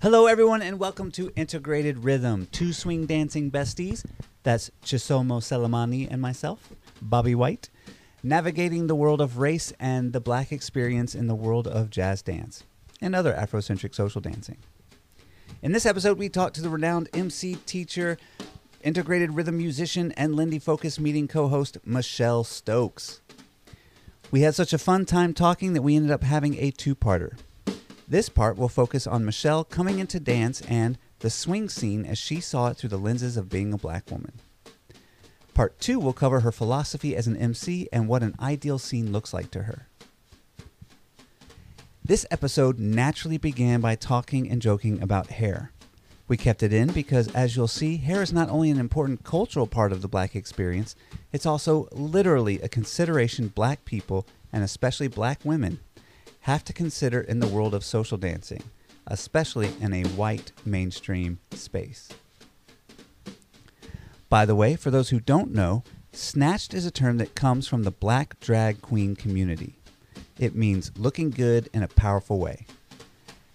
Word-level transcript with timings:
Hello, 0.00 0.26
everyone, 0.26 0.62
and 0.62 0.78
welcome 0.78 1.10
to 1.10 1.32
Integrated 1.34 2.04
Rhythm, 2.04 2.46
two 2.52 2.72
swing 2.72 3.04
dancing 3.06 3.50
besties. 3.50 4.04
That's 4.44 4.70
Chisomo 4.84 5.40
Selemani 5.40 6.06
and 6.08 6.22
myself, 6.22 6.72
Bobby 7.02 7.34
White, 7.34 7.68
navigating 8.22 8.86
the 8.86 8.94
world 8.94 9.20
of 9.20 9.38
race 9.38 9.72
and 9.80 10.12
the 10.12 10.20
black 10.20 10.52
experience 10.52 11.16
in 11.16 11.26
the 11.26 11.34
world 11.34 11.66
of 11.66 11.90
jazz 11.90 12.22
dance 12.22 12.62
and 13.00 13.12
other 13.12 13.34
Afrocentric 13.34 13.92
social 13.92 14.20
dancing. 14.20 14.58
In 15.62 15.72
this 15.72 15.84
episode, 15.84 16.16
we 16.16 16.28
talk 16.28 16.52
to 16.52 16.62
the 16.62 16.70
renowned 16.70 17.08
MC 17.12 17.56
teacher, 17.66 18.18
integrated 18.84 19.34
rhythm 19.34 19.58
musician, 19.58 20.12
and 20.12 20.36
Lindy 20.36 20.60
Focus 20.60 21.00
meeting 21.00 21.26
co 21.26 21.48
host, 21.48 21.76
Michelle 21.84 22.44
Stokes. 22.44 23.20
We 24.30 24.42
had 24.42 24.54
such 24.54 24.72
a 24.72 24.78
fun 24.78 25.06
time 25.06 25.34
talking 25.34 25.72
that 25.72 25.82
we 25.82 25.96
ended 25.96 26.12
up 26.12 26.22
having 26.22 26.54
a 26.54 26.70
two 26.70 26.94
parter. 26.94 27.32
This 28.10 28.30
part 28.30 28.56
will 28.56 28.70
focus 28.70 29.06
on 29.06 29.26
Michelle 29.26 29.64
coming 29.64 29.98
into 29.98 30.18
dance 30.18 30.62
and 30.62 30.96
the 31.18 31.28
swing 31.28 31.68
scene 31.68 32.06
as 32.06 32.16
she 32.16 32.40
saw 32.40 32.68
it 32.68 32.78
through 32.78 32.88
the 32.88 32.96
lenses 32.96 33.36
of 33.36 33.50
being 33.50 33.74
a 33.74 33.78
black 33.78 34.10
woman. 34.10 34.32
Part 35.52 35.78
2 35.80 35.98
will 36.00 36.14
cover 36.14 36.40
her 36.40 36.52
philosophy 36.52 37.14
as 37.14 37.26
an 37.26 37.36
MC 37.36 37.86
and 37.92 38.08
what 38.08 38.22
an 38.22 38.34
ideal 38.40 38.78
scene 38.78 39.12
looks 39.12 39.34
like 39.34 39.50
to 39.50 39.64
her. 39.64 39.88
This 42.02 42.24
episode 42.30 42.78
naturally 42.78 43.36
began 43.36 43.82
by 43.82 43.94
talking 43.94 44.48
and 44.48 44.62
joking 44.62 45.02
about 45.02 45.26
hair. 45.26 45.72
We 46.28 46.38
kept 46.38 46.62
it 46.62 46.72
in 46.72 46.92
because, 46.92 47.28
as 47.34 47.56
you'll 47.56 47.68
see, 47.68 47.98
hair 47.98 48.22
is 48.22 48.32
not 48.32 48.48
only 48.48 48.70
an 48.70 48.78
important 48.78 49.22
cultural 49.22 49.66
part 49.66 49.92
of 49.92 50.00
the 50.00 50.08
black 50.08 50.34
experience, 50.34 50.96
it's 51.30 51.44
also 51.44 51.88
literally 51.92 52.58
a 52.62 52.68
consideration 52.68 53.48
black 53.48 53.84
people, 53.84 54.26
and 54.50 54.64
especially 54.64 55.08
black 55.08 55.40
women, 55.44 55.80
have 56.48 56.64
to 56.64 56.72
consider 56.72 57.20
in 57.20 57.40
the 57.40 57.46
world 57.46 57.74
of 57.74 57.84
social 57.84 58.16
dancing, 58.16 58.62
especially 59.06 59.70
in 59.82 59.92
a 59.92 60.02
white 60.04 60.50
mainstream 60.64 61.38
space. 61.50 62.08
By 64.30 64.46
the 64.46 64.54
way, 64.54 64.74
for 64.74 64.90
those 64.90 65.10
who 65.10 65.20
don't 65.20 65.52
know, 65.52 65.82
snatched 66.14 66.72
is 66.72 66.86
a 66.86 66.90
term 66.90 67.18
that 67.18 67.34
comes 67.34 67.68
from 67.68 67.82
the 67.82 67.90
black 67.90 68.40
drag 68.40 68.80
queen 68.80 69.14
community. 69.14 69.74
It 70.38 70.54
means 70.54 70.90
looking 70.96 71.28
good 71.28 71.68
in 71.74 71.82
a 71.82 71.88
powerful 71.88 72.38
way. 72.38 72.64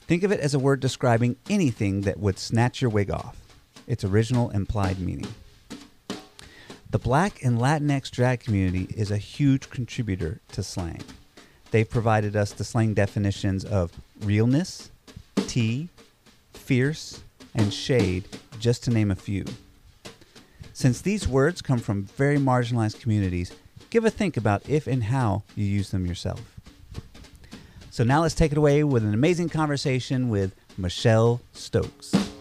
Think 0.01 0.21
of 0.21 0.31
it 0.31 0.39
as 0.39 0.53
a 0.53 0.59
word 0.59 0.79
describing 0.79 1.37
anything 1.49 2.01
that 2.01 2.19
would 2.19 2.37
snatch 2.37 2.79
your 2.79 2.91
wig 2.91 3.09
off, 3.09 3.37
its 3.87 4.03
original 4.03 4.51
implied 4.51 4.99
meaning. 4.99 5.33
The 6.91 6.99
black 6.99 7.43
and 7.43 7.57
Latinx 7.57 8.11
drag 8.11 8.41
community 8.41 8.87
is 8.95 9.09
a 9.09 9.17
huge 9.17 9.71
contributor 9.71 10.41
to 10.51 10.61
slang. 10.61 11.01
They've 11.73 11.89
provided 11.89 12.35
us 12.35 12.51
the 12.51 12.63
slang 12.63 12.93
definitions 12.93 13.65
of 13.65 13.91
realness, 14.21 14.91
tea, 15.47 15.89
fierce, 16.53 17.23
and 17.55 17.73
shade, 17.73 18.25
just 18.59 18.83
to 18.83 18.91
name 18.91 19.09
a 19.09 19.15
few. 19.15 19.43
Since 20.73 21.01
these 21.01 21.27
words 21.27 21.63
come 21.63 21.79
from 21.79 22.03
very 22.03 22.37
marginalized 22.37 23.01
communities, 23.01 23.51
give 23.89 24.05
a 24.05 24.11
think 24.11 24.37
about 24.37 24.69
if 24.69 24.85
and 24.85 25.05
how 25.05 25.41
you 25.55 25.65
use 25.65 25.89
them 25.89 26.05
yourself. 26.05 26.41
So 27.89 28.03
now 28.03 28.21
let's 28.21 28.35
take 28.35 28.51
it 28.51 28.57
away 28.59 28.83
with 28.83 29.03
an 29.03 29.15
amazing 29.15 29.49
conversation 29.49 30.29
with 30.29 30.53
Michelle 30.77 31.41
Stokes. 31.53 32.32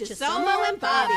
Rhythm 0.00 0.44
with 0.44 0.68
and 0.68 0.80
Bobby. 0.80 1.14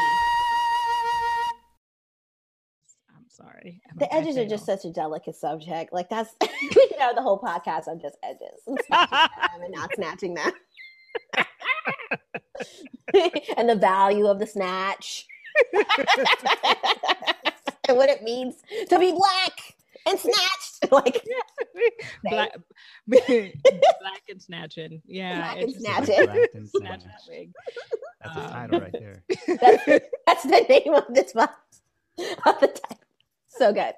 I'm 3.16 3.26
sorry. 3.30 3.82
I 3.90 3.94
The 3.98 4.14
edges 4.14 4.38
are 4.38 4.48
just 4.48 4.66
such 4.66 4.86
a 4.86 4.92
delicate 4.92 5.36
subject. 5.36 5.94
Like 5.94 6.10
that's 6.10 6.32
you 6.42 6.98
know 7.00 7.14
the 7.16 7.22
whole 7.22 7.40
podcast 7.40 7.88
on 7.88 8.00
just 8.00 8.18
edges 8.24 8.40
and 8.68 8.80
and 8.90 9.74
not 9.74 9.92
snatching 9.96 10.34
them. 10.34 10.52
and 13.58 13.70
the 13.70 13.76
value 13.76 14.28
of 14.28 14.40
the 14.40 14.48
snatch. 14.48 15.28
and 17.88 17.98
what 17.98 18.10
it 18.10 18.24
means 18.24 18.56
to 18.90 19.00
be 19.00 19.12
black 19.12 19.76
and 20.06 20.20
snatched. 20.20 20.92
Like 20.92 21.24
black, 22.24 22.56
black 23.08 24.22
and 24.30 24.42
snatching. 24.42 25.02
Yeah, 25.06 25.38
Black 25.38 25.58
it's 25.58 25.64
and 25.64 25.74
just- 25.74 25.86
snatching. 26.08 26.26
Black 26.26 26.50
and 26.54 26.70
Snatch 26.76 27.02
snatch. 27.02 27.22
that. 27.28 27.48
That's 28.24 28.38
a 28.38 28.44
Um, 28.46 28.52
title 28.52 28.80
right 28.80 28.92
there. 28.94 29.24
that's, 29.60 30.06
that's 30.28 30.44
the 30.44 30.66
name 30.70 30.94
of 30.94 31.06
this 31.10 31.34
box. 31.34 31.54
Of 32.46 32.60
the 32.60 32.68
title. 32.68 33.00
So 33.50 33.74
good. 33.74 33.94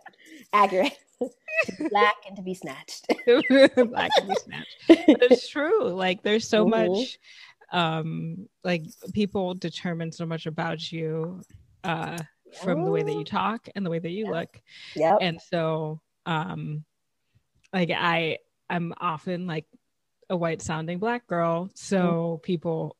Accurate. 0.53 0.97
Black 1.89 2.15
and 2.27 2.35
to 2.35 2.41
be 2.41 2.53
snatched. 2.53 3.07
black 3.27 4.11
and 4.17 4.27
be 4.29 4.35
snatched. 4.35 4.75
But 4.87 5.31
it's 5.31 5.47
true. 5.47 5.89
Like 5.89 6.23
there's 6.23 6.47
so 6.47 6.65
Mhm. 6.65 6.69
much 6.69 7.19
um 7.71 8.47
like 8.63 8.83
people 9.13 9.53
determine 9.55 10.11
so 10.11 10.25
much 10.25 10.45
about 10.45 10.91
you 10.91 11.41
uh 11.83 12.17
from 12.61 12.83
the 12.85 12.91
way 12.91 13.01
that 13.03 13.13
you 13.13 13.23
talk 13.23 13.67
and 13.75 13.85
the 13.85 13.89
way 13.89 13.99
that 13.99 14.11
you 14.11 14.25
Yeah. 14.25 14.31
look. 14.31 14.61
Yep. 14.95 15.17
And 15.21 15.41
so 15.41 16.01
um 16.25 16.83
like 17.75 17.91
I 17.91 18.39
I'm 18.69 18.93
often 18.99 19.45
like 19.45 19.65
a 20.29 20.35
white 20.35 20.61
sounding 20.63 20.97
black 20.97 21.27
girl. 21.27 21.69
So 21.75 22.39
people 22.41 22.95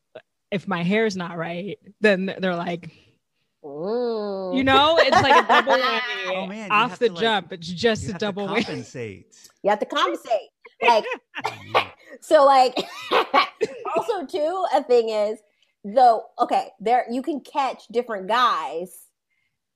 if 0.52 0.68
my 0.68 0.84
hair's 0.84 1.16
not 1.16 1.36
right, 1.36 1.78
then 2.00 2.32
they're 2.38 2.54
like, 2.54 2.92
Mm. 3.64 4.56
you 4.56 4.62
know, 4.62 4.96
it's 5.00 5.10
like 5.20 5.44
a 5.44 5.48
double 5.54 5.72
whammy 5.72 6.00
Oh, 6.28 6.46
man, 6.46 6.68
you 6.68 6.72
off 6.72 6.90
have 6.90 6.98
the 7.00 7.08
to, 7.08 7.14
like- 7.14 7.20
jump. 7.20 7.52
It's 7.52 7.66
just 7.66 8.02
You 8.04 8.10
a 8.10 8.12
have 8.12 8.20
to 8.20 8.26
double 8.26 8.46
whammy. 8.46 8.64
compensate. 8.64 9.34
You 9.64 9.70
have 9.70 9.80
to 9.80 9.86
compensate. 9.86 10.50
Like 10.82 11.04
so 12.20 12.44
like 12.44 12.76
also 13.96 14.26
too 14.26 14.64
a 14.74 14.82
thing 14.84 15.08
is 15.08 15.38
though 15.84 16.24
okay 16.38 16.68
there 16.80 17.06
you 17.10 17.22
can 17.22 17.40
catch 17.40 17.86
different 17.88 18.28
guys 18.28 18.90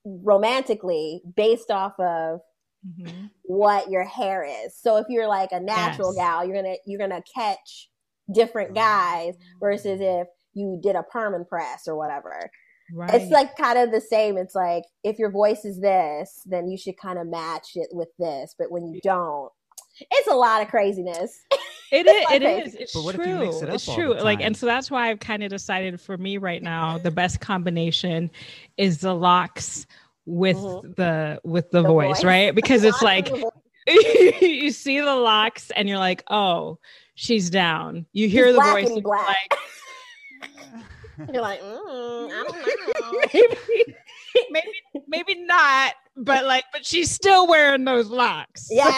romantically 0.04 1.22
based 1.36 1.70
off 1.70 1.98
of 1.98 2.40
Mhm. 2.86 3.30
what 3.42 3.90
your 3.90 4.04
hair 4.04 4.42
is 4.44 4.74
so 4.76 4.96
if 4.96 5.06
you're 5.10 5.28
like 5.28 5.52
a 5.52 5.60
natural 5.60 6.14
Yes. 6.14 6.24
gal 6.24 6.44
you're 6.46 6.54
gonna 6.62 6.76
you're 6.86 6.98
gonna 6.98 7.22
catch 7.34 7.90
different 8.32 8.74
guys 8.74 9.34
versus 9.60 10.00
if 10.00 10.26
you 10.54 10.78
did 10.82 10.96
a 10.96 11.02
perm 11.02 11.34
and 11.34 11.46
press 11.48 11.86
or 11.86 11.96
whatever 11.96 12.50
Right. 12.92 13.14
it's 13.14 13.30
like 13.30 13.56
kind 13.56 13.78
of 13.78 13.90
the 13.92 14.00
same 14.00 14.36
it's 14.38 14.54
like 14.54 14.84
if 15.04 15.18
your 15.18 15.30
voice 15.30 15.64
is 15.64 15.78
this 15.80 16.40
then 16.46 16.68
you 16.70 16.76
should 16.78 16.96
kind 16.96 17.18
of 17.18 17.26
match 17.28 17.68
it 17.74 17.88
with 17.92 18.08
this 18.18 18.54
but 18.58 18.70
when 18.70 18.86
you 18.88 18.98
don't 19.02 19.50
it's 20.10 20.28
a 20.28 20.34
lot 20.34 20.62
of 20.62 20.68
craziness 20.68 21.38
It 21.92 22.06
It's 22.06 22.18
is. 22.20 22.24
my 22.28 22.34
It 22.36 22.42
thing. 22.42 22.66
is. 22.66 22.74
It's 22.76 22.94
But 22.94 23.02
what 23.02 23.14
if 23.16 23.20
true. 23.20 23.32
you 23.32 23.38
mix 23.40 23.56
it 23.62 23.68
up 23.68 23.74
it's 23.74 23.88
all 23.88 23.96
true. 23.96 24.14
the 24.14 24.22
Like, 24.22 24.40
and 24.40 24.56
so 24.56 24.64
that's 24.64 24.92
why 24.92 25.10
I've 25.10 25.18
kind 25.18 25.42
of 25.42 25.50
decided 25.50 26.00
for 26.00 26.16
me 26.16 26.38
right 26.38 26.62
now, 26.62 26.98
the 26.98 27.10
best 27.10 27.40
combination 27.40 28.30
is 28.76 28.98
the 28.98 29.12
locks 29.12 29.86
with 30.26 30.56
Mhm. 30.56 30.96
the 30.96 31.40
with 31.44 31.70
the, 31.70 31.82
The 31.82 31.88
voice, 31.88 32.18
voice. 32.18 32.24
right? 32.24 32.54
Because 32.54 32.84
it's 32.84 33.02
like 33.02 33.28
you 34.40 34.70
see 34.70 35.00
the 35.00 35.14
locks 35.16 35.70
and 35.70 35.88
you're 35.88 35.98
like, 35.98 36.22
oh, 36.30 36.78
she's 37.14 37.50
down. 37.50 38.06
You 38.12 38.28
hear 38.28 38.46
She's 38.46 38.54
the 38.54 38.60
black 38.60 38.72
voice, 38.72 38.82
and 38.86 38.96
and 38.96 38.96
you're 38.96 39.02
black. 39.02 39.26
like, 39.50 39.58
You're 41.34 41.42
like, 41.42 41.60
mm, 41.60 42.30
I 42.30 42.44
don't 42.48 42.52
know. 43.12 43.20
maybe, 43.34 43.94
maybe, 44.50 45.04
maybe 45.06 45.34
not, 45.44 45.92
but 46.16 46.46
like, 46.46 46.64
but 46.72 46.86
she's 46.86 47.10
still 47.10 47.46
wearing 47.46 47.84
those 47.84 48.08
locks. 48.08 48.68
yeah, 48.70 48.88
yeah, 48.88 48.92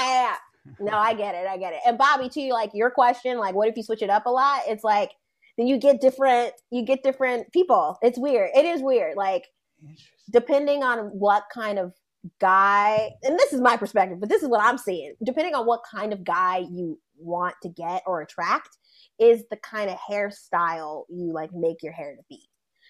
yeah. 0.66 0.72
No, 0.78 0.92
I 0.96 1.14
get 1.14 1.34
it. 1.34 1.48
I 1.48 1.56
get 1.56 1.72
it. 1.72 1.80
And 1.84 1.98
Bobby, 1.98 2.28
too, 2.28 2.50
like 2.52 2.70
your 2.74 2.90
question, 2.92 3.38
like, 3.38 3.56
what 3.56 3.66
if 3.68 3.76
you 3.76 3.82
switch 3.82 4.02
it 4.02 4.10
up 4.10 4.26
a 4.26 4.30
lot? 4.30 4.60
It's 4.68 4.84
like, 4.84 5.10
then 5.58 5.66
you 5.66 5.78
get 5.78 6.00
different, 6.00 6.52
you 6.70 6.84
get 6.84 7.02
different 7.02 7.52
people. 7.52 7.98
It's 8.02 8.16
weird. 8.18 8.50
It 8.54 8.64
is 8.66 8.80
weird. 8.82 9.16
Like, 9.16 9.46
Interesting. 9.82 10.11
Depending 10.30 10.82
on 10.82 11.06
what 11.06 11.44
kind 11.52 11.78
of 11.78 11.92
guy, 12.40 13.10
and 13.22 13.38
this 13.38 13.52
is 13.52 13.60
my 13.60 13.76
perspective, 13.76 14.20
but 14.20 14.28
this 14.28 14.42
is 14.42 14.48
what 14.48 14.62
I'm 14.62 14.78
seeing. 14.78 15.14
Depending 15.24 15.54
on 15.54 15.66
what 15.66 15.80
kind 15.90 16.12
of 16.12 16.24
guy 16.24 16.58
you 16.70 16.98
want 17.16 17.54
to 17.62 17.69
get 17.69 18.02
or 18.06 18.22
attract, 18.22 18.76
is 19.19 19.44
the 19.50 19.56
kind 19.58 19.90
of 19.90 19.98
hairstyle 19.98 21.04
you 21.08 21.32
like 21.32 21.50
make 21.52 21.82
your 21.82 21.92
hair 21.92 22.14
to 22.16 22.22
be. 22.28 22.40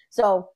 So, 0.09 0.49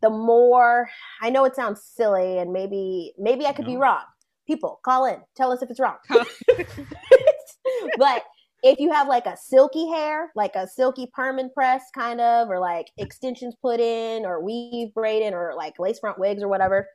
the 0.00 0.10
more 0.10 0.88
I 1.20 1.30
know, 1.30 1.44
it 1.44 1.56
sounds 1.56 1.82
silly, 1.82 2.38
and 2.38 2.52
maybe 2.52 3.14
maybe 3.18 3.46
I 3.46 3.52
could 3.52 3.66
be 3.66 3.76
wrong. 3.76 4.04
People, 4.46 4.80
call 4.84 5.06
in, 5.06 5.16
tell 5.36 5.52
us 5.52 5.60
if 5.62 5.70
it's 5.70 5.80
wrong. 5.80 5.96
but 7.98 8.22
if 8.62 8.80
you 8.80 8.90
have 8.92 9.08
like 9.08 9.26
a 9.26 9.36
silky 9.36 9.88
hair, 9.88 10.32
like 10.34 10.54
a 10.56 10.66
silky 10.66 11.08
perm 11.12 11.38
and 11.38 11.52
press 11.52 11.84
kind 11.94 12.20
of, 12.20 12.48
or 12.48 12.58
like 12.58 12.90
extensions 12.98 13.54
put 13.62 13.80
in, 13.80 14.24
or 14.24 14.42
weave 14.42 14.92
braided, 14.94 15.32
or 15.32 15.54
like 15.56 15.78
lace 15.78 15.98
front 16.00 16.18
wigs 16.18 16.42
or 16.42 16.48
whatever, 16.48 16.88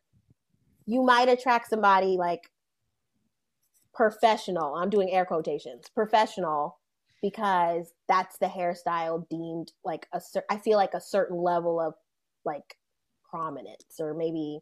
you 0.85 1.03
might 1.03 1.29
attract 1.29 1.69
somebody 1.69 2.17
like 2.17 2.41
professional. 3.93 4.75
I'm 4.75 4.89
doing 4.89 5.11
air 5.11 5.25
quotations, 5.25 5.85
professional, 5.93 6.79
because 7.21 7.93
that's 8.09 8.37
the 8.37 8.47
hairstyle 8.47 9.27
deemed 9.29 9.71
like 9.85 10.07
a 10.13 10.21
I 10.49 10.57
feel 10.57 10.77
like 10.77 10.93
a 10.93 11.01
certain 11.01 11.37
level 11.37 11.79
of 11.79 11.93
like 12.43 12.77
prominence 13.29 13.99
or 13.99 14.13
maybe 14.13 14.59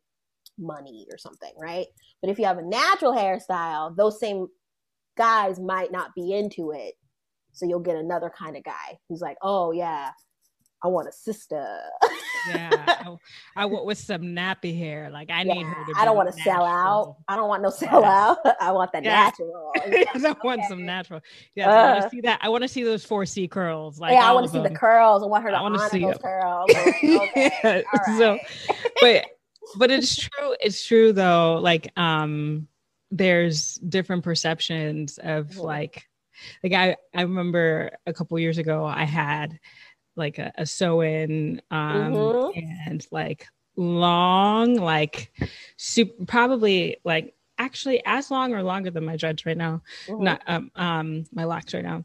money 0.60 1.08
or 1.12 1.18
something, 1.18 1.54
right? 1.60 1.88
But 2.22 2.30
if 2.30 2.38
you 2.38 2.46
have 2.46 2.60
a 2.60 2.64
natural 2.64 3.14
hairstyle, 3.14 3.96
those 3.96 4.20
same 4.20 4.48
guys 5.18 5.60
might 5.60 5.92
not 5.92 6.14
be 6.16 6.34
into 6.34 6.72
it. 6.72 6.94
So 7.54 7.66
you'll 7.66 7.80
get 7.82 7.96
another 7.98 8.30
kind 8.36 8.56
of 8.56 8.64
guy 8.64 8.98
who's 9.10 9.20
like, 9.22 9.38
"Oh 9.42 9.72
yeah, 9.72 10.12
I 10.84 10.88
want 10.88 11.10
a 11.10 11.12
sister." 11.12 11.80
Yeah, 12.48 12.70
I, 12.88 13.16
I 13.58 13.66
want 13.66 13.86
with 13.86 13.98
some 13.98 14.22
nappy 14.22 14.76
hair. 14.78 15.10
Like 15.12 15.30
I 15.30 15.44
need 15.44 15.66
her 15.66 15.86
to. 15.86 15.94
I 16.00 16.06
don't 16.06 16.16
want 16.16 16.34
to 16.34 16.42
sell 16.42 16.64
out. 16.64 17.18
I 17.28 17.36
don't 17.36 17.50
want 17.50 17.62
no 17.62 17.70
sell 17.70 18.04
out. 18.06 18.38
I 18.62 18.72
want 18.72 18.92
the 18.94 19.02
Yeah. 19.04 19.26
natural. 19.26 19.72
I 19.76 20.36
want 20.44 20.64
some 20.70 20.86
natural. 20.86 21.20
Yeah, 21.56 21.70
I 21.70 21.76
want 21.92 22.00
Uh. 22.00 22.04
to 22.06 22.10
see 22.10 22.22
that. 22.22 22.40
I 22.42 22.48
want 22.50 22.62
to 22.64 22.68
see 22.70 22.84
those 22.84 23.04
four 23.04 23.26
C 23.26 23.48
curls. 23.50 24.00
Like 24.00 24.14
yeah, 24.14 24.30
I 24.30 24.32
want 24.32 24.46
to 24.46 24.52
see 24.52 24.62
the 24.62 24.70
curls. 24.74 25.22
I 25.24 25.26
want 25.28 25.44
her 25.44 25.50
to 25.52 25.58
I 25.58 25.60
honor 25.60 25.90
see 25.90 26.00
those 26.06 26.16
it. 26.16 26.22
curls. 26.22 26.72
Okay, 26.72 27.52
Yeah, 27.64 27.82
all 28.08 28.18
so- 28.18 28.40
but 29.02 29.26
but 29.78 29.92
it's 29.92 30.16
true 30.16 30.56
it's 30.60 30.86
true 30.86 31.14
though 31.14 31.60
like 31.62 31.92
um 31.98 32.68
there's 33.12 33.76
different 33.76 34.24
perceptions 34.24 35.20
of 35.22 35.56
like 35.58 36.08
like 36.64 36.74
i 36.74 36.96
i 37.14 37.22
remember 37.22 37.92
a 38.06 38.14
couple 38.14 38.40
years 38.40 38.58
ago 38.58 38.86
i 38.86 39.04
had 39.04 39.60
like 40.16 40.40
a, 40.40 40.52
a 40.58 40.66
sew-in 40.66 41.62
um 41.72 42.14
Mhm. 42.14 42.52
and 42.88 43.08
like 43.12 43.48
long 43.76 44.76
like 44.76 45.32
super 45.78 46.26
probably 46.26 46.98
like 47.04 47.36
actually 47.58 48.02
as 48.06 48.32
long 48.32 48.54
or 48.54 48.64
longer 48.64 48.92
than 48.92 49.06
my 49.06 49.16
dreads 49.18 49.46
right 49.46 49.58
now 49.58 49.82
Mhm. 50.08 50.24
not 50.24 50.42
um 50.48 50.72
um 50.76 51.24
my 51.34 51.44
locks 51.44 51.74
right 51.74 51.84
now 51.84 52.04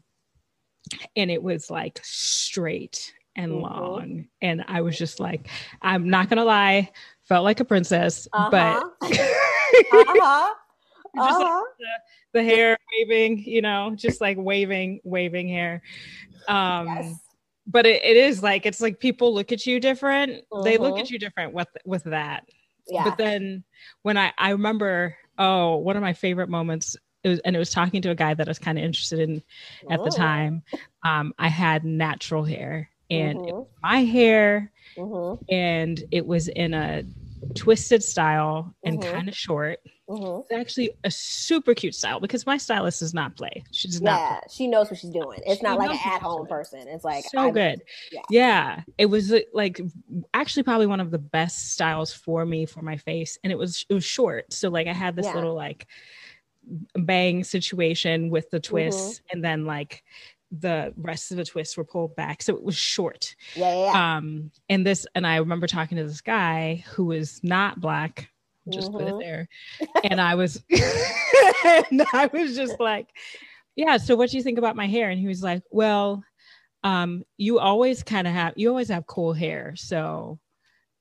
and 1.15 1.31
it 1.31 1.41
was 1.41 1.69
like 1.69 1.99
straight 2.03 3.13
and 3.35 3.51
Mhm. 3.51 3.61
long 3.61 4.27
and 4.41 4.63
i 4.67 4.81
was 4.81 4.97
just 4.97 5.19
like 5.19 5.49
i'm 5.81 6.09
not 6.09 6.29
gonna 6.29 6.45
lie 6.45 6.89
felt 7.23 7.43
like 7.43 7.59
a 7.59 7.65
princess 7.65 8.27
but 8.33 8.83
uh-huh. 9.01 10.53
just 11.23 11.39
Uh-huh. 11.39 11.63
the 12.33 12.43
hair 12.43 12.77
waving 12.93 13.39
you 13.39 13.61
know 13.61 13.93
just 13.95 14.21
like 14.21 14.37
waving 14.39 14.99
waving 15.03 15.47
hair 15.47 15.81
um 16.47 16.87
Yes. 16.87 17.19
but 17.67 17.85
it, 17.85 18.03
it 18.03 18.17
is 18.17 18.41
like 18.43 18.65
it's 18.65 18.81
like 18.81 18.99
people 18.99 19.33
look 19.33 19.51
at 19.51 19.65
you 19.65 19.79
different 19.79 20.43
they 20.63 20.77
look 20.77 20.95
Mhm. 20.95 20.99
at 20.99 21.09
you 21.09 21.19
different 21.19 21.53
with 21.53 21.67
with 21.85 22.03
that 22.03 22.43
Yeah. 22.87 23.03
but 23.03 23.17
then 23.17 23.63
when 24.03 24.17
I 24.17 24.33
I 24.37 24.51
remember 24.51 25.15
oh 25.37 25.77
one 25.77 25.95
of 25.95 26.01
my 26.01 26.13
favorite 26.13 26.49
moments 26.49 26.95
it 27.23 27.29
was 27.29 27.39
and 27.39 27.55
it 27.55 27.59
was 27.59 27.71
talking 27.71 28.01
to 28.03 28.11
a 28.11 28.15
guy 28.15 28.33
that 28.33 28.47
I 28.47 28.51
was 28.51 28.59
kind 28.59 28.77
of 28.77 28.83
interested 28.83 29.19
in 29.19 29.41
at 29.89 30.03
the 30.03 30.11
time. 30.11 30.63
Um, 31.03 31.33
I 31.39 31.47
had 31.49 31.83
natural 31.83 32.43
hair 32.43 32.89
and 33.09 33.39
it 33.43 33.55
Mhm. 33.55 33.57
was 33.57 33.67
my 33.83 34.03
hair 34.03 34.71
Mhm. 34.97 35.39
and 35.49 36.03
it 36.11 36.25
was 36.25 36.47
in 36.47 36.73
a 36.73 37.03
twisted 37.55 38.03
style 38.03 38.73
and 38.83 38.99
Mhm. 38.99 39.11
kind 39.11 39.27
of 39.29 39.35
short. 39.35 39.79
Mhm. 40.09 40.41
It's 40.43 40.51
actually 40.53 40.91
a 41.03 41.11
super 41.11 41.73
cute 41.73 41.93
style 41.95 42.19
because 42.19 42.45
my 42.45 42.57
stylist 42.57 43.01
does 43.01 43.13
not 43.13 43.35
play. 43.35 43.63
She 43.71 43.87
does 43.87 44.01
not 44.01 44.19
Yeah, 44.19 44.39
she 44.49 44.67
knows 44.67 44.89
what 44.89 44.99
she's 44.99 45.09
doing. 45.11 45.39
It's 45.45 45.57
She 45.57 45.63
not 45.63 45.77
like 45.77 45.89
an 45.91 45.97
she's 45.97 46.05
at-home 46.05 46.47
person. 46.47 46.87
It's 46.87 47.03
like 47.03 47.25
so 47.25 47.39
I'm- 47.39 47.53
good. 47.53 47.81
yeah. 48.11 48.21
Yeah. 48.29 48.81
It 48.97 49.07
was 49.07 49.33
like 49.53 49.81
actually 50.33 50.63
probably 50.63 50.87
one 50.87 50.99
of 51.01 51.11
the 51.11 51.17
best 51.19 51.73
styles 51.73 52.13
for 52.13 52.45
me 52.45 52.65
for 52.65 52.81
my 52.81 52.95
face. 52.97 53.37
And 53.43 53.51
it 53.51 53.57
was 53.57 53.85
it 53.89 53.93
was 53.93 54.05
short. 54.05 54.53
So 54.53 54.69
like 54.69 54.87
I 54.87 54.93
had 54.93 55.15
this 55.15 55.25
Yeah. 55.25 55.35
little 55.35 55.53
like 55.55 55.87
bang 56.95 57.43
situation 57.43 58.29
with 58.29 58.45
Mm-hmm. 58.45 58.55
the 58.55 58.59
twists 58.61 59.21
and 59.31 59.43
then 59.43 59.65
like 59.65 60.03
the 60.51 60.93
rest 60.97 61.31
of 61.31 61.37
the 61.37 61.45
twists 61.45 61.75
were 61.77 61.83
pulled 61.83 62.15
back. 62.15 62.41
So 62.41 62.55
it 62.55 62.63
was 62.63 62.75
short. 62.77 63.35
Yeah, 63.55 63.73
yeah, 63.73 63.83
yeah. 63.93 64.17
Um 64.17 64.51
and 64.69 64.85
this 64.85 65.05
and 65.15 65.27
I 65.27 65.37
remember 65.37 65.67
talking 65.67 65.97
to 65.97 66.03
this 66.05 66.21
guy 66.21 66.83
who 66.93 67.05
was 67.05 67.39
not 67.43 67.79
black. 67.81 68.29
Just 68.69 68.91
put 68.91 69.03
it 69.03 69.13
Mhm. 69.13 69.19
there. 69.21 69.47
And 70.03 70.19
I 70.19 70.35
was 70.35 70.61
and 70.71 72.01
I 72.13 72.29
was 72.31 72.55
just 72.55 72.79
like, 72.79 73.07
yeah, 73.75 73.97
so 73.97 74.15
what 74.15 74.29
do 74.29 74.37
you 74.37 74.43
think 74.43 74.57
about 74.57 74.75
my 74.75 74.87
hair? 74.87 75.09
And 75.09 75.19
he 75.19 75.27
was 75.27 75.41
like, 75.43 75.63
well, 75.71 76.23
um, 76.83 77.23
you 77.37 77.59
always 77.59 78.03
kind 78.03 78.27
of 78.27 78.33
have 78.33 78.53
you 78.57 78.69
always 78.69 78.89
have 78.89 79.05
cool 79.07 79.33
hair. 79.33 79.73
So 79.75 80.39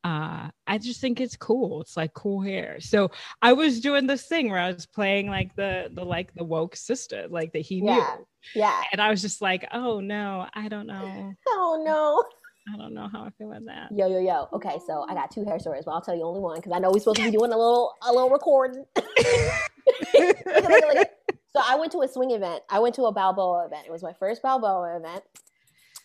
uh 0.07 0.51
I 0.67 0.79
just 0.79 1.01
think 1.01 1.21
it's 1.21 1.37
cool. 1.37 1.81
It's 1.83 1.97
like 1.97 2.13
cool 2.15 2.41
hair. 2.43 2.79
So 2.81 3.11
I 3.43 3.53
was 3.53 3.81
doing 3.81 4.07
this 4.07 4.27
thing 4.27 4.51
where 4.51 4.61
I 4.61 4.71
was 4.73 4.87
playing 4.87 5.29
like 5.29 5.55
the 5.57 5.91
the 5.93 6.05
like 6.05 6.33
the 6.35 6.45
woke 6.45 6.77
sister, 6.77 7.27
like 7.29 7.53
that 7.55 7.61
he 7.71 7.77
Yeah. 7.85 7.97
knew. 7.97 8.27
yeah. 8.63 8.83
And 8.93 9.01
I 9.01 9.11
was 9.11 9.21
just 9.21 9.41
like, 9.43 9.67
oh 9.73 10.01
no, 10.01 10.47
I 10.55 10.69
don't 10.69 10.87
know. 10.87 11.35
Oh 11.49 11.83
no. 11.85 12.25
I 12.73 12.77
don't 12.77 12.95
know 12.95 13.09
how 13.13 13.23
I 13.25 13.31
feel 13.39 13.51
about 13.53 13.65
that. 13.67 13.89
Yo, 13.93 14.09
yo, 14.09 14.19
yo. 14.19 14.49
Okay, 14.53 14.77
so 14.89 15.07
I 15.09 15.15
got 15.15 15.31
two 15.31 15.45
hair 15.45 15.59
stories, 15.61 15.85
but 15.85 15.93
I'll 15.93 16.01
tell 16.01 16.17
you 16.17 16.25
only 16.25 16.41
one 16.41 16.57
because 16.57 16.73
I 16.73 16.79
know 16.81 16.91
we're 16.91 16.99
supposed 16.99 17.19
to 17.19 17.25
be 17.31 17.37
doing 17.39 17.53
a 17.53 17.57
little 17.57 17.95
a 18.03 18.11
little 18.13 18.29
recording. 18.31 18.85
Look 18.97 19.07
at- 19.19 20.47
look 20.47 20.71
at- 20.71 20.89
look 20.89 20.97
at. 20.97 21.13
So 21.55 21.61
I 21.65 21.77
went 21.77 21.93
to 21.93 22.03
a 22.03 22.09
swing 22.09 22.33
event. 22.33 22.63
I 22.69 22.81
went 22.81 22.95
to 22.97 23.05
a 23.07 23.13
Balboa 23.13 23.67
event. 23.67 23.87
It 23.87 23.93
was 23.93 24.03
my 24.03 24.13
first 24.15 24.43
Balboa 24.43 24.97
event 24.97 25.23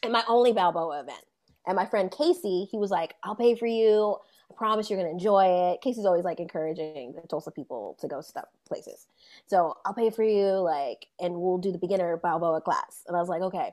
and 0.03 0.13
my 0.13 0.23
only 0.27 0.53
Balboa 0.53 1.01
event. 1.01 1.23
And 1.67 1.75
my 1.75 1.85
friend 1.85 2.11
Casey, 2.11 2.67
he 2.71 2.77
was 2.77 2.91
like, 2.91 3.15
I'll 3.23 3.35
pay 3.35 3.55
for 3.55 3.67
you. 3.67 4.17
I 4.49 4.53
promise 4.55 4.89
you're 4.89 4.99
gonna 4.99 5.11
enjoy 5.11 5.45
it. 5.71 5.81
Casey's 5.81 6.05
always 6.05 6.25
like 6.25 6.39
encouraging 6.39 7.13
the 7.13 7.21
Tulsa 7.27 7.51
people 7.51 7.97
to 8.01 8.07
go 8.07 8.21
stuff 8.21 8.45
places. 8.67 9.07
So 9.47 9.77
I'll 9.85 9.93
pay 9.93 10.09
for 10.09 10.23
you, 10.23 10.53
like, 10.59 11.07
and 11.19 11.35
we'll 11.35 11.57
do 11.59 11.71
the 11.71 11.77
beginner 11.77 12.17
Balboa 12.17 12.61
class. 12.61 13.03
And 13.07 13.15
I 13.15 13.19
was 13.19 13.29
like, 13.29 13.41
okay. 13.41 13.71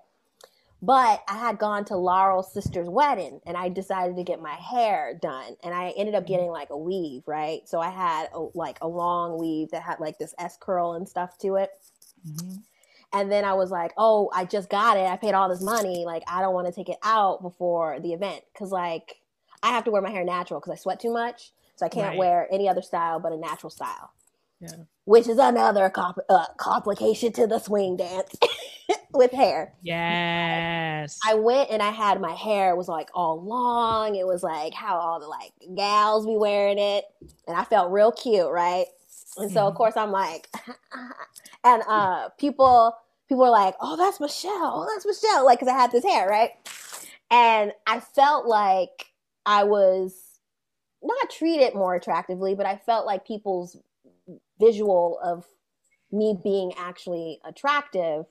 But 0.80 1.24
I 1.28 1.36
had 1.36 1.58
gone 1.58 1.84
to 1.86 1.96
Laurel's 1.96 2.52
sister's 2.52 2.88
wedding 2.88 3.40
and 3.46 3.56
I 3.56 3.68
decided 3.68 4.16
to 4.16 4.22
get 4.22 4.40
my 4.40 4.54
hair 4.54 5.18
done. 5.20 5.56
And 5.64 5.74
I 5.74 5.90
ended 5.96 6.14
up 6.14 6.24
getting 6.26 6.50
like 6.50 6.70
a 6.70 6.78
weave, 6.78 7.24
right? 7.26 7.68
So 7.68 7.80
I 7.80 7.90
had 7.90 8.28
a, 8.32 8.46
like 8.54 8.78
a 8.80 8.86
long 8.86 9.40
weave 9.40 9.70
that 9.72 9.82
had 9.82 9.98
like 9.98 10.18
this 10.18 10.34
S 10.38 10.56
curl 10.60 10.92
and 10.92 11.08
stuff 11.08 11.36
to 11.38 11.56
it. 11.56 11.70
Mhm. 12.24 12.62
And 13.12 13.32
then 13.32 13.44
I 13.44 13.54
was 13.54 13.70
like, 13.70 13.92
oh, 13.96 14.30
I 14.34 14.44
just 14.44 14.68
got 14.68 14.96
it. 14.98 15.06
I 15.06 15.16
paid 15.16 15.32
all 15.34 15.48
this 15.48 15.62
money. 15.62 16.04
Like, 16.04 16.22
I 16.28 16.40
don't 16.42 16.52
want 16.54 16.66
to 16.66 16.72
take 16.72 16.88
it 16.90 16.98
out 17.02 17.40
before 17.42 17.98
the 18.00 18.12
event 18.12 18.42
because, 18.52 18.70
like, 18.70 19.16
I 19.62 19.68
have 19.68 19.84
to 19.84 19.90
wear 19.90 20.02
my 20.02 20.10
hair 20.10 20.24
natural 20.24 20.60
because 20.60 20.72
I 20.72 20.76
sweat 20.76 21.00
too 21.00 21.12
much. 21.12 21.52
So 21.76 21.86
I 21.86 21.88
can't 21.88 22.08
Right. 22.08 22.18
wear 22.18 22.48
any 22.52 22.68
other 22.68 22.82
style 22.82 23.18
but 23.20 23.32
a 23.32 23.36
natural 23.36 23.70
style, 23.70 24.10
Yeah. 24.60 24.68
which 25.04 25.26
is 25.28 25.38
another 25.38 25.88
comp- 25.90 26.18
uh, 26.28 26.46
complication 26.58 27.32
to 27.34 27.46
the 27.46 27.58
swing 27.60 27.96
dance 27.96 28.34
with 29.14 29.30
hair. 29.32 29.74
Yes. 29.82 31.18
I 31.26 31.34
went 31.34 31.70
and 31.70 31.82
I 31.82 31.90
had 31.90 32.20
my 32.20 32.32
hair 32.32 32.76
was 32.76 32.88
like 32.88 33.10
all 33.14 33.40
long. 33.42 34.16
It 34.16 34.26
was 34.26 34.42
like 34.42 34.74
how 34.74 34.96
all 34.98 35.20
the 35.20 35.26
like 35.28 35.52
gals 35.76 36.26
be 36.26 36.36
wearing 36.36 36.78
it, 36.78 37.04
and 37.46 37.56
I 37.56 37.64
felt 37.64 37.90
real 37.92 38.12
cute, 38.12 38.50
right? 38.50 38.86
And 39.36 39.50
so 39.50 39.66
of 39.66 39.74
Mhm. 39.74 39.76
course 39.76 39.96
I'm 39.96 40.10
like, 40.12 40.48
and 41.64 41.82
uh, 41.88 42.30
people 42.38 42.94
people 43.28 43.44
are 43.44 43.50
like, 43.50 43.74
oh 43.80 43.96
that's 43.96 44.20
Michelle, 44.20 44.52
oh 44.52 44.88
that's 44.92 45.06
Michelle, 45.06 45.44
like 45.44 45.60
because 45.60 45.72
I 45.72 45.78
had 45.78 45.92
this 45.92 46.04
hair, 46.04 46.28
right? 46.28 46.50
And 47.30 47.72
I 47.86 48.00
felt 48.00 48.46
like 48.46 49.12
I 49.46 49.64
was 49.64 50.14
not 51.02 51.30
treated 51.30 51.74
more 51.74 51.94
attractively, 51.94 52.54
but 52.54 52.66
I 52.66 52.76
felt 52.76 53.06
like 53.06 53.26
people's 53.26 53.76
visual 54.60 55.18
of 55.22 55.46
me 56.12 56.38
being 56.42 56.72
actually 56.78 57.40
attractive 57.44 58.26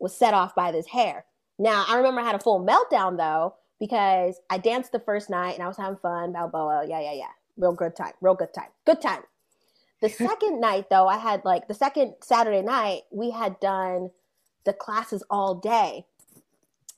was 0.00 0.16
set 0.16 0.34
off 0.34 0.54
by 0.54 0.72
this 0.72 0.88
hair. 0.88 1.26
Now, 1.58 1.84
I 1.88 1.96
remember 1.96 2.20
I 2.22 2.26
had 2.26 2.36
a 2.36 2.40
full 2.40 2.64
meltdown 2.64 3.16
though, 3.18 3.56
because 3.80 4.40
I 4.50 4.58
danced 4.58 4.92
the 4.92 5.00
first 5.00 5.30
night 5.30 5.54
and 5.54 5.62
I 5.62 5.68
was 5.68 5.78
having 5.78 5.98
fun, 5.98 6.32
Balboa, 6.32 6.86
yeah, 6.88 7.00
yeah, 7.00 7.14
yeah. 7.14 7.30
Real 7.58 7.72
good 7.74 7.96
time, 7.96 8.12
real 8.20 8.34
good 8.34 8.54
time, 8.54 8.70
good 8.86 9.00
time. 9.00 9.22
The 10.00 10.08
second 10.08 10.60
night 10.60 10.90
though, 10.90 11.08
I 11.08 11.18
had 11.18 11.44
like 11.44 11.68
the 11.68 11.74
second 11.74 12.14
Saturday 12.22 12.62
night, 12.62 13.02
we 13.10 13.30
had 13.30 13.58
done 13.60 14.10
the 14.64 14.72
classes 14.72 15.22
all 15.30 15.54
day. 15.54 16.04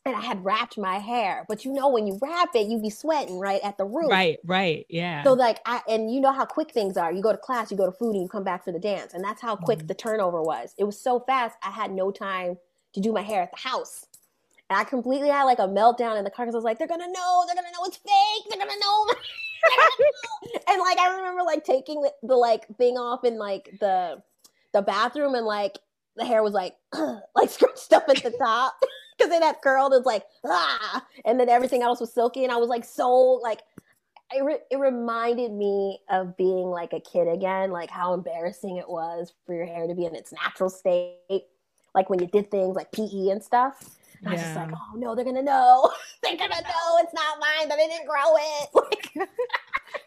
And 0.07 0.17
I 0.17 0.21
had 0.23 0.43
wrapped 0.43 0.79
my 0.79 0.99
hair. 0.99 1.45
But 1.47 1.67
you 1.67 1.73
know, 1.75 1.89
when 1.91 2.07
you 2.07 2.19
wrap 2.23 2.49
it, 2.55 2.67
you 2.69 2.79
be 2.81 2.89
sweating 2.89 3.39
right 3.39 3.61
at 3.63 3.77
the 3.77 3.85
roof. 3.85 4.11
right, 4.11 4.39
right. 4.47 4.87
Yeah. 4.89 5.23
So 5.25 5.35
like 5.35 5.61
I 5.67 5.83
and 5.87 6.11
you 6.13 6.23
know 6.23 6.33
how 6.33 6.47
quick 6.47 6.73
things 6.73 6.97
are. 6.97 7.13
You 7.13 7.21
go 7.23 7.33
to 7.33 7.39
class, 7.39 7.71
you 7.71 7.77
go 7.77 7.85
to 7.85 7.93
food, 7.93 8.15
and 8.15 8.23
you 8.23 8.29
come 8.29 8.43
back 8.43 8.65
for 8.65 8.73
the 8.73 8.79
dance, 8.79 9.13
and 9.13 9.23
that's 9.23 9.43
how 9.43 9.57
quick 9.57 9.81
Mhm. 9.81 9.89
the 9.89 9.95
turnover 9.95 10.41
was. 10.43 10.75
It 10.79 10.85
was 10.85 10.99
so 10.99 11.21
fast. 11.21 11.59
I 11.63 11.71
had 11.71 11.93
no 11.93 12.11
time 12.11 12.57
to 12.95 13.01
do 13.01 13.13
my 13.13 13.21
hair 13.23 13.43
at 13.43 13.51
the 13.51 13.59
house, 13.69 14.07
and 14.71 14.79
I 14.79 14.85
completely 14.85 15.29
had 15.29 15.45
like 15.45 15.59
a 15.59 15.69
meltdown 15.69 16.17
in 16.17 16.25
the 16.25 16.31
car 16.31 16.47
because 16.47 16.55
I 16.55 16.59
was 16.59 16.65
like, 16.65 16.79
"They're 16.79 16.89
gonna 16.89 17.07
know. 17.07 17.45
They're 17.47 17.55
gonna 17.55 17.71
know 17.71 17.85
it's 17.85 17.99
fake. 17.99 18.47
They're 18.49 18.59
gonna 18.59 18.81
know." 18.81 19.07
and 20.69 20.81
like 20.81 20.99
I 20.99 21.17
remember 21.17 21.43
like 21.43 21.65
taking 21.65 22.01
the, 22.03 22.13
the 22.23 22.37
like 22.37 22.67
thing 22.77 22.97
off 22.97 23.25
in 23.25 23.39
like 23.39 23.71
the 23.81 24.23
the 24.73 24.83
bathroom, 24.83 25.35
and 25.35 25.47
like 25.47 25.79
the 26.17 26.25
hair 26.25 26.43
was 26.43 26.55
like 26.55 26.75
like 27.35 27.51
scrunched 27.51 27.93
up 27.93 28.09
at 28.09 28.23
the 28.23 28.31
top. 28.31 28.75
Because 29.19 29.35
it 29.35 29.43
had 29.43 29.57
curled, 29.63 29.93
it's 29.93 30.07
like 30.07 30.25
ah, 30.47 31.05
and 31.27 31.39
then 31.39 31.51
everything 31.51 31.83
else 31.83 32.01
was 32.01 32.11
silky, 32.11 32.43
and 32.43 32.51
I 32.51 32.57
was 32.57 32.71
like 32.71 32.87
so 32.87 33.13
like 33.43 33.61
it, 34.33 34.43
re- 34.43 34.61
it 34.71 34.79
reminded 34.79 35.53
me 35.53 35.99
of 36.09 36.37
being 36.37 36.69
like 36.69 36.93
a 36.93 37.01
kid 37.01 37.29
again, 37.29 37.71
like 37.71 37.91
how 37.91 38.15
embarrassing 38.15 38.77
it 38.77 38.89
was 38.89 39.35
for 39.45 39.55
your 39.55 39.67
hair 39.67 39.87
to 39.87 39.95
be 39.95 40.07
in 40.07 40.15
its 40.15 40.33
natural 40.33 40.71
state, 40.71 41.19
like 41.95 42.09
when 42.09 42.21
you 42.21 42.29
did 42.29 42.51
things 42.51 42.77
like 42.77 42.93
PE 42.93 43.29
and 43.29 43.43
stuff. 43.43 43.97
And 44.21 44.29
I 44.29 44.33
was 44.33 44.41
just 44.43 44.55
Yeah. 44.55 44.65
like, 44.67 44.75
oh 44.75 44.97
no, 44.97 45.15
they're 45.15 45.25
gonna 45.25 45.43
know. 45.43 45.91
they're 46.23 46.37
gonna 46.37 46.61
know 46.61 46.99
it's 46.99 47.15
not 47.15 47.39
mine 47.41 47.69
that 47.69 47.79
I 47.79 47.87
didn't 47.89 48.07
grow 48.07 48.37
it. 48.37 49.29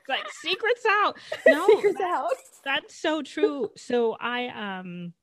Like, 0.08 0.20
like 0.22 0.32
secrets 0.42 0.86
out. 0.88 1.18
No, 1.48 1.66
Figures 1.68 1.96
that- 1.96 2.04
out. 2.04 2.32
that's 2.64 2.96
so 2.96 3.22
true. 3.22 3.70
So 3.76 4.16
I 4.20 4.48
um 4.48 5.14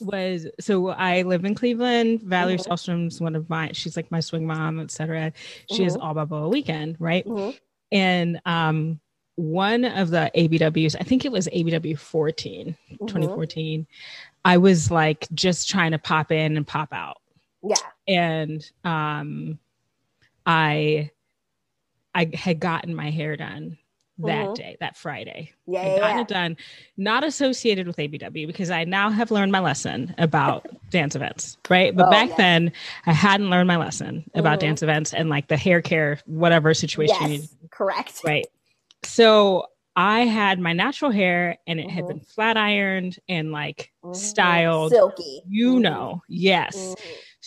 was 0.00 0.46
so 0.60 0.88
I 0.88 1.22
live 1.22 1.44
in 1.44 1.54
Cleveland. 1.54 2.22
Valerie 2.22 2.56
Mhm. 2.56 2.66
Salstrom's 2.66 3.20
one 3.20 3.34
of 3.36 3.48
my 3.50 3.70
she's 3.72 3.96
like 3.96 4.10
my 4.10 4.20
swing 4.20 4.46
mom, 4.46 4.80
etc. 4.80 5.32
She 5.70 5.84
is 5.84 5.96
Mhm. 5.96 6.02
all 6.02 6.14
Balboa 6.14 6.48
weekend, 6.48 6.96
right? 6.98 7.26
Mhm. 7.26 7.58
And 7.92 8.40
um 8.46 9.00
one 9.36 9.84
of 9.84 10.08
the 10.10 10.30
ABWs, 10.34 10.96
I 10.98 11.02
think 11.04 11.24
it 11.26 11.32
was 11.32 11.46
ABW 11.52 11.98
14, 11.98 12.76
Mhm. 12.92 13.06
2014. 13.08 13.86
I 14.44 14.56
was 14.56 14.90
like 14.90 15.26
just 15.34 15.68
trying 15.68 15.90
to 15.92 15.98
pop 15.98 16.32
in 16.32 16.56
and 16.56 16.66
pop 16.66 16.92
out. 16.92 17.18
Yeah. 17.62 17.76
And 18.08 18.68
um 18.84 19.58
I 20.44 21.10
I 22.14 22.30
had 22.34 22.60
gotten 22.60 22.94
my 22.94 23.10
hair 23.10 23.36
done 23.36 23.76
that 24.18 24.46
Mhm. 24.48 24.54
day, 24.54 24.76
that 24.80 24.96
Friday. 24.96 25.52
Yeah. 25.66 25.80
I 25.82 25.88
gotten 25.98 26.16
yeah. 26.16 26.20
it 26.22 26.28
done, 26.28 26.56
not 26.96 27.22
associated 27.24 27.86
with 27.86 27.98
ABW 27.98 28.46
because 28.46 28.70
I 28.70 28.84
now 28.84 29.10
have 29.10 29.30
learned 29.30 29.52
my 29.52 29.60
lesson 29.60 30.14
about 30.16 30.66
dance 30.90 31.14
events, 31.14 31.58
right? 31.68 31.94
But 31.94 32.06
Oh, 32.06 32.10
back 32.10 32.30
yeah. 32.30 32.36
then, 32.36 32.72
I 33.04 33.12
hadn't 33.12 33.50
learned 33.50 33.66
my 33.68 33.76
lesson 33.76 34.24
about 34.34 34.56
Mhm. 34.58 34.62
dance 34.62 34.82
events 34.82 35.12
and 35.12 35.28
like 35.28 35.48
the 35.48 35.58
hair 35.58 35.82
care, 35.82 36.20
whatever 36.24 36.72
situation. 36.72 37.30
you- 37.30 37.38
Yes. 37.40 37.54
Correct. 37.70 38.20
Right. 38.24 38.46
So 39.02 39.66
I 39.96 40.20
had 40.20 40.58
my 40.60 40.72
natural 40.72 41.10
hair 41.10 41.58
and 41.66 41.78
it 41.78 41.90
had 41.90 42.04
Mhm. 42.04 42.08
been 42.08 42.20
flat 42.20 42.56
ironed 42.56 43.18
and 43.28 43.52
like 43.52 43.92
Mhm. 44.02 44.16
styled. 44.16 44.92
Silky. 44.92 45.42
You 45.46 45.74
Mhm. 45.74 45.80
know, 45.82 46.22
yes. 46.28 46.94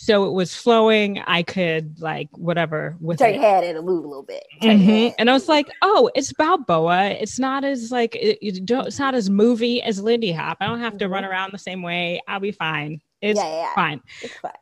So 0.02 0.24
it 0.24 0.32
was 0.32 0.54
flowing. 0.54 1.18
I 1.26 1.42
could 1.42 2.00
like 2.00 2.30
whatever 2.32 2.96
with 3.00 3.18
Turn 3.18 3.34
it. 3.34 3.40
and 3.44 3.66
it'll 3.66 3.82
move 3.82 4.02
a 4.02 4.08
little 4.08 4.22
bit. 4.22 4.42
Mhm. 4.62 5.12
And 5.18 5.28
I 5.28 5.34
was 5.34 5.46
like, 5.46 5.68
oh, 5.82 6.10
it's 6.14 6.32
Balboa. 6.32 7.10
It's 7.10 7.38
not 7.38 7.64
as 7.64 7.92
like 7.92 8.16
it, 8.16 8.38
it 8.40 8.64
don't, 8.64 8.86
it's 8.86 8.98
not 8.98 9.14
as 9.14 9.28
movie 9.28 9.82
as 9.82 10.00
Lindy 10.00 10.32
Hop. 10.32 10.56
I 10.62 10.66
don't 10.68 10.80
have 10.80 10.96
to 10.98 11.08
run 11.08 11.22
Mhm. 11.24 11.28
around 11.28 11.52
the 11.52 11.58
same 11.58 11.82
way. 11.82 12.18
I'll 12.26 12.40
be 12.40 12.50
fine. 12.50 13.02
It's 13.20 13.38
yeah, 13.38 13.44
yeah, 13.46 13.56
yeah. 13.60 13.74
fine. 13.74 14.00
It's 14.22 14.34
fine. 14.38 14.52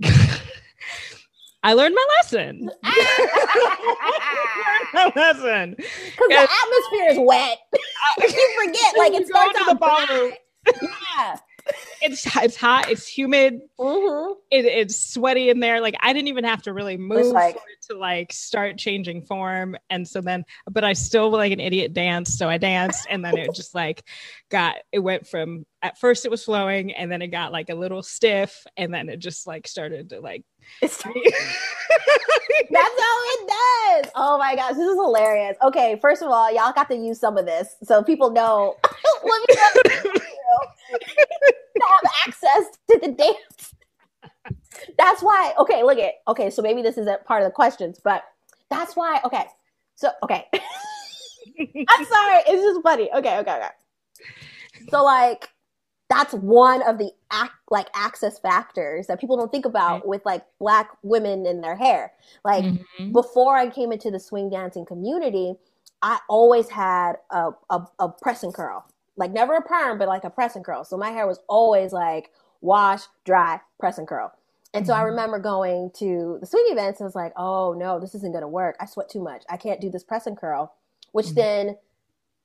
I 1.64 1.72
learned 1.72 1.96
my 1.96 2.06
lesson. 2.18 2.70
Learned 4.94 4.94
my 4.94 5.12
lesson. 5.16 5.74
Because 5.76 6.28
the 6.28 6.48
atmosphere 6.62 7.08
is 7.10 7.18
wet. 7.18 7.58
you 8.20 8.64
forget, 8.64 8.96
like 8.96 9.12
it 9.14 9.26
starts 9.26 9.58
to 9.58 9.64
the 9.64 9.74
ballroom. 9.74 10.32
Yeah. 11.16 11.36
It's 12.02 12.26
it's 12.36 12.56
hot. 12.56 12.90
It's 12.90 13.06
humid. 13.06 13.60
hmm 13.78 14.32
It, 14.50 14.66
it's 14.66 15.12
sweaty 15.12 15.48
in 15.48 15.60
there. 15.60 15.80
Like 15.80 15.94
I 16.00 16.12
didn't 16.12 16.28
even 16.28 16.44
have 16.44 16.62
to 16.62 16.72
really 16.72 16.96
move 16.96 17.32
like- 17.32 17.56
to 17.88 17.96
like 17.96 18.32
start 18.32 18.78
changing 18.78 19.22
form. 19.22 19.76
And 19.90 20.06
so 20.06 20.20
then, 20.20 20.44
but 20.70 20.84
I 20.84 20.92
still 20.92 21.30
like 21.30 21.52
an 21.52 21.60
idiot 21.60 21.94
danced. 21.94 22.38
So 22.38 22.48
I 22.48 22.58
danced, 22.58 23.06
and 23.08 23.24
then 23.24 23.36
it 23.38 23.54
just 23.54 23.74
like 23.74 24.04
got. 24.50 24.76
It 24.92 24.98
went 24.98 25.26
from 25.26 25.64
at 25.82 25.98
first 25.98 26.24
it 26.26 26.30
was 26.30 26.44
flowing, 26.44 26.92
and 26.92 27.10
then 27.10 27.22
it 27.22 27.28
got 27.28 27.52
like 27.52 27.70
a 27.70 27.74
little 27.74 28.02
stiff, 28.02 28.66
and 28.76 28.92
then 28.92 29.08
it 29.08 29.18
just 29.18 29.46
like 29.46 29.66
started 29.66 30.10
to 30.10 30.20
like. 30.20 30.44
That's 30.80 31.02
how 31.02 31.12
it 33.16 34.04
does. 34.04 34.12
Oh 34.14 34.38
my 34.38 34.54
gosh, 34.56 34.74
this 34.74 34.86
is 34.86 34.94
hilarious. 34.94 35.56
Okay, 35.62 35.98
first 36.00 36.22
of 36.22 36.30
all, 36.30 36.52
y'all 36.54 36.72
got 36.72 36.88
to 36.90 36.96
use 36.96 37.18
some 37.20 37.36
of 37.38 37.46
this 37.46 37.76
so 37.82 38.02
people 38.02 38.30
know. 38.30 38.76
Let 39.24 39.48
me 39.48 39.54
know 39.54 39.82
to 40.92 41.82
have 41.88 42.12
access 42.26 42.64
to 42.90 42.98
the 43.00 43.12
dance. 43.12 43.74
That's 45.04 45.22
why. 45.22 45.52
Okay, 45.58 45.82
look 45.82 45.98
at. 45.98 46.14
Okay, 46.28 46.48
so 46.50 46.62
maybe 46.62 46.80
this 46.80 46.96
isn't 46.96 47.24
part 47.26 47.42
of 47.42 47.46
the 47.46 47.52
questions, 47.52 48.00
but 48.02 48.24
that's 48.70 48.96
why. 48.96 49.20
Okay, 49.24 49.44
so 49.96 50.10
okay. 50.22 50.46
I'm 50.54 52.04
sorry. 52.06 52.40
It's 52.48 52.62
just 52.62 52.82
funny. 52.82 53.10
Okay, 53.12 53.38
okay, 53.38 53.56
okay. 53.56 53.68
So 54.90 55.04
like 55.04 55.50
that's 56.08 56.32
one 56.34 56.82
of 56.88 56.96
the 56.98 57.10
ac- 57.32 57.50
like 57.70 57.88
access 57.94 58.38
factors 58.38 59.06
that 59.08 59.20
people 59.20 59.36
don't 59.36 59.50
think 59.52 59.66
about 59.66 59.96
Right. 60.00 60.06
with 60.08 60.22
like 60.24 60.44
black 60.58 60.88
women 61.02 61.44
in 61.46 61.60
their 61.60 61.76
hair. 61.76 62.12
Like 62.44 62.64
Mhm. 62.64 63.12
before 63.12 63.56
I 63.56 63.68
came 63.68 63.92
into 63.92 64.10
the 64.10 64.20
swing 64.20 64.48
dancing 64.48 64.86
community, 64.86 65.54
I 66.02 66.18
always 66.28 66.68
had 66.70 67.14
a, 67.30 67.50
a, 67.70 67.86
a 67.98 68.08
press 68.08 68.42
and 68.42 68.54
curl. 68.54 68.86
Like 69.16 69.32
never 69.32 69.54
a 69.54 69.62
perm, 69.62 69.98
but 69.98 70.08
like 70.08 70.24
a 70.24 70.30
press 70.30 70.56
and 70.56 70.64
curl. 70.64 70.84
So 70.84 70.96
my 70.96 71.10
hair 71.10 71.26
was 71.26 71.40
always 71.48 71.92
like 71.92 72.30
wash, 72.62 73.02
dry, 73.24 73.60
press 73.78 73.98
and 73.98 74.08
curl. 74.08 74.32
And 74.74 74.86
so 74.86 74.92
I 74.92 75.00
Mhm. 75.00 75.04
remember 75.06 75.38
going 75.38 75.90
to 75.98 76.38
the 76.40 76.46
swing 76.46 76.66
events 76.68 77.00
and 77.00 77.04
I 77.04 77.08
was 77.08 77.14
like, 77.14 77.32
oh 77.36 77.72
no, 77.74 78.00
this 78.00 78.14
isn't 78.16 78.32
gonna 78.32 78.48
work. 78.48 78.76
I 78.80 78.86
sweat 78.86 79.08
too 79.08 79.22
much. 79.22 79.44
I 79.48 79.56
can't 79.56 79.80
do 79.80 79.88
this 79.88 80.02
press 80.04 80.26
and 80.26 80.36
curl, 80.36 80.72
which 81.12 81.28
Mhm. 81.28 81.34
then 81.34 81.78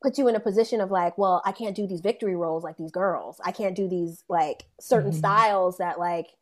puts 0.02 0.18
you 0.18 0.28
in 0.30 0.36
a 0.36 0.40
position 0.40 0.80
of 0.80 0.92
like, 0.92 1.18
well, 1.18 1.42
I 1.44 1.52
can't 1.52 1.76
do 1.76 1.86
these 1.86 2.00
victory 2.02 2.36
rolls 2.36 2.64
like 2.64 2.78
these 2.78 2.92
girls. 2.92 3.42
I 3.44 3.52
can't 3.52 3.76
do 3.76 3.88
these 3.88 4.24
like 4.30 4.66
certain 4.80 5.12
Mhm. 5.12 5.16
styles 5.16 5.78
that 5.78 6.00
like 6.00 6.36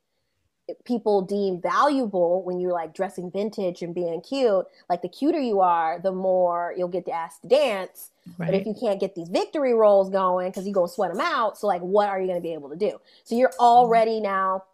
people 0.84 1.22
deem 1.22 1.62
valuable 1.62 2.42
when 2.44 2.60
you're 2.60 2.74
like 2.74 2.94
dressing 2.94 3.32
vintage 3.32 3.82
and 3.82 3.96
being 3.96 4.20
cute. 4.20 4.68
Like 4.90 5.02
the 5.02 5.08
cuter 5.08 5.40
you 5.40 5.62
are, 5.62 5.98
the 5.98 6.12
more 6.12 6.74
you'll 6.76 6.90
get 6.90 7.06
to 7.06 7.12
ask 7.14 7.40
to 7.42 7.48
dance. 7.48 8.12
But 8.38 8.54
if 8.54 8.66
you 8.68 8.74
can't 8.74 9.00
get 9.00 9.16
these 9.16 9.30
victory 9.30 9.74
rolls 9.74 10.10
going 10.10 10.50
because 10.50 10.66
you're 10.66 10.74
gonna 10.74 10.90
sweat 10.90 11.14
them 11.14 11.22
out, 11.22 11.58
so 11.58 11.66
like 11.68 11.82
what 11.82 12.10
are 12.10 12.20
you 12.20 12.28
gonna 12.28 12.42
be 12.42 12.54
able 12.54 12.68
to 12.70 12.76
do? 12.76 13.00
So 13.24 13.36
you're 13.36 13.54
already 13.58 14.20
now 14.20 14.66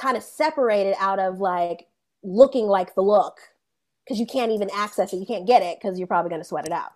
kind 0.00 0.16
of 0.16 0.24
separated 0.24 0.96
out 1.00 1.20
of 1.20 1.40
like 1.40 1.88
looking 2.24 2.66
like 2.66 2.94
the 2.96 3.02
look 3.02 3.38
because 4.04 4.20
you 4.20 4.26
can't 4.26 4.52
even 4.52 4.70
access 4.74 5.12
it. 5.12 5.18
You 5.18 5.26
can't 5.26 5.46
get 5.46 5.62
it 5.62 5.78
because 5.80 5.98
you're 5.98 6.08
probably 6.08 6.30
gonna 6.30 6.44
sweat 6.44 6.66
it 6.66 6.72
out. 6.72 6.92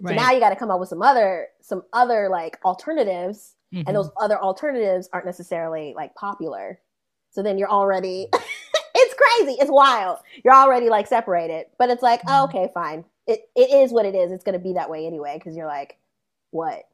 Right. 0.00 0.10
So 0.16 0.22
now 0.22 0.32
you 0.32 0.40
got 0.40 0.50
to 0.50 0.56
come 0.56 0.70
up 0.70 0.80
with 0.80 0.88
some 0.90 1.02
other 1.02 1.48
some 1.62 1.82
other 1.92 2.28
like 2.30 2.58
alternatives, 2.64 3.54
Mhm. 3.74 3.84
and 3.86 3.96
those 3.96 4.10
other 4.20 4.38
alternatives 4.40 5.08
aren't 5.12 5.26
necessarily 5.26 5.94
like 5.96 6.14
popular. 6.16 6.80
So 7.30 7.42
then 7.42 7.58
you're 7.58 7.70
already 7.70 8.28
it's 8.94 9.14
crazy, 9.14 9.56
it's 9.60 9.70
wild. 9.70 10.18
You're 10.44 10.54
already 10.54 10.90
like 10.90 11.06
separated, 11.08 11.66
but 11.78 11.90
it's 11.90 12.02
like 12.02 12.22
oh, 12.28 12.48
Mhm. 12.48 12.50
okay, 12.50 12.70
fine. 12.74 13.04
It 13.26 13.50
it 13.56 13.70
is 13.70 13.92
what 13.92 14.06
it 14.06 14.14
is. 14.16 14.32
It's 14.32 14.44
gonna 14.44 14.58
be 14.58 14.74
that 14.74 14.90
way 14.90 15.06
anyway 15.06 15.36
because 15.38 15.56
you're 15.56 15.66
like 15.68 15.98
what 16.52 16.84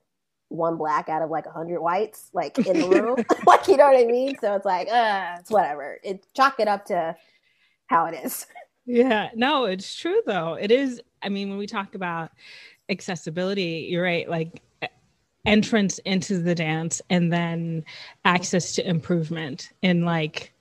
one 0.49 0.77
black 0.77 1.09
out 1.09 1.23
of 1.23 1.31
like 1.31 1.47
a 1.47 1.51
hundred 1.51 1.81
whites 1.81 2.31
like 2.33 2.59
in 2.59 2.81
the 2.81 2.89
room, 3.03 3.17
like 3.47 3.67
you 3.69 3.77
know 3.77 3.89
what 3.89 3.97
I 3.97 4.05
mean. 4.05 4.37
So 4.41 4.55
it's 4.55 4.67
like 4.67 4.89
uh, 4.89 5.37
it's 5.39 5.51
whatever. 5.51 5.99
It 6.03 6.27
chalk 6.35 6.61
it 6.61 6.69
up 6.69 6.85
to 6.87 7.17
how 7.87 8.07
it 8.07 8.15
is. 8.25 8.47
Yeah, 8.87 9.31
no, 9.35 9.65
it's 9.65 9.97
true 9.97 10.23
though. 10.27 10.55
It 10.55 10.71
is. 10.71 11.01
I 11.23 11.29
mean, 11.29 11.49
when 11.49 11.59
we 11.59 11.67
talk 11.67 11.95
about 11.95 12.31
accessibility, 12.89 13.89
you're 13.91 14.03
right. 14.03 14.29
Like 14.29 14.63
entrance 15.47 15.99
into 16.01 16.39
the 16.39 16.55
dance 16.55 17.01
and 17.09 17.33
then 17.33 17.85
access 18.25 18.75
to 18.75 18.87
improvement. 18.87 19.71
And 19.83 20.05
like, 20.05 20.53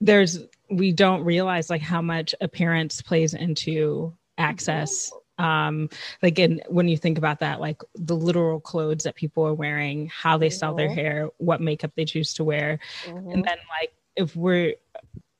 there's, 0.00 0.38
we 0.70 0.92
don't 0.92 1.24
realize 1.24 1.68
like 1.68 1.82
how 1.82 2.00
much 2.00 2.34
appearance 2.40 3.02
plays 3.02 3.34
into 3.34 4.14
access. 4.38 5.12
Um, 5.38 5.88
like 6.22 6.38
in 6.38 6.62
when 6.68 6.88
you 6.88 6.96
think 6.96 7.18
about 7.18 7.40
that, 7.40 7.60
like 7.60 7.82
the 7.94 8.16
literal 8.16 8.60
clothes 8.60 9.04
that 9.04 9.14
people 9.14 9.46
are 9.46 9.54
wearing, 9.54 10.06
how 10.08 10.38
they 10.38 10.48
style 10.50 10.74
their 10.74 10.88
Mhm. 10.88 10.94
hair, 10.94 11.28
what 11.38 11.60
makeup 11.60 11.92
they 11.94 12.04
choose 12.04 12.32
to 12.34 12.44
wear, 12.44 12.78
Mhm. 13.06 13.32
and 13.32 13.44
then 13.44 13.58
like 13.80 13.92
if 14.16 14.34
we're 14.36 14.74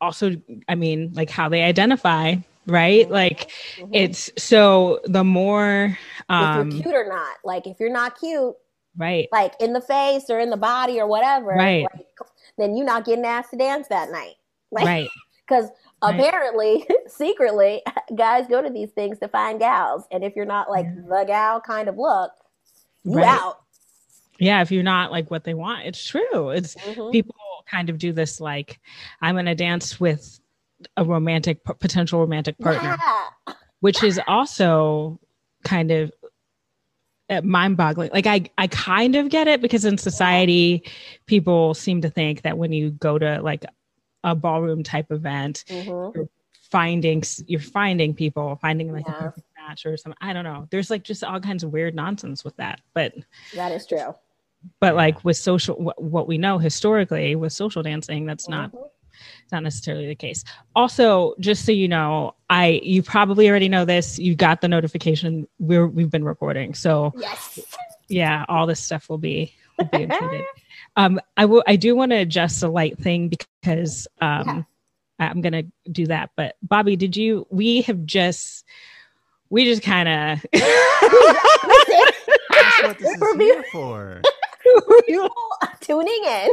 also 0.01 0.31
i 0.69 0.75
mean 0.75 1.11
like 1.15 1.31
how 1.31 1.49
they 1.49 1.63
identify 1.63 2.35
right 2.67 3.11
like 3.11 3.51
Mhm. 3.79 3.95
it's 3.95 4.31
so 4.37 5.01
the 5.07 5.25
more 5.25 5.97
if 6.29 6.29
um 6.29 6.71
you're 6.71 6.83
cute 6.83 6.95
or 6.95 7.09
not. 7.09 7.37
Like 7.45 7.67
if 7.67 7.81
you're 7.81 7.91
not 7.93 8.19
cute, 8.19 8.55
right 8.97 9.29
like 9.33 9.55
in 9.61 9.73
the 9.73 9.81
face 9.81 10.29
or 10.29 10.39
in 10.39 10.51
the 10.51 10.57
body 10.57 11.01
or 11.01 11.07
whatever, 11.07 11.55
Right. 11.57 11.83
like, 11.83 12.07
then 12.59 12.77
you're 12.77 12.87
not 12.87 13.05
getting 13.05 13.25
asked 13.25 13.51
to 13.53 13.57
dance 13.57 13.89
that 13.89 14.11
night. 14.11 14.35
Like, 14.73 14.85
right 14.85 15.09
Because 15.49 15.71
Right. 16.11 16.21
apparently, 16.21 16.87
secretly, 17.09 17.83
guys 18.17 18.47
go 18.49 18.63
to 18.63 18.71
these 18.71 18.91
things 18.91 19.19
to 19.21 19.29
find 19.29 19.59
gals, 19.59 20.05
and 20.11 20.25
if 20.25 20.35
you're 20.37 20.45
not 20.47 20.71
like 20.71 20.87
the 20.95 21.25
gal 21.27 21.61
kind 21.61 21.89
of 21.89 21.97
look, 21.99 22.33
you 23.05 23.17
Right. 23.19 23.27
out. 23.41 23.61
yeah 24.39 24.61
if 24.61 24.71
you're 24.71 24.83
not 24.83 25.11
like 25.13 25.31
what 25.31 25.45
they 25.45 25.55
want 25.55 25.87
it's 25.87 26.05
true 26.07 26.51
it's 26.51 26.75
Mhm. 26.77 27.11
people 27.13 27.35
kind 27.71 27.89
of 27.89 27.97
do 27.99 28.13
this 28.13 28.39
like 28.41 28.81
i'm 29.23 29.35
going 29.37 29.47
to 29.47 29.55
dance 29.55 29.99
with 29.99 30.41
a 30.99 31.05
romantic 31.05 31.65
potential 31.65 32.21
romantic 32.21 32.59
partner 32.59 32.97
Yeah. 33.01 33.25
which 33.81 34.03
is 34.03 34.21
also 34.29 35.19
kind 35.65 35.91
of 35.91 36.13
uh, 37.31 37.41
mind-boggling 37.43 38.11
like 38.13 38.27
i 38.27 38.45
i 38.59 38.67
kind 38.67 39.17
of 39.17 39.31
get 39.31 39.49
it 39.49 39.61
because 39.63 39.85
in 39.87 39.97
society 39.99 40.83
people 41.27 41.73
seem 41.75 42.01
to 42.03 42.11
think 42.11 42.43
that 42.43 42.59
when 42.59 42.73
you 42.73 42.91
go 42.91 43.19
to 43.19 43.41
like 43.41 43.65
a 44.27 44.35
ballroom 44.35 44.83
type 44.83 45.11
event 45.11 45.65
Mhm. 45.69 46.29
finding 46.71 47.23
you're 47.47 47.61
finding 47.61 48.13
people 48.13 48.57
finding 48.61 48.93
like 48.93 49.07
Yeah. 49.07 49.15
a 49.15 49.23
perfect 49.23 49.47
match 49.57 49.87
or 49.87 49.97
something 49.97 50.19
i 50.21 50.33
don't 50.33 50.45
know 50.45 50.67
there's 50.71 50.91
like 50.91 51.05
just 51.05 51.23
all 51.25 51.39
kinds 51.41 51.63
of 51.63 51.73
weird 51.73 51.95
nonsense 51.95 52.45
with 52.45 52.57
that 52.57 52.81
but 52.93 53.15
That 53.55 53.71
is 53.73 53.87
true. 53.87 54.15
but 54.81 54.97
like 54.97 55.25
with 55.25 55.37
social 55.37 55.77
what, 55.77 56.03
what 56.03 56.27
we 56.27 56.39
know 56.39 56.59
historically 56.59 57.37
with 57.37 57.53
social 57.53 57.83
dancing 57.85 58.27
that's 58.27 58.49
not 58.49 58.73
Mhm. 58.73 58.89
it's 59.45 59.53
not 59.53 59.63
necessarily 59.63 60.07
the 60.09 60.15
case. 60.15 60.45
Also, 60.75 61.35
just 61.41 61.65
so 61.65 61.73
you 61.73 61.89
know, 61.89 62.35
I 62.51 62.81
you 62.83 63.03
probably 63.03 63.49
already 63.49 63.69
know 63.69 63.87
this. 63.87 64.19
You 64.19 64.35
got 64.35 64.61
the 64.61 64.69
notification. 64.69 65.49
We're 65.59 65.87
we've 65.87 66.11
been 66.11 66.23
recording, 66.23 66.75
so 66.75 67.15
Yes. 67.17 67.59
yeah, 68.09 68.45
all 68.51 68.67
this 68.67 68.79
stuff 68.79 69.09
will 69.09 69.17
be 69.17 69.55
will 69.79 69.87
be 69.87 70.03
included. 70.03 70.45
um, 70.97 71.21
I 71.37 71.45
will. 71.45 71.63
I 71.67 71.77
do 71.77 71.95
want 71.95 72.13
to 72.13 72.17
adjust 72.17 72.63
a 72.63 72.69
light 72.69 72.99
thing 72.99 73.29
because 73.29 74.09
um, 74.21 74.67
I'm 75.19 75.41
gonna 75.41 75.65
do 75.91 76.07
that. 76.07 76.31
But 76.37 76.57
Bobby, 76.63 76.97
did 76.97 77.17
you? 77.17 77.47
We 77.51 77.83
have 77.83 78.05
just 78.07 78.65
we 79.51 79.65
just 79.65 79.83
kind 79.83 80.09
of. 80.09 80.47
That's 80.53 80.65
what 82.83 82.99
this 82.99 83.23
is 83.33 83.37
here 83.37 83.65
for. 83.73 84.23
Tuning 85.81 86.23
in. 86.25 86.51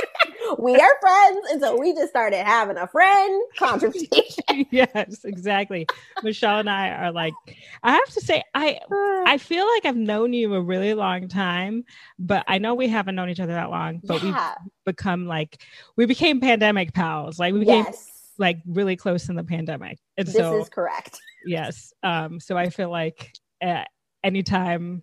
we 0.58 0.74
are 0.74 1.00
friends, 1.00 1.38
and 1.50 1.60
so 1.60 1.78
we 1.78 1.94
just 1.94 2.10
started 2.10 2.44
having 2.44 2.76
a 2.76 2.86
friend 2.86 3.42
conversation. 3.58 4.66
yes, 4.70 5.24
exactly. 5.24 5.86
Michelle 6.22 6.60
and 6.60 6.70
I 6.70 6.90
are 6.90 7.12
like, 7.12 7.34
I 7.82 7.92
have 7.92 8.08
to 8.10 8.20
say, 8.20 8.42
I 8.54 8.78
I 9.26 9.38
feel 9.38 9.66
like 9.66 9.84
I've 9.84 9.96
known 9.96 10.32
you 10.32 10.54
a 10.54 10.60
really 10.60 10.94
long 10.94 11.28
time, 11.28 11.84
but 12.18 12.44
I 12.48 12.58
know 12.58 12.74
we 12.74 12.88
haven't 12.88 13.14
known 13.14 13.30
each 13.30 13.40
other 13.40 13.52
that 13.54 13.70
long. 13.70 14.00
But 14.04 14.22
yeah. 14.22 14.54
we've 14.60 14.72
become 14.94 15.26
like 15.26 15.62
we 15.96 16.06
became 16.06 16.40
pandemic 16.40 16.92
pals. 16.92 17.38
Like 17.38 17.52
we 17.52 17.60
became 17.60 17.84
yes. 17.84 18.32
like 18.38 18.58
really 18.66 18.96
close 18.96 19.28
in 19.28 19.36
the 19.36 19.44
pandemic. 19.44 19.98
And 20.16 20.26
This 20.26 20.34
so 20.34 20.60
is 20.60 20.68
correct. 20.68 21.20
yes. 21.44 21.92
Um, 22.02 22.40
so 22.40 22.56
I 22.56 22.70
feel 22.70 22.90
like 22.90 23.32
uh, 23.62 23.84
anytime 24.22 25.02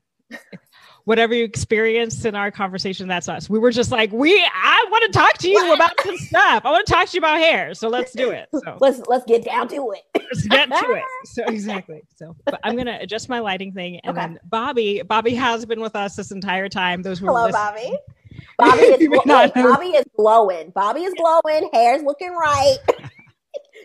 whatever 1.06 1.34
you 1.34 1.44
experienced 1.44 2.26
in 2.26 2.36
our 2.36 2.52
conversation, 2.52 3.08
that's 3.08 3.28
us. 3.30 3.50
We 3.50 3.60
were 3.60 3.72
just 3.72 3.92
like, 3.92 4.12
we 4.12 4.34
I 4.54 4.86
want 4.92 5.12
to 5.12 5.18
talk 5.18 5.38
to 5.40 5.50
you 5.50 5.74
about 5.74 5.92
some 6.04 6.18
stuff. 6.28 6.66
I 6.66 6.72
want 6.72 6.86
to 6.86 6.94
talk 6.94 7.08
to 7.10 7.14
you 7.16 7.20
about 7.20 7.38
hair. 7.40 7.74
So 7.74 7.88
let's 7.90 8.12
do 8.14 8.32
it. 8.32 8.48
So 8.54 8.78
Let's 8.80 9.02
let's 9.08 9.26
get 9.26 9.44
down 9.44 9.68
to 9.70 9.92
it. 9.92 10.04
let's 10.16 10.48
get 10.48 10.70
to 10.70 10.76
it. 10.94 11.04
So 11.26 11.44
exactly. 11.46 12.02
So 12.16 12.36
but 12.46 12.60
I'm 12.64 12.76
gonna 12.78 12.98
adjust 13.02 13.30
my 13.30 13.40
lighting 13.40 13.74
thing. 13.74 14.00
And 14.04 14.18
Okay. 14.18 14.28
then 14.28 14.40
Bobby, 14.46 15.02
Bobby 15.04 15.36
has 15.36 15.66
been 15.66 15.82
with 15.82 15.96
us 15.96 16.16
this 16.16 16.32
entire 16.32 16.70
time. 16.70 17.02
Those 17.02 17.20
who 17.20 17.28
Hello, 17.28 17.46
listening. 17.46 17.62
Bobby. 17.62 17.98
Bobby 18.58 18.82
is 18.84 19.02
You 19.02 19.10
not 19.26 19.56
know. 19.56 19.72
Bobby 19.72 19.88
is 19.88 20.06
glowing. 20.18 20.72
Bobby 20.72 21.02
is 21.02 21.14
glowing. 21.14 21.70
Hair's 21.74 22.04
looking 22.04 22.32
right. 22.32 22.78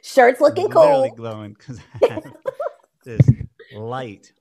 Shirt's 0.03 0.41
looking 0.41 0.69
Literally 0.69 1.09
cool. 1.09 1.17
glowing 1.17 1.53
because 1.55 1.81
I 2.03 2.21
this 3.05 3.21
light 3.73 4.33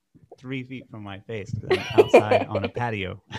three 0.43 0.61
feet 0.65 0.83
from 0.91 1.03
my 1.03 1.21
face 1.21 1.55
I'm 1.71 1.79
outside 1.97 2.47
on 2.47 2.65
a 2.65 2.69
patio. 2.69 3.23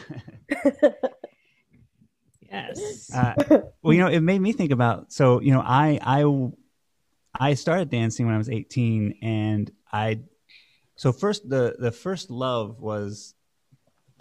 Yes. 2.51 3.13
Uh, 3.13 3.35
well, 3.83 3.93
you 3.93 3.99
know, 3.99 4.07
it 4.07 4.21
made 4.21 4.41
me 4.41 4.53
think 4.53 4.71
about. 4.71 5.13
So, 5.13 5.41
you 5.41 5.53
know, 5.53 5.61
I 5.61 5.99
I 6.01 6.51
I 7.35 7.55
started 7.55 7.91
dancing 7.91 8.27
when 8.27 8.35
I 8.37 8.39
was 8.39 8.49
18, 8.49 9.19
and 9.23 9.69
I. 9.93 10.21
So 10.95 11.11
first, 11.11 11.49
the 11.49 11.75
the 11.81 11.91
first 11.91 12.31
love 12.31 12.81
was 12.81 13.35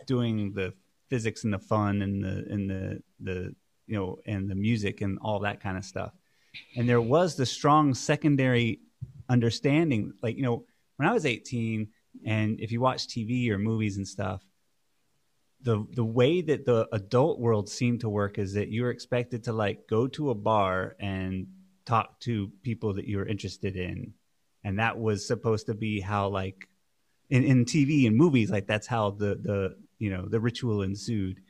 doing 0.07 0.51
the 0.53 0.73
physics 1.11 1.43
and 1.43 1.53
the 1.53 1.59
fun 1.59 2.01
and 2.01 2.23
the 2.23 2.45
and 2.49 2.67
the 2.67 3.03
the 3.19 3.55
you 3.85 3.97
know 3.97 4.17
and 4.25 4.49
the 4.49 4.55
music 4.55 5.01
and 5.01 5.19
all 5.21 5.41
that 5.41 5.61
kind 5.61 5.77
of 5.77 5.85
stuff. 5.85 6.11
And 6.75 6.89
there 6.89 7.01
was 7.01 7.35
the 7.35 7.45
strong 7.45 7.93
secondary 7.93 8.79
understanding, 9.29 10.13
like 10.23 10.37
you 10.37 10.41
know, 10.43 10.65
when 10.95 11.07
I 11.07 11.13
was 11.13 11.27
18, 11.27 11.87
and 12.25 12.59
if 12.59 12.71
you 12.71 12.81
watch 12.81 13.07
TV 13.07 13.49
or 13.49 13.57
movies 13.57 13.97
and 13.97 14.07
stuff, 14.07 14.43
the 15.61 15.85
the 15.93 16.03
way 16.03 16.41
that 16.41 16.65
the 16.65 16.87
adult 16.91 17.39
world 17.39 17.69
seemed 17.69 18.01
to 18.01 18.09
work 18.09 18.37
is 18.37 18.53
that 18.53 18.69
you're 18.69 18.91
expected 18.91 19.43
to 19.45 19.53
like 19.53 19.87
go 19.87 20.07
to 20.07 20.29
a 20.29 20.35
bar 20.35 20.95
and 20.99 21.47
talk 21.85 22.19
to 22.21 22.51
people 22.61 22.93
that 22.93 23.07
you're 23.07 23.25
interested 23.25 23.75
in. 23.75 24.13
And 24.63 24.79
that 24.79 24.97
was 24.97 25.25
supposed 25.25 25.65
to 25.67 25.73
be 25.73 25.99
how 25.99 26.27
like 26.29 26.67
in, 27.29 27.43
in 27.43 27.65
tv 27.65 28.07
and 28.07 28.15
movies 28.15 28.51
like 28.51 28.67
that's 28.67 28.87
how 28.87 29.11
the 29.11 29.35
the 29.35 29.75
you 29.99 30.09
know 30.09 30.25
the 30.27 30.39
ritual 30.39 30.81
ensued. 30.81 31.41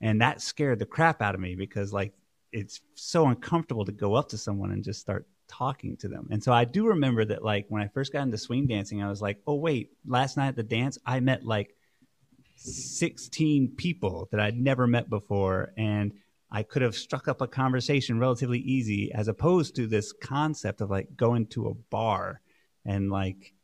And 0.00 0.20
that 0.20 0.40
scared 0.40 0.78
the 0.78 0.86
crap 0.86 1.22
out 1.22 1.34
of 1.34 1.40
me 1.40 1.54
because 1.54 1.92
like 1.92 2.12
it's 2.52 2.80
so 2.94 3.26
uncomfortable 3.26 3.84
to 3.84 3.92
go 3.92 4.14
up 4.14 4.28
to 4.30 4.38
someone 4.38 4.72
and 4.72 4.84
just 4.84 5.00
start 5.00 5.26
talking 5.58 5.96
to 5.96 6.08
them 6.08 6.26
and 6.30 6.42
so 6.42 6.52
i 6.52 6.64
do 6.64 6.86
remember 6.86 7.24
that 7.24 7.44
like 7.44 7.66
when 7.68 7.82
i 7.82 7.88
first 7.88 8.12
got 8.12 8.22
into 8.22 8.38
swing 8.38 8.66
dancing 8.66 9.02
i 9.02 9.08
was 9.08 9.20
like 9.20 9.38
oh 9.46 9.54
wait 9.54 9.90
last 10.06 10.36
night 10.38 10.48
at 10.48 10.56
the 10.56 10.62
dance 10.62 10.96
i 11.04 11.20
met 11.20 11.44
like 11.44 11.74
16 12.56 13.72
people 13.76 14.28
that 14.30 14.40
I'd 14.40 14.56
never 14.56 14.86
met 14.86 15.10
before. 15.10 15.72
And 15.76 16.12
I 16.50 16.62
could 16.62 16.82
have 16.82 16.94
struck 16.94 17.28
up 17.28 17.40
a 17.40 17.46
conversation 17.48 18.18
relatively 18.18 18.60
easy 18.60 19.12
as 19.12 19.28
opposed 19.28 19.74
to 19.76 19.86
this 19.86 20.12
concept 20.12 20.80
of 20.80 20.90
like 20.90 21.16
going 21.16 21.46
to 21.48 21.68
a 21.68 21.74
bar 21.74 22.40
and 22.84 23.10
like 23.10 23.54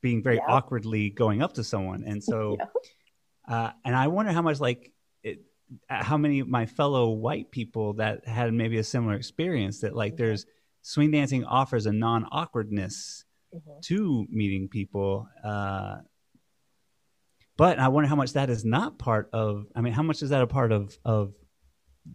being 0.00 0.22
very 0.22 0.36
Yeah. 0.36 0.46
awkwardly 0.48 1.10
going 1.10 1.42
up 1.42 1.54
to 1.54 1.64
someone. 1.64 2.04
And 2.04 2.22
so, 2.22 2.56
uh, 3.48 3.72
and 3.84 3.94
I 3.94 4.06
wonder 4.08 4.32
how 4.32 4.42
much 4.42 4.60
like 4.60 4.92
how 5.88 6.16
many 6.16 6.40
of 6.40 6.48
my 6.48 6.66
fellow 6.66 7.10
white 7.10 7.50
people 7.50 7.94
that 7.94 8.26
had 8.26 8.52
maybe 8.52 8.78
a 8.78 8.84
similar 8.84 9.14
experience 9.14 9.80
that 9.80 9.94
like 9.94 10.16
there's 10.16 10.46
swing 10.82 11.10
dancing 11.10 11.44
offers 11.44 11.86
a 11.86 11.92
non 11.92 12.24
awkwardness 12.30 13.24
Mhm. 13.54 13.80
to 13.82 14.26
meeting 14.30 14.68
people. 14.68 15.26
Uh, 15.42 15.98
but 17.56 17.78
I 17.78 17.88
wonder 17.88 18.08
how 18.08 18.16
much 18.16 18.34
that 18.34 18.50
is 18.50 18.64
not 18.64 18.98
part 18.98 19.30
of. 19.32 19.66
I 19.74 19.80
mean, 19.80 19.92
how 19.92 20.02
much 20.02 20.22
is 20.22 20.30
that 20.30 20.42
a 20.42 20.46
part 20.46 20.70
of 20.72 20.96
of 21.04 21.32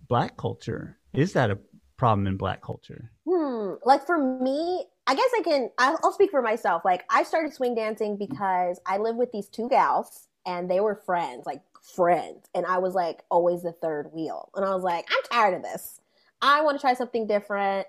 black 0.07 0.37
culture? 0.37 0.99
Is 1.13 1.33
that 1.33 1.51
a 1.51 1.59
problem 1.97 2.27
in 2.27 2.37
black 2.37 2.61
culture? 2.61 3.11
Hmm. 3.27 3.73
Like 3.83 4.05
for 4.05 4.17
me, 4.17 4.85
I 5.07 5.15
guess 5.15 5.29
I 5.37 5.41
can. 5.43 5.69
I'll, 5.77 5.99
I'll 6.03 6.11
speak 6.13 6.31
for 6.31 6.41
myself. 6.41 6.83
Like 6.85 7.03
I 7.09 7.23
started 7.23 7.53
swing 7.53 7.75
dancing 7.75 8.17
because 8.17 8.79
I 8.85 8.97
lived 8.97 9.17
with 9.17 9.31
these 9.31 9.49
two 9.49 9.67
gals, 9.69 10.27
and 10.45 10.69
they 10.69 10.79
were 10.79 10.95
friends, 10.95 11.45
like 11.45 11.61
friends, 11.83 12.47
and 12.55 12.65
I 12.65 12.77
was 12.79 12.95
like 12.95 13.23
always 13.29 13.61
the 13.61 13.73
third 13.73 14.11
wheel, 14.13 14.49
and 14.55 14.65
I 14.65 14.73
was 14.73 14.83
like, 14.83 15.05
I'm 15.11 15.23
tired 15.31 15.55
of 15.55 15.63
this. 15.63 15.99
I 16.41 16.61
want 16.61 16.77
to 16.77 16.81
try 16.81 16.93
something 16.93 17.27
different. 17.27 17.87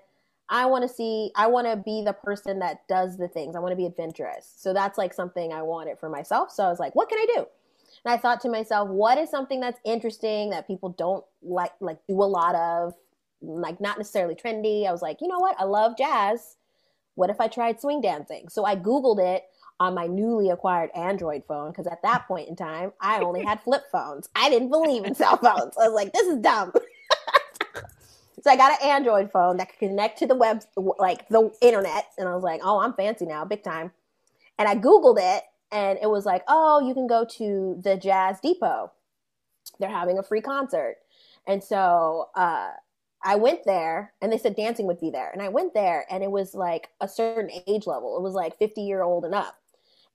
I 0.49 0.67
want 0.67 0.83
to 0.83 0.93
see. 0.93 1.31
I 1.35 1.47
want 1.47 1.67
to 1.67 1.75
be 1.75 2.03
the 2.05 2.13
person 2.13 2.59
that 2.59 2.87
does 2.87 3.17
the 3.17 3.27
things. 3.27 3.55
I 3.55 3.59
want 3.59 3.71
to 3.71 3.77
be 3.77 3.85
adventurous. 3.85 4.53
So 4.55 4.73
that's 4.73 4.97
like 4.97 5.13
something 5.13 5.51
I 5.51 5.63
wanted 5.63 5.97
for 5.97 6.09
myself. 6.09 6.51
So 6.51 6.63
I 6.63 6.69
was 6.69 6.79
like, 6.79 6.93
what 6.95 7.09
can 7.09 7.17
I 7.17 7.25
do? 7.33 7.45
And 8.05 8.13
I 8.13 8.17
thought 8.17 8.41
to 8.41 8.49
myself, 8.49 8.89
what 8.89 9.17
is 9.17 9.29
something 9.31 9.59
that's 9.59 9.79
interesting 9.83 10.51
that 10.51 10.67
people 10.67 10.89
don't 10.89 11.25
like 11.41 11.71
like 11.79 11.97
do 12.07 12.21
a 12.21 12.25
lot 12.25 12.53
of, 12.55 12.93
like 13.41 13.81
not 13.81 13.97
necessarily 13.97 14.35
trendy. 14.35 14.87
I 14.87 14.91
was 14.91 15.01
like, 15.01 15.21
you 15.21 15.27
know 15.27 15.39
what? 15.39 15.55
I 15.59 15.63
love 15.63 15.97
jazz. 15.97 16.57
What 17.15 17.29
if 17.29 17.39
I 17.39 17.47
tried 17.47 17.81
swing 17.81 18.01
dancing? 18.01 18.49
So 18.49 18.65
I 18.65 18.75
Googled 18.75 19.19
it 19.19 19.43
on 19.79 19.93
my 19.93 20.07
newly 20.07 20.49
acquired 20.49 20.89
Android 20.95 21.43
phone 21.47 21.71
because 21.71 21.87
at 21.87 22.01
that 22.03 22.27
point 22.27 22.47
in 22.47 22.55
time, 22.55 22.93
I 23.01 23.19
only 23.19 23.43
had 23.43 23.61
flip 23.61 23.83
phones. 23.91 24.29
I 24.35 24.49
didn't 24.49 24.69
believe 24.69 25.03
in 25.03 25.15
cell 25.15 25.37
phones. 25.37 25.77
I 25.77 25.87
was 25.87 25.93
like, 25.93 26.13
this 26.13 26.27
is 26.27 26.37
dumb. 26.37 26.71
so 28.41 28.49
I 28.49 28.55
got 28.55 28.81
an 28.81 28.87
Android 28.87 29.31
phone 29.31 29.57
that 29.57 29.69
could 29.69 29.89
connect 29.89 30.19
to 30.19 30.27
the 30.27 30.35
web, 30.35 30.61
like 30.97 31.27
the 31.29 31.51
internet. 31.61 32.05
And 32.17 32.27
I 32.29 32.33
was 32.33 32.43
like, 32.43 32.61
oh, 32.63 32.79
I'm 32.79 32.93
fancy 32.93 33.25
now, 33.25 33.43
big 33.43 33.63
time. 33.63 33.91
And 34.57 34.67
I 34.67 34.75
Googled 34.75 35.17
it 35.19 35.43
and 35.71 35.99
it 36.01 36.09
was 36.09 36.25
like, 36.25 36.43
oh, 36.47 36.85
you 36.85 36.93
can 36.93 37.07
go 37.07 37.25
to 37.37 37.79
the 37.83 37.97
Jazz 37.97 38.39
Depot. 38.39 38.91
They're 39.79 39.89
having 39.89 40.17
a 40.17 40.23
free 40.23 40.41
concert. 40.41 40.97
And 41.47 41.61
so 41.61 42.29
uh, 42.35 42.71
I 43.23 43.35
went 43.35 43.65
there 43.65 44.13
and 44.21 44.31
they 44.31 44.37
said 44.37 44.55
dancing 44.55 44.87
would 44.87 45.01
be 45.01 45.09
there. 45.09 45.31
And 45.31 45.41
I 45.41 45.49
went 45.49 45.73
there 45.73 46.05
and 46.09 46.23
it 46.23 46.31
was 46.31 46.55
like 46.55 46.89
a 47.01 47.07
certain 47.07 47.49
age 47.67 47.87
level. 47.87 48.15
It 48.17 48.21
was 48.21 48.33
like 48.33 48.57
50 48.57 48.81
year 48.81 49.03
old 49.03 49.25
and 49.25 49.35
up. 49.35 49.55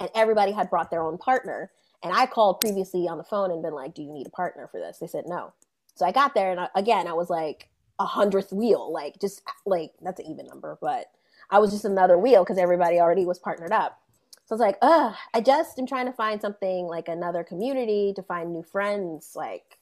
And 0.00 0.10
everybody 0.14 0.52
had 0.52 0.70
brought 0.70 0.90
their 0.90 1.02
own 1.02 1.18
partner. 1.18 1.70
And 2.02 2.12
I 2.12 2.26
called 2.26 2.60
previously 2.60 3.06
on 3.08 3.18
the 3.18 3.24
phone 3.24 3.50
and 3.50 3.62
been 3.62 3.74
like, 3.74 3.94
do 3.94 4.02
you 4.02 4.12
need 4.12 4.26
a 4.26 4.30
partner 4.30 4.68
for 4.72 4.80
this? 4.80 4.98
They 4.98 5.06
said 5.06 5.24
no. 5.26 5.52
So 5.94 6.06
I 6.06 6.12
got 6.12 6.34
there 6.34 6.50
and 6.50 6.60
I, 6.60 6.68
again, 6.74 7.06
I 7.06 7.12
was 7.12 7.30
like 7.30 7.68
a 7.98 8.06
hundredth 8.06 8.52
wheel, 8.52 8.90
like 8.92 9.20
just 9.20 9.42
like 9.66 9.92
that's 10.00 10.20
an 10.20 10.26
even 10.26 10.46
number, 10.46 10.78
but 10.80 11.06
I 11.50 11.58
was 11.58 11.70
just 11.70 11.84
another 11.84 12.18
wheel 12.18 12.42
because 12.42 12.58
everybody 12.58 12.98
already 12.98 13.26
was 13.26 13.38
partnered 13.38 13.72
up. 13.72 14.00
So 14.46 14.54
I 14.54 14.56
was 14.56 14.60
like, 14.60 14.78
ugh, 14.82 15.14
I 15.34 15.40
just 15.40 15.78
am 15.78 15.86
trying 15.86 16.06
to 16.06 16.12
find 16.12 16.40
something 16.40 16.86
like 16.86 17.08
another 17.08 17.44
community 17.44 18.12
to 18.16 18.22
find 18.22 18.52
new 18.52 18.62
friends. 18.62 19.32
Like, 19.36 19.78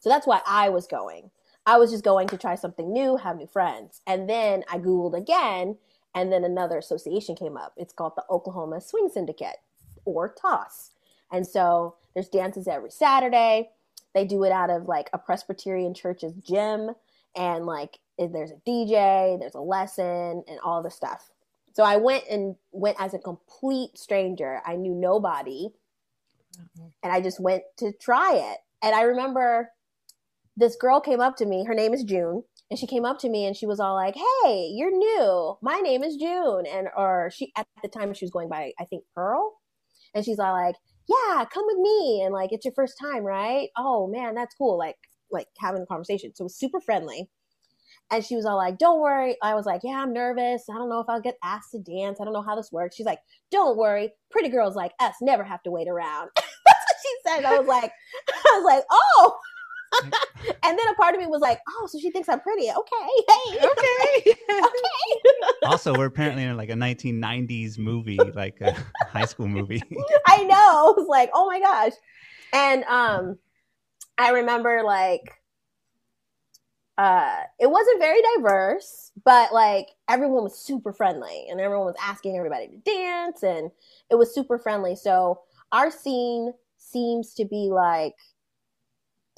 so 0.00 0.10
that's 0.10 0.26
why 0.26 0.40
I 0.46 0.68
was 0.70 0.86
going. 0.86 1.30
I 1.66 1.78
was 1.78 1.90
just 1.90 2.04
going 2.04 2.26
to 2.28 2.36
try 2.36 2.54
something 2.56 2.92
new, 2.92 3.16
have 3.16 3.36
new 3.36 3.46
friends. 3.46 4.00
And 4.06 4.28
then 4.28 4.64
I 4.70 4.78
Googled 4.78 5.16
again, 5.16 5.76
and 6.14 6.32
then 6.32 6.44
another 6.44 6.78
association 6.78 7.36
came 7.36 7.56
up. 7.56 7.72
It's 7.76 7.92
called 7.92 8.14
the 8.16 8.24
Oklahoma 8.30 8.80
Swing 8.80 9.08
Syndicate 9.12 9.56
or 10.04 10.34
TOSS. 10.34 10.92
And 11.32 11.46
so 11.46 11.96
there's 12.14 12.28
dances 12.28 12.66
every 12.66 12.90
Saturday. 12.90 13.70
They 14.14 14.24
do 14.24 14.44
it 14.44 14.52
out 14.52 14.70
of 14.70 14.88
like 14.88 15.08
a 15.12 15.18
Presbyterian 15.18 15.94
church's 15.94 16.34
gym. 16.34 16.90
And 17.36 17.66
like 17.66 17.98
there's 18.18 18.50
a 18.50 18.60
DJ, 18.68 19.38
there's 19.38 19.54
a 19.54 19.60
lesson, 19.60 20.42
and 20.48 20.58
all 20.64 20.82
the 20.82 20.90
stuff. 20.90 21.30
So 21.72 21.84
I 21.84 21.96
went 21.96 22.24
and 22.28 22.56
went 22.72 22.96
as 23.00 23.14
a 23.14 23.18
complete 23.18 23.96
stranger. 23.96 24.60
I 24.66 24.76
knew 24.76 24.92
nobody. 24.92 25.68
Mm-hmm. 26.58 26.86
And 27.02 27.12
I 27.12 27.20
just 27.20 27.40
went 27.40 27.62
to 27.78 27.92
try 27.92 28.34
it. 28.34 28.58
And 28.82 28.94
I 28.94 29.02
remember 29.02 29.70
this 30.56 30.74
girl 30.74 31.00
came 31.00 31.20
up 31.20 31.36
to 31.36 31.46
me. 31.46 31.64
Her 31.64 31.74
name 31.74 31.94
is 31.94 32.02
June. 32.02 32.42
And 32.70 32.78
she 32.78 32.86
came 32.86 33.04
up 33.04 33.18
to 33.20 33.28
me 33.28 33.46
and 33.46 33.56
she 33.56 33.66
was 33.66 33.80
all 33.80 33.94
like, 33.94 34.14
"Hey, 34.16 34.70
you're 34.74 34.90
new. 34.96 35.56
My 35.62 35.78
name 35.80 36.02
is 36.04 36.16
June." 36.16 36.66
And 36.66 36.88
or 36.96 37.30
she 37.34 37.52
at 37.56 37.66
the 37.82 37.88
time 37.88 38.14
she 38.14 38.24
was 38.24 38.30
going 38.30 38.48
by 38.48 38.72
I 38.78 38.84
think 38.84 39.04
Pearl. 39.14 39.54
And 40.14 40.24
she's 40.24 40.38
all 40.38 40.52
like, 40.52 40.76
"Yeah, 41.08 41.44
come 41.52 41.64
with 41.66 41.78
me." 41.78 42.22
And 42.24 42.32
like, 42.34 42.52
"It's 42.52 42.64
your 42.64 42.74
first 42.74 42.94
time, 43.00 43.24
right?" 43.24 43.70
"Oh, 43.76 44.06
man, 44.08 44.34
that's 44.34 44.54
cool." 44.56 44.78
Like 44.78 44.96
like 45.30 45.48
having 45.58 45.82
a 45.82 45.86
conversation. 45.86 46.34
So 46.34 46.42
it 46.42 46.46
was 46.46 46.58
super 46.58 46.80
friendly. 46.80 47.28
And 48.10 48.24
she 48.24 48.34
was 48.34 48.44
all 48.44 48.56
like, 48.56 48.78
Don't 48.78 49.00
worry. 49.00 49.36
I 49.42 49.54
was 49.54 49.66
like, 49.66 49.82
Yeah, 49.84 50.02
I'm 50.02 50.12
nervous. 50.12 50.64
I 50.70 50.74
don't 50.74 50.88
know 50.88 51.00
if 51.00 51.08
I'll 51.08 51.20
get 51.20 51.36
asked 51.44 51.70
to 51.72 51.78
dance. 51.78 52.18
I 52.20 52.24
don't 52.24 52.32
know 52.32 52.42
how 52.42 52.56
this 52.56 52.72
works. 52.72 52.96
She's 52.96 53.06
like, 53.06 53.20
Don't 53.50 53.76
worry. 53.76 54.12
Pretty 54.30 54.48
girls 54.48 54.74
like 54.76 54.92
us 55.00 55.14
never 55.20 55.44
have 55.44 55.62
to 55.64 55.70
wait 55.70 55.88
around. 55.88 56.30
That's 56.36 56.48
what 56.66 56.96
she 57.02 57.14
said. 57.26 57.44
I 57.44 57.58
was 57.58 57.68
like, 57.68 57.92
I 58.28 58.56
was 58.56 58.64
like, 58.64 58.84
Oh. 58.90 59.38
and 60.62 60.78
then 60.78 60.88
a 60.88 60.94
part 60.94 61.14
of 61.14 61.20
me 61.20 61.26
was 61.26 61.40
like, 61.40 61.60
Oh, 61.68 61.88
so 61.90 61.98
she 61.98 62.10
thinks 62.10 62.28
I'm 62.28 62.40
pretty. 62.40 62.70
Okay. 62.70 63.06
Hey. 63.28 63.58
Okay. 63.58 64.36
Okay. 64.50 65.66
Also, 65.66 65.94
we're 65.96 66.06
apparently 66.06 66.44
in 66.44 66.56
like 66.56 66.70
a 66.70 66.74
1990s 66.74 67.78
movie, 67.78 68.18
like 68.18 68.60
a 68.60 68.74
high 69.06 69.24
school 69.24 69.46
movie. 69.46 69.82
I 70.26 70.44
know. 70.44 70.54
I 70.56 70.92
was 70.96 71.06
like, 71.08 71.30
Oh 71.34 71.46
my 71.46 71.60
gosh. 71.60 71.92
And 72.52 72.84
um 72.84 73.38
I 74.18 74.30
remember 74.30 74.82
like 74.84 75.22
uh, 77.00 77.44
it 77.58 77.70
wasn't 77.70 77.98
very 77.98 78.20
diverse, 78.36 79.10
but 79.24 79.54
like 79.54 79.88
everyone 80.10 80.42
was 80.42 80.58
super 80.58 80.92
friendly 80.92 81.46
and 81.48 81.58
everyone 81.58 81.86
was 81.86 81.96
asking 81.98 82.36
everybody 82.36 82.68
to 82.68 82.76
dance 82.76 83.42
and 83.42 83.70
it 84.10 84.16
was 84.16 84.34
super 84.34 84.58
friendly. 84.58 84.94
So 84.94 85.40
our 85.72 85.90
scene 85.90 86.52
seems 86.76 87.32
to 87.34 87.46
be 87.46 87.70
like 87.72 88.12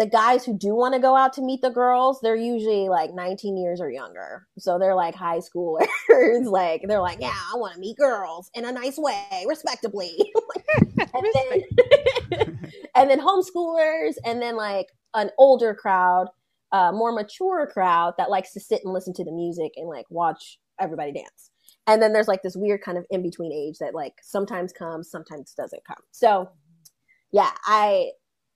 the 0.03 0.09
guys 0.09 0.45
who 0.45 0.59
do 0.59 0.75
want 0.75 0.95
to 0.95 1.01
go 1.01 1.15
out 1.15 1.33
to 1.35 1.43
meet 1.43 1.63
the 1.63 1.71
girls, 1.71 2.19
they're 2.23 2.35
usually 2.35 2.89
like 2.89 3.15
19 3.15 3.57
years 3.57 3.81
or 3.81 3.89
younger. 3.89 4.49
So 4.59 4.77
they're 4.77 4.97
like 4.97 5.15
high 5.15 5.39
schoolers. 5.39 5.87
like 6.45 6.83
they're 6.89 7.01
like, 7.01 7.19
yeah, 7.21 7.33
I 7.33 7.57
want 7.57 7.75
to 7.75 7.79
meet 7.81 7.99
girls 7.99 8.51
in 8.53 8.65
a 8.65 8.73
nice 8.73 8.99
way, 8.99 9.45
respectably. 9.47 10.11
and 10.99 11.27
then 11.35 12.69
and 12.97 13.11
then 13.11 13.21
homeschoolers 13.21 14.15
and 14.25 14.43
then 14.43 14.57
like 14.57 14.87
an 15.15 15.31
older 15.39 15.73
crowd 15.73 16.27
uh, 16.73 16.91
more 16.91 17.13
mature 17.13 17.69
crowd 17.73 18.15
that 18.19 18.29
likes 18.29 18.53
to 18.55 18.61
sit 18.61 18.81
and 18.83 18.93
listen 18.93 19.15
to 19.15 19.25
the 19.25 19.31
music 19.31 19.71
and 19.77 19.89
like 19.89 20.07
watch 20.11 20.59
everybody 20.81 21.13
dance. 21.13 21.51
And 21.87 22.03
then 22.03 22.13
there's 22.13 22.29
like 22.29 22.43
this 22.43 22.57
weird 22.57 22.83
kind 22.83 22.99
of 22.99 23.05
in 23.11 23.23
between 23.23 23.53
age 23.53 23.79
that 23.79 23.95
like 23.95 24.15
sometimes 24.21 24.73
comes, 24.73 25.09
sometimes 25.09 25.55
doesn't 25.55 25.85
come. 25.85 26.03
So 26.11 26.51
yeah, 27.31 27.51
I 27.67 28.11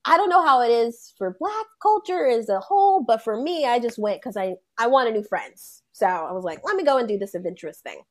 I 0.07 0.17
don't 0.17 0.31
know 0.31 0.45
how 0.45 0.63
it 0.63 0.71
is 0.71 1.13
for 1.19 1.37
black 1.39 1.67
culture 1.83 2.27
as 2.27 2.49
a 2.49 2.61
whole, 2.61 3.03
but 3.03 3.23
for 3.23 3.41
me, 3.41 3.67
I 3.67 3.81
just 3.81 3.99
went 3.99 4.21
because 4.23 4.37
I 4.37 4.55
I 4.79 4.87
wanted 4.87 5.15
new 5.15 5.25
friends. 5.25 5.83
So 5.93 6.07
I 6.07 6.33
was 6.33 6.45
like, 6.45 6.61
let 6.65 6.77
me 6.77 6.85
go 6.85 6.99
and 6.99 7.09
do 7.09 7.19
this 7.19 7.35
adventurous 7.35 7.81
thing. 7.81 8.03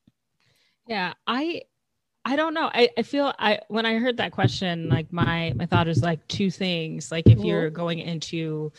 Yeah, 0.87 1.13
I 1.27 1.63
I 2.27 2.35
don't 2.35 2.55
know. 2.55 2.71
I, 2.73 2.89
I 2.97 3.03
feel 3.03 3.33
I 3.39 3.59
when 3.69 3.85
I 3.85 3.97
heard 3.99 4.17
that 4.17 4.31
question, 4.31 4.89
like 4.89 5.11
my 5.13 5.53
my 5.55 5.65
thought 5.67 5.87
is 5.87 6.01
like 6.03 6.27
two 6.27 6.49
things. 6.51 7.11
Like 7.11 7.29
if 7.29 7.43
you're 7.43 7.69
going 7.69 7.99
into 7.99 8.71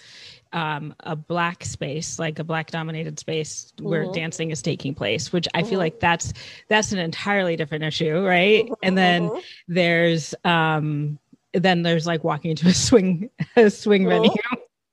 um, 0.52 0.94
a 1.00 1.16
black 1.16 1.64
space, 1.64 2.18
like 2.18 2.38
a 2.40 2.44
black 2.44 2.70
dominated 2.70 3.18
space 3.20 3.72
where 3.80 4.04
Mhm. 4.04 4.12
dancing 4.12 4.50
is 4.50 4.62
taking 4.62 4.94
place, 4.94 5.32
which 5.32 5.48
I 5.54 5.62
feel 5.62 5.78
Mhm. 5.78 5.80
like 5.80 6.00
that's 6.00 6.32
that's 6.68 6.92
an 6.92 6.98
entirely 6.98 7.56
different 7.56 7.84
issue, 7.84 8.20
right? 8.24 8.68
And 8.82 8.98
then 8.98 9.32
Mhm. 9.32 9.42
there's 9.68 10.34
um 10.44 11.18
then 11.52 11.82
there's 11.82 12.06
like 12.06 12.24
walking 12.24 12.50
into 12.52 12.68
a 12.68 12.74
swing 12.74 13.30
a 13.56 13.70
swing 13.70 14.04
Mhm. 14.04 14.08
venue 14.08 14.30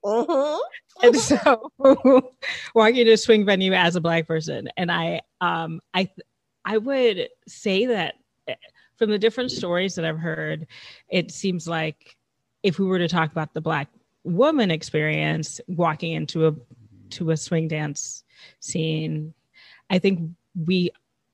Mhm. 0.05 0.59
and 1.03 1.15
so 1.15 1.69
walking 2.75 2.97
into 2.97 3.13
a 3.13 3.17
swing 3.17 3.45
venue 3.45 3.73
as 3.73 3.95
a 3.95 4.01
black 4.01 4.27
person 4.27 4.69
and 4.77 4.91
i 4.91 5.21
um 5.41 5.79
i 5.93 6.09
i 6.65 6.77
would 6.77 7.29
say 7.47 7.85
that 7.85 8.15
eh, 8.47 8.55
from 8.97 9.09
the 9.09 9.17
different 9.19 9.51
stories 9.51 9.95
that 9.95 10.05
i've 10.05 10.19
heard 10.19 10.67
it 11.09 11.31
seems 11.31 11.67
like 11.67 12.15
if 12.63 12.79
we 12.79 12.85
were 12.85 12.99
to 12.99 13.07
talk 13.07 13.31
about 13.31 13.53
the 13.53 13.61
black 13.61 13.87
woman 14.23 14.71
experience 14.71 15.59
walking 15.67 16.13
into 16.13 16.47
a 16.47 16.53
to 17.09 17.31
a 17.31 17.37
swing 17.37 17.67
dance 17.67 18.23
scene 18.59 19.33
i 19.89 19.97
think 19.99 20.29
we 20.65 20.89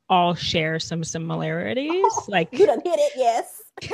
all 0.10 0.34
share 0.34 0.80
some 0.80 1.04
similarities 1.04 2.04
like 2.28 2.50
You 2.52 2.66
done 2.66 2.82
hit 2.84 3.00
it, 3.00 3.14
yes. 3.16 3.59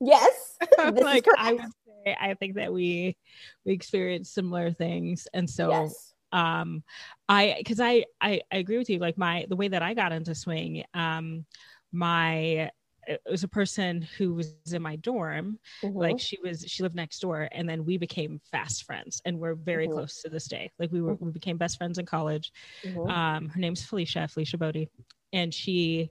Yes. 0.00 0.56
Like 0.78 1.26
i 1.36 1.52
would 1.52 1.72
say 2.04 2.16
i 2.20 2.34
think 2.34 2.54
that 2.54 2.72
we 2.72 3.16
we 3.64 3.72
experience 3.72 4.30
similar 4.30 4.70
things 4.70 5.26
and 5.34 5.48
so 5.48 5.70
yes. 5.70 6.14
um 6.32 6.82
i 7.28 7.54
because 7.58 7.80
I, 7.80 8.04
I 8.20 8.40
i 8.52 8.56
agree 8.58 8.78
with 8.78 8.88
you 8.90 8.98
like 8.98 9.18
my 9.18 9.46
the 9.48 9.56
way 9.56 9.68
that 9.68 9.82
i 9.82 9.94
got 9.94 10.12
into 10.12 10.34
swing 10.34 10.84
um 10.94 11.44
my 11.92 12.70
it 13.06 13.20
was 13.28 13.42
a 13.42 13.48
person 13.48 14.02
who 14.18 14.34
was 14.34 14.54
in 14.72 14.82
my 14.82 14.96
dorm 14.96 15.58
Mhm. 15.82 15.94
like 16.00 16.18
she 16.20 16.38
was 16.42 16.64
she 16.66 16.82
lived 16.82 16.94
next 16.94 17.18
door 17.20 17.48
and 17.52 17.68
then 17.68 17.84
we 17.84 17.96
became 17.98 18.40
fast 18.52 18.84
friends 18.84 19.20
and 19.24 19.38
we're 19.38 19.54
very 19.54 19.88
Mhm. 19.88 19.94
close 19.94 20.22
to 20.22 20.28
this 20.28 20.46
day 20.48 20.70
like 20.78 20.92
we 20.92 21.00
were 21.00 21.14
we 21.14 21.32
became 21.32 21.56
best 21.56 21.76
friends 21.78 21.98
in 21.98 22.06
college 22.06 22.52
Mhm. 22.84 23.10
um 23.10 23.48
her 23.48 23.58
name's 23.60 23.84
felicia 23.84 24.28
felicia 24.28 24.58
bodie 24.58 24.88
and 25.32 25.52
she 25.52 26.10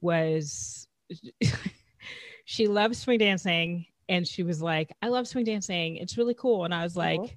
was 0.00 0.86
she 2.44 2.68
loved 2.68 2.96
swing 2.96 3.18
dancing 3.18 3.86
and 4.08 4.26
she 4.26 4.42
was 4.42 4.62
like 4.62 4.92
i 5.02 5.08
love 5.08 5.26
swing 5.26 5.44
dancing 5.44 5.96
it's 5.96 6.16
really 6.18 6.34
cool 6.34 6.64
and 6.64 6.74
i 6.74 6.82
was 6.82 6.96
like 6.96 7.20
Mhm. 7.20 7.30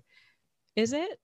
is 0.75 0.93
it 0.93 1.19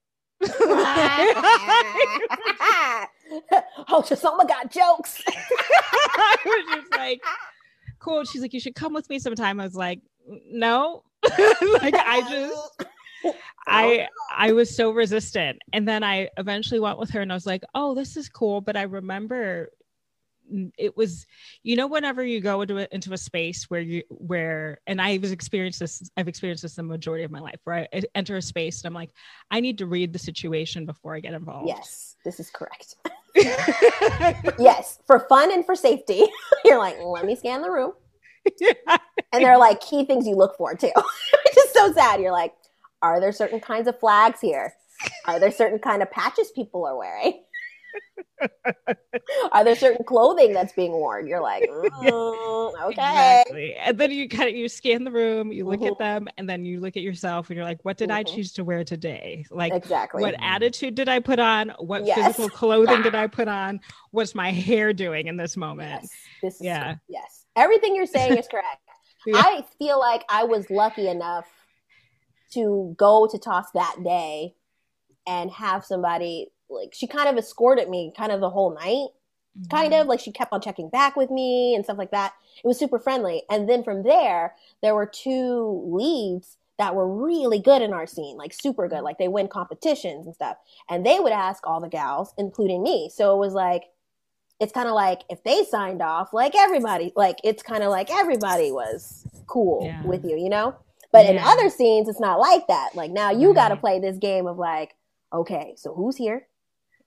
oh, 3.89 4.03
Chisomo 4.05 4.47
got 4.47 4.71
jokes. 4.71 5.21
I 5.27 6.37
was 6.45 6.75
just 6.75 6.91
like, 6.91 7.21
cool. 7.99 8.23
She's 8.25 8.41
like, 8.41 8.53
you 8.53 8.59
should 8.59 8.75
come 8.75 8.93
with 8.93 9.09
me 9.09 9.19
sometime. 9.19 9.59
I 9.59 9.63
was 9.63 9.75
like, 9.75 10.01
no. 10.27 11.03
like 11.23 11.95
I 11.95 12.23
just 12.29 12.85
I 13.67 14.07
I 14.35 14.51
was 14.51 14.75
so 14.75 14.91
resistant. 14.91 15.59
And 15.73 15.87
then 15.87 16.03
I 16.03 16.29
eventually 16.37 16.79
went 16.79 16.99
with 16.99 17.09
her 17.11 17.21
and 17.21 17.31
I 17.31 17.35
was 17.35 17.47
like, 17.47 17.63
oh, 17.73 17.95
this 17.95 18.15
is 18.17 18.29
cool. 18.29 18.61
But 18.61 18.77
I 18.77 18.83
remember 18.83 19.69
it 20.77 20.95
was, 20.95 21.25
you 21.63 21.75
know, 21.75 21.87
whenever 21.87 22.23
you 22.23 22.41
go 22.41 22.61
into 22.61 22.77
a, 22.77 22.87
into 22.91 23.13
a 23.13 23.17
space 23.17 23.69
where 23.69 23.81
you 23.81 24.03
where 24.09 24.79
and 24.87 25.01
i've 25.01 25.23
experienced 25.23 25.79
this, 25.79 26.09
I've 26.17 26.27
experienced 26.27 26.63
this 26.63 26.75
the 26.75 26.83
majority 26.83 27.23
of 27.23 27.31
my 27.31 27.39
life, 27.39 27.59
where 27.63 27.87
I 27.93 28.01
enter 28.13 28.37
a 28.37 28.41
space 28.41 28.81
and 28.81 28.87
I'm 28.87 28.93
like, 28.93 29.11
I 29.51 29.59
need 29.59 29.77
to 29.79 29.85
read 29.85 30.13
the 30.13 30.19
situation 30.19 30.85
before 30.85 31.15
I 31.15 31.19
get 31.19 31.33
involved. 31.33 31.67
Yes, 31.67 32.15
this 32.23 32.39
is 32.39 32.49
correct. 32.49 32.95
Yes, 34.57 34.99
for 35.05 35.19
fun 35.27 35.51
and 35.51 35.65
for 35.65 35.75
safety. 35.75 36.25
You're 36.65 36.77
like, 36.77 36.97
let 37.03 37.25
me 37.25 37.35
scan 37.35 37.61
the 37.61 37.69
room. 37.69 37.93
Yeah. 38.59 38.73
And 39.31 39.43
there 39.43 39.51
are 39.51 39.57
like 39.57 39.81
key 39.81 40.05
things 40.05 40.27
you 40.27 40.35
look 40.35 40.55
for 40.57 40.75
too, 40.75 40.91
which 40.95 41.57
is 41.57 41.71
so 41.71 41.91
sad. 41.93 42.21
You're 42.21 42.31
like, 42.31 42.53
are 43.01 43.19
there 43.19 43.31
certain 43.31 43.59
kinds 43.59 43.87
of 43.87 43.99
flags 43.99 44.39
here? 44.39 44.73
Are 45.25 45.39
there 45.39 45.51
certain 45.51 45.79
kind 45.79 46.01
of 46.01 46.09
patches 46.11 46.51
people 46.51 46.85
are 46.85 46.97
wearing? 46.97 47.43
Are 49.51 49.63
there 49.63 49.75
certain 49.75 50.05
clothing 50.05 50.53
that's 50.53 50.73
being 50.73 50.91
worn? 50.91 51.27
You're 51.27 51.41
like, 51.41 51.63
mm, 51.69 52.83
okay. 52.85 53.41
Exactly. 53.41 53.75
And 53.75 53.97
then 53.97 54.11
you 54.11 54.27
kind 54.29 54.49
of 54.49 54.55
you 54.55 54.67
scan 54.69 55.03
the 55.03 55.11
room, 55.11 55.51
you 55.51 55.65
look 55.65 55.81
Mhm. 55.81 55.91
at 55.91 55.97
them, 55.97 56.27
and 56.37 56.47
then 56.49 56.65
you 56.65 56.79
look 56.79 56.97
at 56.97 57.03
yourself 57.03 57.49
and 57.49 57.57
you're 57.57 57.65
like, 57.65 57.83
what 57.83 57.97
did 57.97 58.11
I 58.11 58.23
Mhm. 58.23 58.35
choose 58.35 58.53
to 58.53 58.63
wear 58.63 58.83
today? 58.83 59.45
Like 59.49 59.73
Exactly. 59.73 60.21
what 60.21 60.35
attitude 60.39 60.95
did 60.95 61.09
I 61.09 61.19
put 61.19 61.39
on? 61.39 61.69
What 61.79 62.05
Yes. 62.05 62.17
physical 62.17 62.49
clothing 62.49 63.01
did 63.01 63.15
I 63.15 63.27
put 63.27 63.47
on? 63.47 63.79
What's 64.11 64.35
my 64.35 64.51
hair 64.51 64.93
doing 64.93 65.27
in 65.27 65.37
this 65.37 65.57
moment? 65.57 66.01
Yes. 66.03 66.09
This 66.41 66.55
is 66.55 66.61
Yeah. 66.61 66.95
yes. 67.07 67.45
Everything 67.55 67.95
you're 67.95 68.05
saying 68.05 68.37
is 68.37 68.47
correct. 68.51 68.67
Yeah. 69.25 69.41
I 69.43 69.63
feel 69.79 69.99
like 69.99 70.23
I 70.29 70.43
was 70.43 70.69
lucky 70.69 71.07
enough 71.07 71.47
to 72.53 72.93
go 72.97 73.27
to 73.27 73.37
toss 73.39 73.71
that 73.73 73.97
day 74.03 74.55
and 75.27 75.49
have 75.51 75.83
somebody 75.83 76.51
like 76.75 76.93
she 76.93 77.07
kind 77.07 77.29
of 77.29 77.37
escorted 77.37 77.89
me 77.89 78.13
kind 78.15 78.31
of 78.31 78.39
the 78.41 78.49
whole 78.49 78.73
night 78.73 79.09
kind 79.71 79.93
Mm-hmm. 79.93 80.01
of 80.01 80.07
like 80.07 80.19
she 80.19 80.33
kept 80.33 80.51
on 80.51 80.59
checking 80.59 80.89
back 80.89 81.15
with 81.15 81.31
me 81.31 81.75
and 81.75 81.85
stuff 81.85 81.97
like 81.97 82.11
that. 82.11 82.33
It 82.61 82.67
was 82.67 82.77
super 82.77 82.99
friendly. 82.99 83.43
And 83.49 83.69
then 83.69 83.83
from 83.85 84.03
there 84.03 84.53
there 84.81 84.93
were 84.95 85.05
two 85.05 85.81
leads 85.87 86.57
that 86.77 86.93
were 86.93 87.07
really 87.07 87.59
good 87.59 87.81
in 87.81 87.93
our 87.93 88.05
scene 88.05 88.35
like 88.35 88.51
super 88.53 88.89
good. 88.89 88.99
Like 89.01 89.17
they 89.17 89.29
win 89.29 89.47
competitions 89.47 90.25
and 90.25 90.35
stuff. 90.35 90.57
And 90.89 91.05
they 91.05 91.21
would 91.21 91.31
ask 91.31 91.65
all 91.65 91.79
the 91.79 91.87
gals 91.87 92.33
including 92.37 92.83
me. 92.83 93.09
So 93.13 93.33
it 93.33 93.37
was 93.39 93.53
like 93.53 93.83
it's 94.59 94.73
kind 94.73 94.89
of 94.89 94.93
like 94.93 95.21
if 95.29 95.41
they 95.45 95.63
signed 95.63 96.01
off 96.01 96.33
like 96.33 96.53
everybody 96.55 97.13
like 97.15 97.37
it's 97.45 97.63
kind 97.63 97.81
of 97.81 97.91
like 97.91 98.09
everybody 98.11 98.73
was 98.73 99.25
cool 99.47 99.85
Yeah. 99.85 100.03
with 100.03 100.25
you 100.25 100.37
you 100.37 100.49
know? 100.49 100.75
But 101.13 101.27
in 101.27 101.37
other 101.37 101.69
scenes 101.69 102.09
it's 102.09 102.19
not 102.19 102.41
like 102.41 102.67
that. 102.67 102.89
Like 102.93 103.11
now 103.11 103.31
you 103.31 103.53
got 103.53 103.69
to 103.69 103.77
play 103.77 103.99
this 103.99 104.17
game 104.17 104.47
of 104.47 104.57
like 104.57 104.95
okay 105.31 105.75
so 105.77 105.93
who's 105.93 106.17
here 106.17 106.45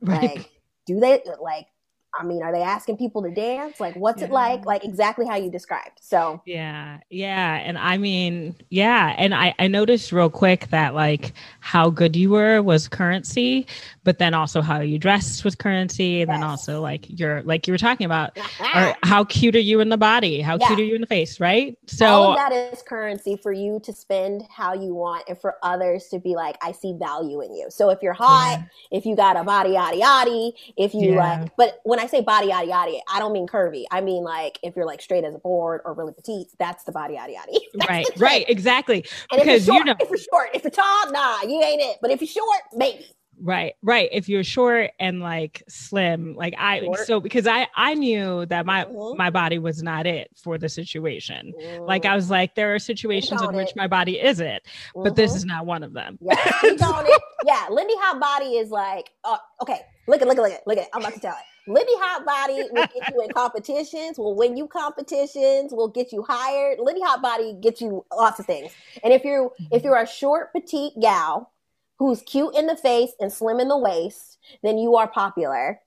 Right. 0.01 0.37
like 0.37 0.51
do 0.87 1.01
they 1.01 1.23
like 1.41 1.67
I 2.15 2.25
mean, 2.25 2.43
are 2.43 2.53
they 2.53 2.63
asking 2.63 2.97
people 2.97 3.23
to 3.23 3.31
dance? 3.31 3.81
Like, 3.81 3.95
what's 3.95 4.23
it 4.23 4.31
like? 4.31 4.65
Like, 4.67 4.85
exactly 4.85 5.27
how 5.27 5.37
you 5.37 5.51
described. 5.51 5.99
So, 6.01 6.41
Yeah, 6.45 6.99
yeah. 7.11 7.57
And 7.57 7.79
I 7.79 7.99
mean, 7.99 8.57
yeah. 8.71 9.15
And 9.19 9.35
I, 9.35 9.55
I 9.59 9.67
noticed 9.69 10.11
real 10.13 10.31
quick 10.31 10.69
that 10.71 10.95
like 10.95 11.35
how 11.61 11.91
good 11.91 12.17
you 12.17 12.31
were 12.31 12.63
was 12.63 12.89
currency, 12.89 13.67
but 14.05 14.19
then 14.19 14.35
also 14.35 14.63
how 14.63 14.81
you 14.81 14.99
dressed 14.99 15.45
was 15.45 15.55
currency. 15.55 16.23
And 16.23 16.31
then 16.33 16.43
also 16.43 16.81
like 16.81 17.05
you're 17.09 17.43
like 17.43 17.67
you 17.67 17.73
were 17.75 17.79
talking 17.79 18.07
about 18.07 18.37
or 18.75 18.97
how 19.03 19.25
cute 19.25 19.55
are 19.57 19.61
you 19.61 19.81
in 19.81 19.91
the 19.91 19.99
body? 19.99 20.41
How 20.41 20.57
Yeah. 20.59 20.67
cute 20.69 20.81
are 20.81 20.85
you 20.85 20.95
in 20.95 21.01
the 21.03 21.07
face? 21.07 21.39
Right. 21.41 21.77
all 22.01 22.25
So 22.25 22.31
of 22.33 22.37
that 22.37 22.53
is 22.53 22.83
currency 22.83 23.37
for 23.37 23.53
you 23.53 23.81
to 23.85 23.93
spend 23.93 24.45
how 24.51 24.73
you 24.75 24.95
want 24.95 25.25
and 25.29 25.39
for 25.41 25.57
others 25.63 26.09
to 26.09 26.19
be 26.19 26.35
like, 26.35 26.57
I 26.63 26.73
see 26.73 26.95
value 26.99 27.41
in 27.43 27.55
you. 27.55 27.67
So 27.71 27.91
if 27.91 28.03
you're 28.03 28.13
hot, 28.15 28.61
if 28.91 29.05
you 29.05 29.15
got 29.17 29.37
a 29.37 29.45
body 29.45 29.71
yaddy 29.71 30.01
yaddy, 30.01 30.53
if 30.77 30.95
you 30.95 31.11
uh, 31.13 31.15
Yeah. 31.15 31.41
like, 31.43 31.51
but 31.57 31.81
when 31.85 31.98
I 32.01 32.07
say 32.07 32.21
body 32.21 32.49
yaddy 32.49 32.69
yaddy, 32.71 33.01
I 33.13 33.19
don't 33.19 33.33
mean 33.33 33.47
curvy. 33.47 33.85
I 33.91 34.01
mean 34.01 34.23
like 34.25 34.59
if 34.63 34.77
you're 34.77 34.87
like 34.87 35.01
straight 35.01 35.25
as 35.25 35.35
a 35.35 35.39
board 35.39 35.81
or 35.85 35.95
really 35.95 36.13
petite, 36.13 36.47
that's 36.59 36.85
the 36.85 36.93
body 36.93 37.15
yaddy 37.15 37.35
yaddy. 37.35 37.59
Right, 37.89 38.07
right, 38.19 38.45
exactly. 38.49 39.05
And 39.31 39.41
if 39.41 39.45
Because 39.45 39.67
you're 39.67 39.77
you 39.77 39.81
short, 39.81 39.87
know- 39.87 39.95
if 40.01 40.09
you're 40.11 40.19
short, 40.19 40.49
if 40.55 40.63
you're 40.65 40.71
tall, 40.71 41.13
nah, 41.13 41.43
you 41.43 41.63
ain't 41.63 41.81
it. 41.83 41.99
But 42.03 42.11
if 42.11 42.21
you're 42.21 42.29
short, 42.29 42.61
maybe. 42.75 43.07
Right, 43.41 43.75
right. 43.83 44.09
If 44.11 44.29
you're 44.29 44.43
short 44.43 44.91
and 44.99 45.21
like 45.21 45.63
slim, 45.69 46.35
like 46.35 46.55
I 46.59 46.81
Short. 46.81 46.99
so 47.07 47.21
because 47.21 47.47
I 47.47 47.69
I 47.77 47.95
knew 47.95 48.45
that 48.47 48.67
my 48.67 48.85
Mhm. 48.85 49.17
my 49.17 49.31
body 49.31 49.61
was 49.61 49.81
not 49.81 50.09
it 50.09 50.29
for 50.43 50.59
the 50.59 50.69
situation. 50.69 51.53
Like 51.83 52.03
Mm, 52.03 52.11
I 52.11 52.17
was 52.17 52.31
like, 52.31 52.57
there 52.57 52.75
are 52.75 52.81
situations 52.81 53.41
in 53.41 53.55
which 53.55 53.71
it. 53.71 53.77
my 53.77 53.87
body 53.87 54.19
isn't, 54.21 54.61
but 54.93 55.15
this 55.15 55.33
mhm. 55.33 55.37
is 55.37 55.45
not 55.45 55.67
one 55.67 55.85
of 55.85 55.93
them. 55.93 56.19
Yeah, 56.21 56.35
it. 56.63 57.23
Yeah, 57.47 57.67
Lindy 57.71 57.95
Hot 57.99 58.19
Body 58.19 58.57
is 58.57 58.71
like, 58.71 59.11
uh, 59.23 59.39
okay, 59.63 59.83
look 60.09 60.23
at, 60.23 60.29
look 60.29 60.39
at, 60.39 60.43
look 60.43 60.53
at, 60.53 60.67
look 60.67 60.79
at. 60.79 60.89
I'm 60.93 61.01
about 61.01 61.15
to 61.15 61.21
tell 61.21 61.35
it. 61.35 61.71
Lindy 61.71 61.93
Hot 61.97 62.25
Body 62.25 62.63
will 62.73 62.87
get 62.87 63.15
you 63.15 63.21
in 63.23 63.31
competitions. 63.31 64.19
Will 64.19 64.35
win 64.35 64.57
you 64.57 64.67
competitions. 64.67 65.73
Will 65.73 65.89
get 65.89 66.13
you 66.13 66.23
hired. 66.23 66.79
Lindy 66.81 67.03
Hot 67.03 67.21
Body 67.21 67.55
gets 67.61 67.81
you 67.81 68.05
lots 68.17 68.41
of 68.41 68.47
things. 68.47 68.73
And 69.05 69.13
if 69.13 69.23
you're 69.25 69.53
if 69.71 69.85
you're 69.85 70.01
a 70.01 70.07
short 70.07 70.53
petite 70.53 70.95
gal 71.01 71.53
who's 71.99 72.23
cute 72.23 72.55
in 72.55 72.67
the 72.67 72.77
face 72.77 73.11
and 73.21 73.33
slim 73.33 73.61
in 73.61 73.69
the 73.69 73.77
waist, 73.77 74.39
then 74.63 74.79
you 74.79 74.97
are 74.97 75.09
popular. 75.09 75.81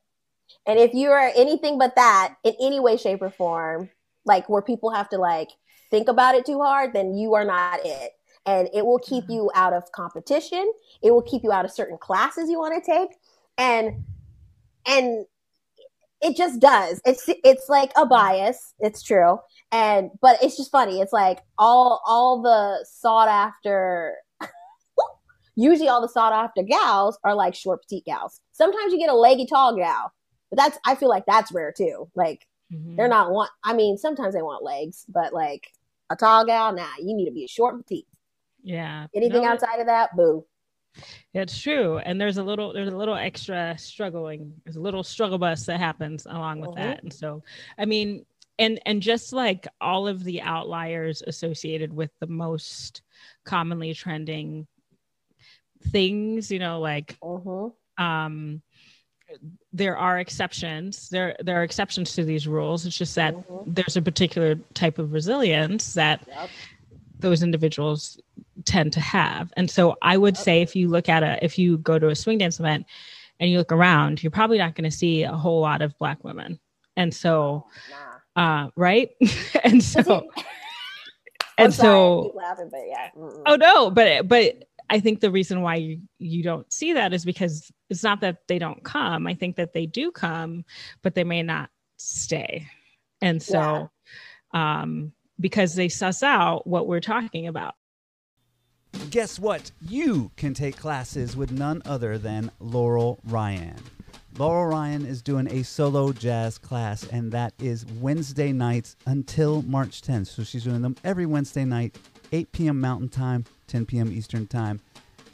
And 0.67 0.77
if 0.77 0.93
you 0.93 1.09
are 1.09 1.31
anything 1.35 1.79
but 1.79 1.95
that 1.95 2.35
in 2.43 2.53
any 2.61 2.79
way, 2.79 2.97
shape, 2.97 3.21
or 3.21 3.31
form, 3.31 3.89
like 4.25 4.49
where 4.49 4.61
people 4.61 4.91
have 4.91 5.09
to 5.09 5.17
like 5.17 5.49
think 5.89 6.07
about 6.07 6.35
it 6.35 6.45
too 6.45 6.61
hard, 6.61 6.93
then 6.93 7.15
you 7.15 7.33
are 7.33 7.45
not 7.45 7.79
it. 7.83 8.11
And 8.45 8.69
it 8.73 8.85
will 8.85 8.99
keep 8.99 9.25
mm-hmm. 9.25 9.33
you 9.33 9.51
out 9.55 9.73
of 9.73 9.91
competition. 9.91 10.71
It 11.01 11.11
will 11.11 11.21
keep 11.21 11.43
you 11.43 11.51
out 11.51 11.65
of 11.65 11.71
certain 11.71 11.97
classes 11.97 12.49
you 12.49 12.59
want 12.59 12.83
to 12.83 12.91
take. 12.91 13.09
And 13.57 14.03
and 14.85 15.25
it 16.21 16.35
just 16.37 16.59
does. 16.59 17.01
It's 17.05 17.25
it's 17.27 17.67
like 17.69 17.91
a 17.95 18.05
bias. 18.05 18.73
It's 18.79 19.01
true. 19.01 19.39
And 19.71 20.11
but 20.21 20.41
it's 20.43 20.57
just 20.57 20.71
funny. 20.71 21.01
It's 21.01 21.13
like 21.13 21.39
all 21.57 22.01
all 22.05 22.41
the 22.41 22.85
sought 22.89 23.27
after 23.27 24.15
usually 25.55 25.89
all 25.89 26.01
the 26.01 26.09
sought 26.09 26.33
after 26.33 26.63
gals 26.63 27.17
are 27.23 27.35
like 27.35 27.55
short 27.55 27.81
petite 27.81 28.05
gals. 28.05 28.39
Sometimes 28.51 28.93
you 28.93 28.99
get 28.99 29.09
a 29.09 29.15
leggy 29.15 29.45
tall 29.45 29.75
gal. 29.75 30.11
But 30.49 30.57
that's 30.57 30.77
I 30.85 30.95
feel 30.95 31.09
like 31.09 31.25
that's 31.25 31.51
rare 31.51 31.73
too. 31.75 32.09
Like 32.15 32.45
Mhm. 32.71 32.95
they're 32.95 33.07
not 33.09 33.31
want 33.31 33.49
I 33.63 33.73
mean, 33.73 33.97
sometimes 33.97 34.33
they 34.33 34.41
want 34.41 34.63
legs, 34.63 35.05
but 35.09 35.33
like 35.33 35.67
a 36.09 36.15
tall 36.15 36.45
gal, 36.45 36.71
nah, 36.73 36.87
you 36.99 37.15
need 37.15 37.25
to 37.25 37.33
be 37.33 37.43
a 37.45 37.47
short 37.47 37.77
petite. 37.77 38.07
Yeah. 38.63 39.07
Anything 39.15 39.41
No, 39.41 39.49
outside 39.49 39.79
of 39.79 39.87
that, 39.87 40.15
boo. 40.15 40.45
It's 41.33 41.59
true. 41.59 41.97
And 41.99 42.19
there's 42.19 42.37
a 42.37 42.43
little 42.43 42.73
there's 42.73 42.91
a 42.91 42.97
little 42.97 43.15
extra 43.15 43.75
struggling. 43.77 44.53
There's 44.63 44.75
a 44.75 44.81
little 44.81 45.03
struggle 45.03 45.37
bus 45.37 45.65
that 45.65 45.79
happens 45.79 46.25
along 46.25 46.59
with 46.59 46.71
Mhm. 46.71 46.75
that. 46.75 47.03
And 47.03 47.13
so 47.13 47.43
I 47.77 47.85
mean 47.85 48.25
and 48.59 48.79
and 48.85 49.01
just 49.01 49.33
like 49.33 49.67
all 49.79 50.07
of 50.07 50.23
the 50.23 50.41
outliers 50.41 51.23
associated 51.25 51.93
with 51.93 52.11
the 52.19 52.27
most 52.27 53.01
commonly 53.45 53.93
trending 53.93 54.67
things, 55.91 56.51
you 56.51 56.59
know, 56.59 56.79
like 56.79 57.17
Mm-hmm. 57.23 58.03
um 58.03 58.61
there 59.71 59.95
are 59.97 60.19
exceptions. 60.19 61.07
There 61.09 61.35
there 61.39 61.57
are 61.59 61.63
exceptions 61.63 62.13
to 62.15 62.25
these 62.25 62.47
rules. 62.47 62.85
It's 62.85 62.97
just 62.97 63.15
that 63.15 63.33
Mhm. 63.33 63.63
there's 63.75 63.95
a 63.95 64.01
particular 64.01 64.55
type 64.73 64.99
of 64.99 65.13
resilience 65.13 65.93
that 65.93 66.27
Yep. 66.27 66.49
Those 67.21 67.43
individuals 67.43 68.19
tend 68.65 68.93
to 68.93 68.99
have. 68.99 69.51
And 69.57 69.69
so 69.69 69.95
I 70.01 70.17
would 70.17 70.37
say 70.37 70.61
if 70.61 70.75
you 70.75 70.87
look 70.89 71.09
at 71.09 71.23
a 71.23 71.43
if 71.43 71.57
you 71.57 71.77
go 71.79 71.99
to 71.99 72.09
a 72.09 72.15
swing 72.15 72.37
dance 72.37 72.59
event 72.59 72.85
and 73.39 73.49
you 73.49 73.57
look 73.57 73.71
around, 73.71 74.21
you're 74.23 74.31
probably 74.31 74.57
not 74.57 74.75
going 74.75 74.89
to 74.89 74.95
see 74.95 75.23
a 75.23 75.31
whole 75.31 75.61
lot 75.61 75.81
of 75.81 75.97
black 75.97 76.23
women. 76.23 76.59
And 76.97 77.13
so 77.13 77.65
Nah. 78.35 78.63
uh 78.65 78.69
right? 78.75 79.09
and 79.63 79.83
so 79.83 80.27
and 81.57 81.73
sorry, 81.73 81.95
so 81.95 82.31
laughing, 82.35 82.69
but 82.71 82.81
yeah. 82.87 83.09
Mm-mm. 83.17 83.43
oh 83.45 83.55
no, 83.55 83.89
but 83.89 84.27
but 84.27 84.65
I 84.89 84.99
think 84.99 85.21
the 85.21 85.31
reason 85.31 85.61
why 85.61 85.75
you 85.75 86.01
you 86.19 86.43
don't 86.43 86.71
see 86.71 86.93
that 86.93 87.13
is 87.13 87.23
because 87.23 87.71
it's 87.89 88.03
not 88.03 88.21
that 88.21 88.39
they 88.47 88.59
don't 88.59 88.83
come. 88.83 89.25
I 89.27 89.33
think 89.33 89.55
that 89.55 89.73
they 89.73 89.85
do 89.85 90.11
come, 90.11 90.65
but 91.01 91.15
they 91.15 91.23
may 91.23 91.43
not 91.43 91.69
stay. 91.97 92.67
And 93.21 93.41
so 93.41 93.89
um 94.53 95.13
because 95.39 95.75
they 95.75 95.89
suss 95.89 96.23
out 96.23 96.67
what 96.67 96.87
we're 96.87 96.99
talking 96.99 97.47
about. 97.47 97.75
Guess 99.09 99.39
what? 99.39 99.71
You 99.81 100.31
can 100.35 100.53
take 100.53 100.77
classes 100.77 101.35
with 101.35 101.51
none 101.51 101.81
other 101.85 102.17
than 102.17 102.51
Laurel 102.59 103.19
Ryan. 103.25 103.75
Laurel 104.37 104.67
Ryan 104.67 105.05
is 105.05 105.21
doing 105.21 105.47
a 105.51 105.63
solo 105.63 106.13
jazz 106.13 106.57
class, 106.57 107.05
and 107.07 107.31
that 107.31 107.53
is 107.59 107.85
Wednesday 107.99 108.51
nights 108.51 108.95
until 109.05 109.61
March 109.63 110.01
10th. 110.01 110.27
So 110.27 110.43
she's 110.43 110.63
doing 110.63 110.81
them 110.81 110.95
every 111.03 111.25
Wednesday 111.25 111.65
night, 111.65 111.97
8 112.31 112.51
p.m. 112.51 112.79
Mountain 112.79 113.09
Time, 113.09 113.45
10 113.67 113.85
p.m. 113.85 114.11
Eastern 114.11 114.47
Time, 114.47 114.79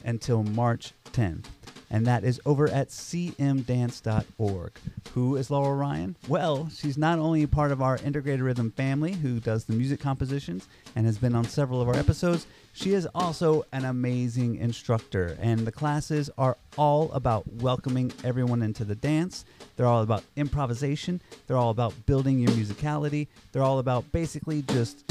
until 0.04 0.42
March 0.42 0.92
10th. 1.12 1.44
And 1.90 2.06
that 2.06 2.22
is 2.24 2.40
over 2.44 2.68
at 2.68 2.88
cmdance.org. 2.88 4.72
Who 5.14 5.36
is 5.36 5.50
Laurel 5.50 5.74
Ryan? 5.74 6.16
Well, 6.28 6.68
she's 6.68 6.98
not 6.98 7.18
only 7.18 7.46
part 7.46 7.72
of 7.72 7.80
our 7.80 7.96
Integrated 8.04 8.42
Rhythm 8.42 8.70
family 8.72 9.14
who 9.14 9.40
does 9.40 9.64
the 9.64 9.72
music 9.72 10.00
compositions 10.00 10.68
and 10.94 11.06
has 11.06 11.18
been 11.18 11.34
on 11.34 11.44
several 11.44 11.80
of 11.80 11.88
our 11.88 11.96
episodes, 11.96 12.46
she 12.74 12.92
is 12.92 13.08
also 13.14 13.64
an 13.72 13.84
amazing 13.86 14.56
instructor. 14.56 15.36
And 15.40 15.66
the 15.66 15.72
classes 15.72 16.30
are 16.36 16.58
all 16.76 17.10
about 17.12 17.50
welcoming 17.54 18.12
everyone 18.22 18.62
into 18.62 18.84
the 18.84 18.94
dance. 18.94 19.44
They're 19.76 19.86
all 19.86 20.02
about 20.02 20.24
improvisation. 20.36 21.22
They're 21.46 21.56
all 21.56 21.70
about 21.70 21.94
building 22.06 22.38
your 22.38 22.50
musicality. 22.50 23.28
They're 23.52 23.62
all 23.62 23.78
about 23.78 24.12
basically 24.12 24.62
just 24.62 25.10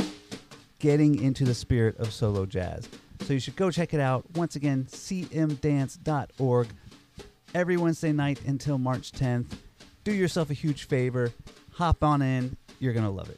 getting 0.79 1.21
into 1.21 1.43
the 1.43 1.55
spirit 1.55 1.97
of 1.97 2.13
solo 2.13 2.45
jazz. 2.45 2.87
So 3.27 3.33
you 3.33 3.41
should 3.41 3.57
go 3.57 3.69
check 3.69 3.93
it 3.93 3.99
out. 3.99 4.23
Once 4.35 4.55
again, 4.55 4.87
cmdance.org. 4.89 6.67
Every 7.53 7.75
Wednesday 7.75 8.13
night 8.13 8.39
until 8.45 8.77
March 8.77 9.11
10th. 9.11 9.51
Do 10.05 10.13
yourself 10.13 10.49
a 10.49 10.53
huge 10.53 10.85
favor. 10.87 11.33
Hop 11.73 12.05
on 12.05 12.21
in. 12.21 12.55
You're 12.79 12.93
going 12.93 13.03
to 13.03 13.11
love 13.11 13.29
it. 13.29 13.37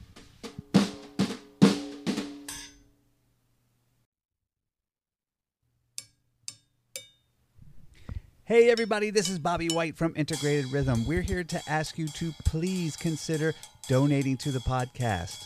Hey, 8.43 8.69
everybody, 8.69 9.09
this 9.09 9.27
is 9.27 9.39
Bobby 9.39 9.69
White 9.69 9.97
from 9.97 10.13
Integrated 10.15 10.71
Rhythm. 10.71 11.07
We're 11.07 11.23
here 11.23 11.43
to 11.45 11.59
ask 11.67 11.97
you 11.97 12.07
to 12.09 12.31
please 12.45 12.95
consider 12.95 13.55
donating 13.87 14.37
to 14.37 14.51
the 14.51 14.59
podcast. 14.59 15.45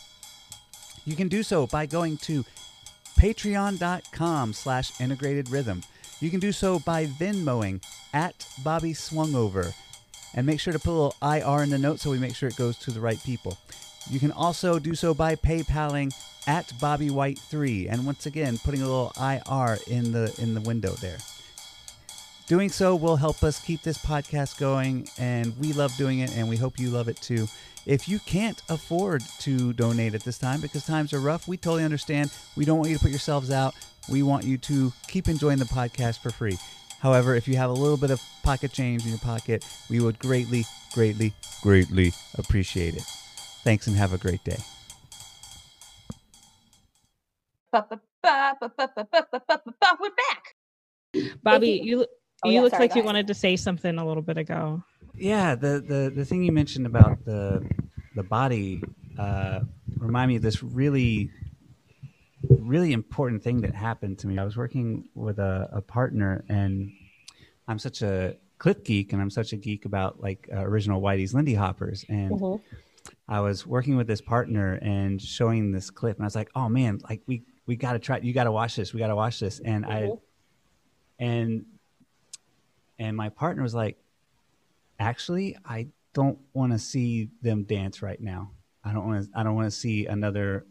You 1.06 1.16
can 1.16 1.30
do 1.30 1.44
so 1.44 1.66
by 1.66 1.86
going 1.86 2.18
to 2.24 2.44
patreon.com 3.18 4.54
slash 4.54 5.00
integrated 5.00 5.50
rhythm. 5.50 5.84
You 6.20 6.30
can 6.30 6.40
do 6.40 6.52
so 6.52 6.80
by 6.80 7.06
Venmoing 7.06 7.84
at 8.14 8.48
Bobby 8.64 8.94
Swungover. 8.94 9.74
And 10.36 10.46
make 10.46 10.60
sure 10.60 10.74
to 10.74 10.80
put 10.80 10.92
a 10.92 10.98
little 10.98 11.16
IR 11.22 11.64
in 11.64 11.70
the 11.70 11.78
note 11.78 12.00
so 12.00 12.10
we 12.10 12.18
make 12.18 12.36
sure 12.36 12.50
it 12.50 12.56
goes 12.56 12.78
to 12.80 12.92
the 12.92 13.02
right 13.02 13.22
people. 13.24 13.58
You 14.10 14.20
can 14.20 14.32
also 14.32 14.80
do 14.80 14.96
so 14.96 15.14
by 15.14 15.36
PayPaling 15.36 16.14
at 16.48 16.74
Bobby 16.80 17.10
White 17.10 17.40
3 17.40 17.88
and 17.88 18.06
once 18.06 18.26
again 18.26 18.58
putting 18.58 18.82
a 18.82 18.86
little 18.88 19.14
IR 19.20 19.78
in 19.88 20.12
the 20.12 20.36
in 20.40 20.54
the 20.54 20.62
window 20.62 20.92
there. 20.94 21.18
Doing 22.46 22.70
so 22.70 22.96
will 22.96 23.16
help 23.16 23.42
us 23.42 23.60
keep 23.60 23.84
this 23.84 23.98
podcast 23.98 24.60
going, 24.60 25.08
and 25.18 25.58
we 25.60 25.72
love 25.72 25.96
doing 25.96 26.20
it, 26.20 26.36
and 26.36 26.50
we 26.50 26.58
hope 26.58 26.78
you 26.78 26.90
love 26.90 27.08
it 27.08 27.16
too. 27.22 27.48
If 27.86 28.08
you 28.08 28.20
can't 28.20 28.62
afford 28.70 29.24
to 29.40 29.74
donate 29.74 30.16
at 30.16 30.24
this 30.24 30.38
time 30.38 30.62
because 30.62 30.86
times 30.86 31.12
are 31.12 31.20
rough, 31.20 31.48
we 31.48 31.58
totally 31.58 31.84
understand. 31.84 32.32
We 32.56 32.64
don't 32.64 32.78
want 32.78 32.90
you 32.90 32.98
to 32.98 33.02
put 33.02 33.12
yourselves 33.12 33.52
out. 33.52 33.76
We 34.10 34.24
want 34.24 34.46
you 34.46 34.58
to 34.60 34.94
keep 35.08 35.28
enjoying 35.28 35.60
the 35.60 35.66
podcast 35.66 36.20
for 36.20 36.30
free. 36.30 36.58
However, 37.02 37.36
if 37.36 37.48
you 37.48 37.58
have 37.58 37.70
a 37.70 37.74
little 37.74 37.98
bit 37.98 38.12
of 38.12 38.22
pocket 38.44 38.72
change 38.72 39.04
in 39.04 39.10
your 39.10 39.18
pocket, 39.18 39.66
we 39.90 40.00
would 40.00 40.18
greatly, 40.20 40.64
greatly, 40.94 41.34
greatly 41.62 42.14
appreciate 42.38 42.96
it. 42.96 43.04
Thanks 43.64 43.88
and 43.88 43.98
have 43.98 44.14
a 44.14 44.18
great 44.18 44.44
day. 44.46 44.60
We're 47.74 47.82
back. 48.24 48.62
Bobby, 51.44 51.82
you 51.84 52.06
you 52.46 52.60
oh, 52.60 52.64
looked 52.64 52.80
like 52.80 52.96
you 52.96 53.04
wanted 53.04 53.28
to 53.28 53.34
say 53.34 53.56
something 53.56 53.98
a 53.98 54.06
little 54.06 54.24
bit 54.24 54.38
ago. 54.38 54.84
Yeah, 55.18 55.56
the, 55.56 55.80
the 55.80 56.12
the 56.14 56.26
thing 56.26 56.44
you 56.44 56.52
mentioned 56.52 56.86
about 56.86 57.24
the 57.26 57.66
the 58.16 58.24
body 58.24 58.82
uh, 59.18 59.62
remind 60.00 60.30
me 60.30 60.36
of 60.38 60.42
this 60.42 60.64
really 60.64 61.30
really 62.60 62.94
important 62.94 63.44
thing 63.44 63.62
that 63.62 63.74
happened 63.76 64.20
to 64.20 64.28
me. 64.28 64.38
I 64.38 64.44
was 64.44 64.58
working 64.58 65.06
with 65.16 65.40
a, 65.40 65.70
a 65.72 65.82
partner, 65.82 66.44
and 66.50 66.92
I'm 67.68 67.80
such 67.80 68.02
a 68.02 68.36
clip 68.58 68.84
geek, 68.86 69.14
and 69.14 69.22
I'm 69.22 69.30
such 69.30 69.54
a 69.54 69.58
geek 69.58 69.86
about 69.86 70.20
like 70.22 70.50
uh, 70.52 70.60
original 70.66 71.02
Whitey's 71.02 71.34
Lindy 71.34 71.54
Hoppers, 71.54 72.06
and 72.10 72.32
Mhm. 72.32 72.62
I 73.28 73.40
was 73.42 73.66
working 73.68 73.96
with 73.98 74.08
this 74.08 74.22
partner 74.22 74.76
and 74.82 75.22
showing 75.22 75.72
this 75.72 75.90
clip, 75.90 76.18
and 76.18 76.24
I 76.26 76.28
was 76.28 76.36
like, 76.36 76.50
"Oh 76.56 76.70
man, 76.70 77.00
like 77.10 77.22
we 77.28 77.44
we 77.66 77.76
got 77.76 77.94
to 77.94 78.00
try. 78.00 78.18
You 78.18 78.34
got 78.34 78.46
to 78.46 78.52
watch 78.52 78.76
this. 78.76 78.94
We 78.94 79.00
got 79.00 79.08
to 79.08 79.16
watch 79.16 79.40
this." 79.40 79.60
And 79.60 79.86
I 79.86 80.02
Mhm. 80.02 80.20
and 81.20 81.66
and 83.00 83.18
my 83.18 83.30
partner 83.30 83.64
was 83.64 83.74
like, 83.76 83.98
"Actually, 85.04 85.58
I 85.66 85.88
don't 86.14 86.40
want 86.54 86.72
to 86.72 86.80
see 86.80 87.30
them 87.42 87.66
dance 87.66 88.02
right 88.02 88.22
now. 88.22 88.52
I 88.86 88.94
don't 88.94 89.06
want 89.06 89.26
to. 89.26 89.30
I 89.38 89.44
don't 89.44 89.56
want 89.56 89.66
to 89.68 89.78
see 89.86 90.06
another, 90.06 90.66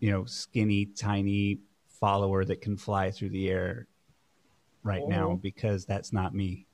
you 0.00 0.10
know, 0.10 0.26
skinny, 0.26 0.84
tiny 0.86 1.60
follower 1.88 2.44
that 2.44 2.60
can 2.60 2.76
fly 2.76 3.10
through 3.10 3.30
the 3.30 3.48
air 3.50 3.88
right 4.82 5.06
now 5.06 5.30
Mhm. 5.30 5.40
because 5.42 5.86
that's 5.86 6.12
not 6.12 6.34
me." 6.34 6.66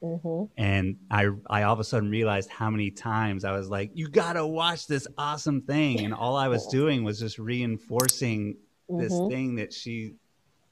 hmm 0.00 0.44
and 0.56 0.96
I 1.10 1.28
I 1.50 1.62
all 1.64 1.74
of 1.74 1.80
a 1.80 1.84
sudden 1.84 2.08
realized 2.10 2.48
how 2.50 2.70
many 2.70 2.90
times 2.90 3.44
I 3.44 3.52
was 3.52 3.68
like, 3.68 3.90
"You 3.94 4.08
gotta 4.08 4.46
watch 4.46 4.86
this 4.86 5.06
awesome 5.18 5.60
thing," 5.62 6.04
and 6.04 6.14
all 6.14 6.34
I 6.36 6.48
was 6.48 6.66
doing 6.78 7.04
was 7.04 7.18
just 7.20 7.38
reinforcing 7.38 8.56
this 8.88 9.12
Mhm. 9.12 9.28
thing 9.28 9.54
that 9.56 9.72
she 9.72 10.14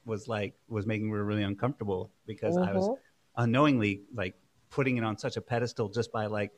was 0.07 0.27
like 0.27 0.55
was 0.69 0.87
making 0.87 1.11
her 1.11 1.25
really 1.25 1.43
uncomfortable 1.43 2.13
because 2.27 2.57
I 2.57 2.73
was 2.73 2.89
Mhm. 2.89 2.97
unknowingly 3.37 4.03
like 4.15 4.35
putting 4.77 4.99
it 4.99 5.05
on 5.05 5.17
such 5.17 5.39
a 5.39 5.41
pedestal 5.41 5.89
just 5.89 6.13
by 6.13 6.27
like 6.27 6.53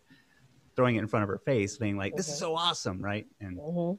throwing 0.74 0.96
it 0.96 0.98
in 0.98 1.06
front 1.06 1.22
of 1.22 1.28
her 1.28 1.38
face, 1.38 1.78
being 1.78 1.96
like, 1.96 2.16
"This 2.16 2.26
is 2.28 2.34
Mhm. 2.34 2.38
so 2.38 2.56
awesome," 2.56 3.00
right? 3.00 3.26
And 3.40 3.58
hmm 3.58 3.92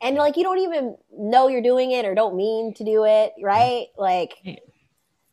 And 0.00 0.16
like 0.16 0.36
you 0.36 0.44
don't 0.44 0.58
even 0.58 0.96
know 1.12 1.48
you're 1.48 1.60
doing 1.60 1.90
it 1.90 2.04
or 2.04 2.14
don't 2.14 2.36
mean 2.36 2.72
to 2.74 2.84
do 2.84 3.04
it, 3.04 3.32
right? 3.42 3.88
Like 3.98 4.34
Right. 4.46 4.60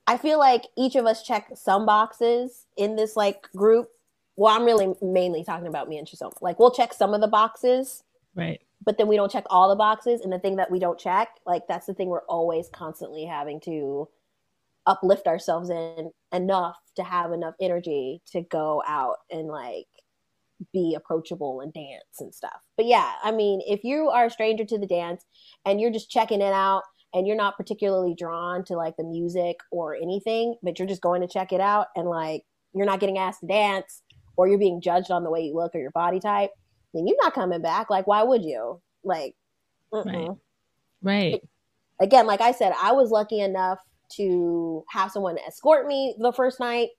I 0.08 0.18
feel 0.18 0.40
like 0.40 0.64
each 0.76 0.96
of 0.96 1.06
us 1.06 1.22
check 1.22 1.52
some 1.56 1.86
boxes 1.86 2.66
in 2.76 2.96
this 2.96 3.16
like 3.16 3.52
group. 3.56 3.90
Well, 4.36 4.56
I'm 4.56 4.66
really 4.66 4.96
mainly 5.02 5.44
talking 5.44 5.68
about 5.68 5.88
me 5.90 5.98
and 6.00 6.08
Chisomo. 6.08 6.34
Like 6.42 6.58
we'll 6.58 6.72
check 6.72 6.94
some 6.94 7.14
of 7.14 7.22
the 7.22 7.28
boxes, 7.28 8.04
Right. 8.34 8.60
but 8.84 8.98
then 8.98 9.08
we 9.08 9.16
don't 9.16 9.32
check 9.32 9.46
all 9.52 9.70
the 9.70 9.76
boxes. 9.76 10.22
And 10.22 10.34
the 10.34 10.40
thing 10.40 10.56
that 10.56 10.72
we 10.72 10.80
don't 10.80 10.98
check, 10.98 11.30
like 11.46 11.68
that's 11.68 11.86
the 11.86 11.94
thing 11.94 12.10
we're 12.10 12.26
always 12.26 12.68
constantly 12.70 13.26
having 13.26 13.60
to 13.62 14.08
uplift 14.88 15.28
ourselves 15.28 15.70
in 15.70 16.12
enough 16.34 16.78
to 16.96 17.04
have 17.04 17.32
enough 17.32 17.54
energy 17.62 18.22
to 18.32 18.42
go 18.50 18.82
out 18.88 19.18
and 19.30 19.48
like 19.48 19.86
be 20.74 20.96
approachable 20.96 21.62
and 21.62 21.74
dance 21.74 22.20
and 22.20 22.34
stuff. 22.34 22.60
But 22.78 22.88
yeah, 22.88 23.12
I 23.24 23.32
mean, 23.32 23.62
if 23.68 23.84
you 23.84 24.10
are 24.10 24.26
a 24.26 24.32
stranger 24.32 24.66
to 24.66 24.80
the 24.80 24.88
dance 24.88 25.24
and 25.66 25.80
you're 25.80 25.92
just 25.92 26.10
checking 26.10 26.42
it 26.42 26.54
out 26.54 26.84
and 27.14 27.28
you're 27.28 27.36
not 27.36 27.58
particularly 27.58 28.16
drawn 28.18 28.64
to 28.66 28.76
like 28.76 28.96
the 28.98 29.04
music 29.04 29.58
or 29.72 29.96
anything, 29.96 30.56
but 30.64 30.80
you're 30.80 30.88
just 30.88 31.02
going 31.02 31.22
to 31.22 31.28
check 31.28 31.52
it 31.52 31.62
out 31.62 31.88
and 31.96 32.08
like 32.08 32.44
you're 32.74 32.86
not 32.86 33.00
getting 33.00 33.20
asked 33.20 33.42
to 33.42 33.48
dance 33.48 34.02
or 34.36 34.48
you're 34.48 34.58
being 34.58 34.82
judged 34.82 35.12
on 35.12 35.24
the 35.24 35.30
way 35.30 35.42
you 35.42 35.54
look 35.54 35.76
or 35.76 35.80
your 35.80 35.92
body 35.92 36.20
type, 36.20 36.52
then 36.94 37.06
you're 37.06 37.18
not 37.22 37.34
coming 37.34 37.62
back. 37.62 37.90
Like, 37.90 38.08
why 38.08 38.24
would 38.24 38.44
you? 38.44 38.82
Like, 39.04 39.36
mm-mm 39.94 40.38
Right. 41.04 41.34
Right. 41.34 41.42
again, 42.02 42.26
like 42.26 42.42
I 42.42 42.52
said, 42.52 42.74
I 42.82 42.94
was 42.94 43.12
lucky 43.12 43.40
enough 43.40 43.80
to 44.16 44.84
have 44.90 45.12
someone 45.12 45.38
escort 45.48 45.88
me 45.88 46.16
the 46.20 46.32
first 46.32 46.60
night. 46.60 46.90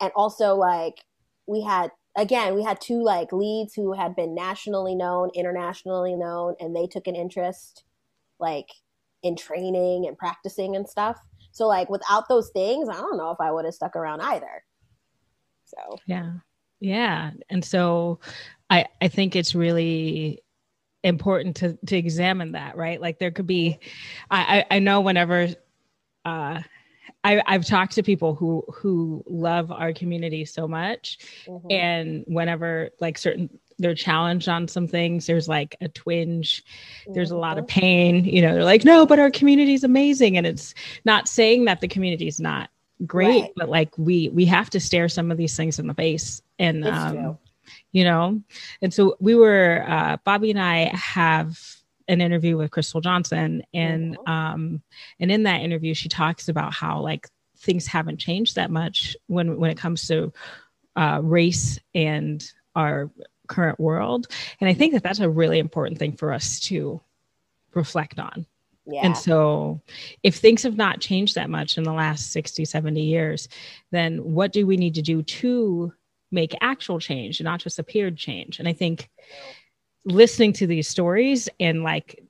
And 0.00 0.12
also, 0.16 0.54
like, 0.54 1.04
we 1.46 1.62
had, 1.62 1.90
again, 2.16 2.54
we 2.54 2.62
had 2.62 2.80
two 2.80 3.02
like 3.02 3.32
leads 3.32 3.74
who 3.74 3.92
had 3.92 4.16
been 4.16 4.34
nationally 4.34 4.94
known, 4.94 5.30
internationally 5.34 6.14
known, 6.16 6.54
and 6.60 6.74
they 6.74 6.86
took 6.86 7.06
an 7.06 7.16
interest, 7.16 7.84
like, 8.38 8.68
in 9.22 9.36
training 9.36 10.06
and 10.06 10.18
practicing 10.18 10.76
and 10.76 10.88
stuff. 10.88 11.18
So, 11.52 11.66
like, 11.66 11.88
without 11.88 12.28
those 12.28 12.50
things, 12.50 12.88
I 12.88 12.94
don't 12.94 13.16
know 13.16 13.30
if 13.30 13.40
I 13.40 13.50
would 13.50 13.64
have 13.64 13.74
stuck 13.74 13.96
around 13.96 14.20
either. 14.20 14.64
So, 15.64 15.98
Yeah. 16.06 16.32
Yeah. 16.80 17.30
And 17.48 17.64
so 17.64 18.20
I 18.68 18.86
I 19.00 19.08
think 19.08 19.36
it's 19.36 19.54
really 19.54 20.42
important 21.02 21.56
to 21.56 21.78
to 21.86 21.96
examine 21.96 22.52
that, 22.52 22.76
right? 22.76 23.00
Like 23.00 23.18
there 23.18 23.30
could 23.30 23.46
be 23.46 23.78
I 24.30 24.64
I, 24.70 24.78
know 24.80 25.00
whenever 25.00 25.48
uh 26.24 26.60
I, 27.22 27.42
I've 27.46 27.64
talked 27.64 27.92
to 27.94 28.02
people 28.02 28.34
who 28.34 28.64
who 28.72 29.24
love 29.26 29.72
our 29.72 29.92
community 29.92 30.44
so 30.44 30.68
much, 30.68 31.18
mhm. 31.46 31.72
and 31.72 32.24
whenever 32.26 32.90
like 33.00 33.16
certain 33.18 33.48
they're 33.78 33.94
challenged 33.94 34.48
on 34.48 34.68
some 34.68 34.86
things, 34.86 35.26
there's 35.26 35.48
like 35.48 35.74
a 35.80 35.88
twinge, 35.88 36.62
there's 37.08 37.32
a 37.32 37.36
lot 37.36 37.58
of 37.58 37.64
Mhm. 37.64 37.68
pain. 37.68 38.24
You 38.24 38.42
know, 38.42 38.54
they're 38.54 38.64
like, 38.64 38.84
no, 38.84 39.04
but 39.06 39.18
our 39.18 39.30
community 39.30 39.74
is 39.74 39.84
amazing, 39.84 40.36
and 40.36 40.46
it's 40.46 40.74
not 41.04 41.26
saying 41.28 41.64
that 41.64 41.80
the 41.80 41.88
community 41.88 42.28
is 42.28 42.38
not 42.40 42.70
great, 43.06 43.42
Right. 43.42 43.52
but 43.56 43.68
like 43.68 43.96
we 43.98 44.28
we 44.28 44.44
have 44.44 44.70
to 44.70 44.80
stare 44.80 45.08
some 45.08 45.30
of 45.30 45.38
these 45.38 45.56
things 45.56 45.78
in 45.78 45.86
the 45.86 45.94
face, 45.94 46.42
and 46.58 46.86
um, 46.86 47.38
you 47.92 48.04
know, 48.04 48.40
and 48.82 48.92
so 48.92 49.16
we 49.18 49.34
were 49.34 49.84
uh, 49.88 50.18
Bobby 50.24 50.50
and 50.50 50.60
I 50.60 50.90
have 50.94 51.58
an 52.08 52.20
interview 52.20 52.56
with 52.56 52.70
Crystal 52.70 53.00
Johnson, 53.00 53.62
and 53.72 54.16
um, 54.26 54.82
and 55.18 55.30
in 55.30 55.44
that 55.44 55.62
interview, 55.62 55.94
she 55.94 56.08
talks 56.08 56.48
about 56.48 56.72
how 56.72 57.00
like 57.00 57.28
things 57.58 57.86
haven't 57.86 58.18
changed 58.18 58.56
that 58.56 58.70
much 58.70 59.16
when 59.26 59.58
when 59.58 59.70
it 59.70 59.78
comes 59.78 60.06
to 60.08 60.32
uh, 60.96 61.20
race 61.22 61.78
and 61.94 62.44
our 62.74 63.10
current 63.48 63.78
world, 63.80 64.26
and 64.60 64.68
I 64.68 64.74
think 64.74 64.92
that 64.92 65.02
that's 65.02 65.20
a 65.20 65.28
really 65.28 65.58
important 65.58 65.98
thing 65.98 66.16
for 66.16 66.32
us 66.32 66.60
to 66.60 67.00
reflect 67.74 68.18
on. 68.18 68.46
Yeah. 68.86 69.06
And 69.06 69.16
so, 69.16 69.80
if 70.22 70.36
things 70.36 70.62
have 70.62 70.76
not 70.76 71.00
changed 71.00 71.36
that 71.36 71.48
much 71.48 71.78
in 71.78 71.84
the 71.84 71.92
last 71.92 72.32
60, 72.32 72.64
70 72.66 73.00
years, 73.00 73.48
then 73.92 74.18
what 74.18 74.52
do 74.52 74.66
we 74.66 74.76
need 74.76 74.94
to 74.94 75.02
do 75.02 75.22
to 75.22 75.92
make 76.30 76.54
actual 76.60 76.98
change, 76.98 77.40
not 77.40 77.60
just 77.60 77.78
appeared 77.78 78.18
change? 78.18 78.58
And 78.58 78.68
I 78.68 78.74
think 78.74 79.08
listening 80.04 80.52
to 80.54 80.66
these 80.66 80.88
stories 80.88 81.48
and 81.60 81.82
like 81.82 82.20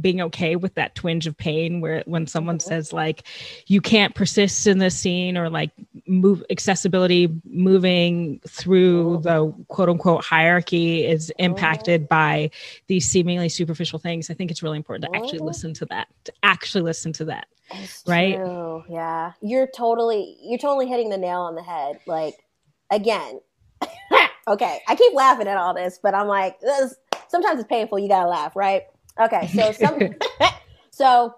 being 0.00 0.20
okay 0.20 0.56
with 0.56 0.74
that 0.74 0.94
twinge 0.94 1.26
of 1.26 1.34
pain 1.38 1.80
where 1.80 2.02
when 2.06 2.26
someone 2.26 2.58
Mhm. 2.58 2.62
says 2.62 2.92
like 2.92 3.22
you 3.66 3.80
can't 3.80 4.14
persist 4.14 4.66
in 4.66 4.76
this 4.78 4.98
scene 4.98 5.38
or 5.38 5.48
like 5.48 5.70
move 6.06 6.42
accessibility 6.50 7.30
moving 7.44 8.40
through 8.46 9.18
the 9.22 9.50
quote 9.68 9.88
unquote 9.88 10.22
hierarchy 10.22 11.06
is 11.06 11.28
Mhm. 11.38 11.44
impacted 11.46 12.08
by 12.08 12.50
these 12.88 13.08
seemingly 13.08 13.48
superficial 13.48 13.98
things 13.98 14.28
i 14.28 14.34
think 14.34 14.50
it's 14.50 14.62
really 14.62 14.76
important 14.76 15.10
to 15.10 15.16
actually 15.16 15.38
Mhm. 15.38 15.46
listen 15.46 15.72
to 15.72 15.86
that 15.86 16.08
to 16.24 16.32
actually 16.42 16.82
listen 16.82 17.12
to 17.14 17.24
that 17.24 17.46
It's 17.70 18.02
right? 18.06 18.36
true. 18.36 18.84
Yeah. 18.90 19.32
You're 19.40 19.68
totally 19.74 20.36
you're 20.42 20.58
totally 20.58 20.88
hitting 20.88 21.08
the 21.08 21.16
nail 21.18 21.40
on 21.40 21.54
the 21.54 21.62
head. 21.62 22.00
Like 22.06 22.34
again. 22.90 23.40
okay. 24.48 24.80
I 24.86 24.94
keep 24.94 25.14
laughing 25.14 25.48
at 25.48 25.56
all 25.56 25.74
this, 25.74 25.98
but 26.02 26.14
I'm 26.14 26.28
like, 26.28 26.60
this, 26.60 26.94
sometimes 27.28 27.60
it's 27.60 27.68
painful. 27.68 27.98
You 27.98 28.08
gotta 28.08 28.28
laugh, 28.28 28.56
right? 28.56 28.82
Okay. 29.20 29.48
So 29.48 29.72
some 29.72 30.00
so 30.90 31.34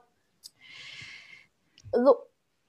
the, 1.92 2.14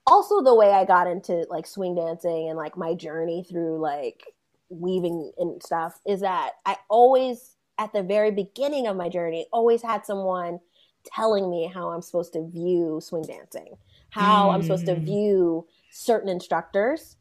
also 0.07 0.41
the 0.41 0.55
way 0.55 0.71
I 0.71 0.85
got 0.85 1.07
into 1.07 1.45
like 1.49 1.67
swing 1.67 1.95
dancing 1.95 2.49
and 2.49 2.57
like 2.57 2.77
my 2.77 2.93
journey 2.93 3.45
through 3.47 3.79
like 3.79 4.23
weaving 4.69 5.31
and 5.37 5.61
stuff 5.61 5.99
is 6.07 6.21
that 6.21 6.51
I 6.65 6.77
always 6.89 7.55
at 7.77 7.93
the 7.93 8.03
very 8.03 8.31
beginning 8.31 8.87
of 8.87 8.97
my 8.97 9.09
journey 9.09 9.47
always 9.51 9.81
had 9.81 10.05
someone 10.05 10.59
telling 11.05 11.49
me 11.49 11.67
how 11.73 11.89
I'm 11.89 12.01
supposed 12.01 12.33
to 12.33 12.47
view 12.47 12.99
swing 13.01 13.23
dancing, 13.23 13.75
how 14.09 14.51
I'm 14.51 14.61
supposed 14.61 14.85
to 14.87 14.95
Mm. 14.95 15.05
view 15.05 15.67
certain 15.89 16.29
instructors, 16.29 17.15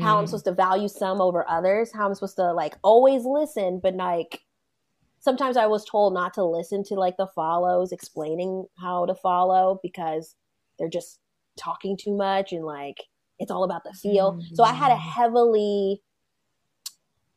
how 0.00 0.18
I'm 0.18 0.24
Mm. 0.24 0.28
supposed 0.28 0.44
to 0.46 0.52
value 0.52 0.88
some 0.88 1.20
over 1.20 1.48
others, 1.48 1.92
how 1.92 2.06
I'm 2.06 2.14
supposed 2.14 2.36
to 2.36 2.52
like 2.52 2.76
always 2.82 3.24
listen, 3.24 3.80
but 3.80 3.94
like 3.94 4.42
sometimes 5.26 5.56
I 5.56 5.66
was 5.66 5.84
told 5.84 6.14
not 6.14 6.34
to 6.34 6.44
listen 6.44 6.84
to 6.84 6.94
like 6.94 7.16
the 7.16 7.26
follows 7.34 7.90
explaining 7.90 8.64
how 8.78 9.06
to 9.06 9.14
follow 9.16 9.80
because 9.82 10.36
they're 10.78 10.88
just 10.88 11.18
talking 11.58 11.96
too 11.96 12.16
much 12.16 12.52
and 12.52 12.64
like 12.64 12.98
it's 13.40 13.50
all 13.50 13.64
about 13.64 13.82
the 13.82 13.92
feel. 13.92 14.40
So 14.54 14.62
I 14.62 14.72
had 14.72 14.92
a 14.92 14.94
Mm. 14.94 15.00
heavily 15.00 16.02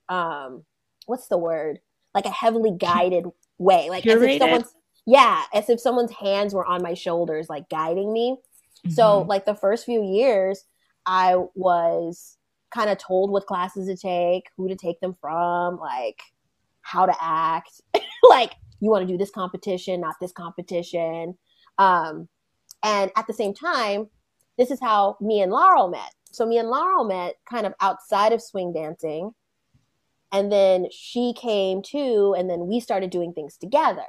um 0.07 0.63
what's 1.07 1.30
the 1.30 1.38
word? 1.39 1.80
Like 2.13 2.26
a 2.28 2.30
heavily 2.30 2.72
guided 2.78 3.26
way. 3.57 3.89
Like 3.89 4.05
as 4.05 4.22
if 4.22 4.38
someone's 4.39 4.74
yeah, 5.07 5.45
as 5.51 5.68
if 5.68 5.80
someone's 5.80 6.11
hands 6.11 6.53
were 6.53 6.66
on 6.68 6.84
my 6.84 6.93
shoulders 6.93 7.49
like 7.49 7.68
guiding 7.70 8.13
me. 8.13 8.38
So 8.89 9.24
Mhm. 9.24 9.28
like 9.28 9.45
the 9.45 9.55
first 9.55 9.84
few 9.86 10.03
years, 10.03 10.63
I 11.07 11.38
was 11.55 12.38
kind 12.70 12.91
of 12.91 12.99
told 12.99 13.32
what 13.32 13.47
classes 13.47 13.88
to 13.88 13.97
take, 13.97 14.43
who 14.55 14.68
to 14.70 14.76
take 14.76 14.99
them 14.99 15.16
from, 15.20 15.80
like 15.80 16.22
how 16.89 17.05
to 17.05 17.15
act. 17.19 17.81
like 18.29 18.53
you 18.79 18.89
want 18.89 19.07
to 19.07 19.13
do 19.13 19.17
this 19.17 19.31
competition, 19.31 20.01
not 20.01 20.15
this 20.21 20.31
competition. 20.31 21.37
Um, 21.77 22.27
and 22.83 23.11
at 23.15 23.27
the 23.27 23.33
same 23.33 23.53
time, 23.53 24.07
this 24.57 24.71
is 24.71 24.79
how 24.79 25.17
me 25.21 25.41
and 25.41 25.51
Laurel 25.51 25.89
met. 25.89 26.13
so 26.31 26.45
me 26.45 26.57
and 26.57 26.69
Laurel 26.69 27.05
met 27.05 27.35
kind 27.49 27.65
of 27.65 27.73
outside 27.79 28.33
of 28.33 28.41
swing 28.41 28.73
dancing. 28.73 29.31
And 30.31 30.51
then 30.51 30.87
she 30.91 31.33
came 31.33 31.81
too, 31.81 32.35
and 32.37 32.47
then 32.47 32.67
we 32.67 32.79
started 32.79 33.09
doing 33.09 33.33
things 33.33 33.57
together. 33.57 34.05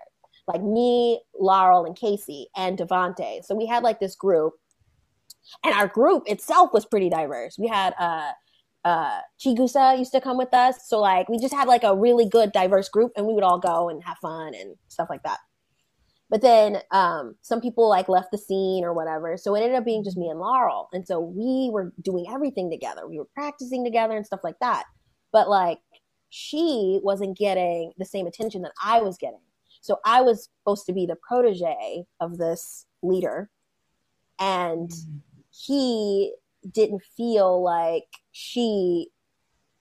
Like 0.47 0.63
me, 0.63 1.23
Laurel, 1.39 1.87
and 1.87 1.97
Casey, 1.97 2.49
and 2.55 2.77
Devante. 2.77 3.43
So 3.45 3.55
we 3.55 3.67
had 3.67 3.83
like 3.83 4.01
this 4.01 4.17
group. 4.17 4.55
And 5.65 5.75
our 5.75 5.89
group 5.89 6.25
itself 6.27 6.71
was 6.75 6.85
pretty 6.85 7.09
diverse. 7.09 7.57
We 7.59 7.69
had 7.69 7.95
uh 7.99 8.33
uh 8.85 9.21
Chigusa 9.39 9.99
used 9.99 10.13
to 10.13 10.21
come 10.21 10.39
with 10.39 10.55
us. 10.55 10.89
So 10.89 11.01
like 11.01 11.29
we 11.29 11.39
just 11.39 11.55
had 11.55 11.69
like 11.69 11.85
a 11.85 11.97
really 11.97 12.29
good 12.29 12.53
diverse 12.53 12.89
group 12.89 13.13
and 13.17 13.27
we 13.27 13.35
would 13.35 13.45
all 13.45 13.59
go 13.59 13.89
and 13.89 14.03
have 14.05 14.19
fun 14.19 14.55
and 14.55 14.77
stuff 14.89 15.09
like 15.11 15.23
that. 15.25 15.39
But 16.31 16.43
then 16.43 16.79
um, 16.93 17.35
some 17.43 17.61
people 17.61 17.89
like 17.89 18.09
left 18.09 18.31
the 18.31 18.39
scene 18.39 18.85
or 18.85 18.95
whatever. 18.95 19.37
So 19.37 19.57
it 19.57 19.63
ended 19.63 19.77
up 19.77 19.85
being 19.85 20.05
just 20.05 20.17
me 20.17 20.29
and 20.29 20.39
Laurel. 20.39 20.89
And 20.93 21.05
so 21.05 21.19
we 21.19 21.71
were 21.73 21.93
doing 22.01 22.27
everything 22.31 22.71
together. 22.71 23.09
We 23.09 23.19
were 23.19 23.27
practicing 23.35 23.85
together 23.85 24.17
and 24.17 24.25
stuff 24.25 24.41
like 24.45 24.59
that. 24.61 24.85
But 25.33 25.49
like 25.51 25.81
she 26.31 27.01
wasn't 27.03 27.37
getting 27.37 27.93
the 27.99 28.05
same 28.05 28.29
attention 28.29 28.63
that 28.63 28.73
I 28.83 29.01
was 29.01 29.19
getting. 29.19 29.41
So 29.81 29.99
I 30.05 30.23
was 30.23 30.49
supposed 30.63 30.87
to 30.87 30.93
be 30.93 31.05
the 31.05 31.17
protege 31.17 32.05
of 32.21 32.39
this 32.39 32.87
leader. 33.03 33.51
And 34.39 34.91
he 35.51 36.33
didn't 36.71 37.03
feel 37.17 37.63
like 37.63 38.07
she 38.33 39.09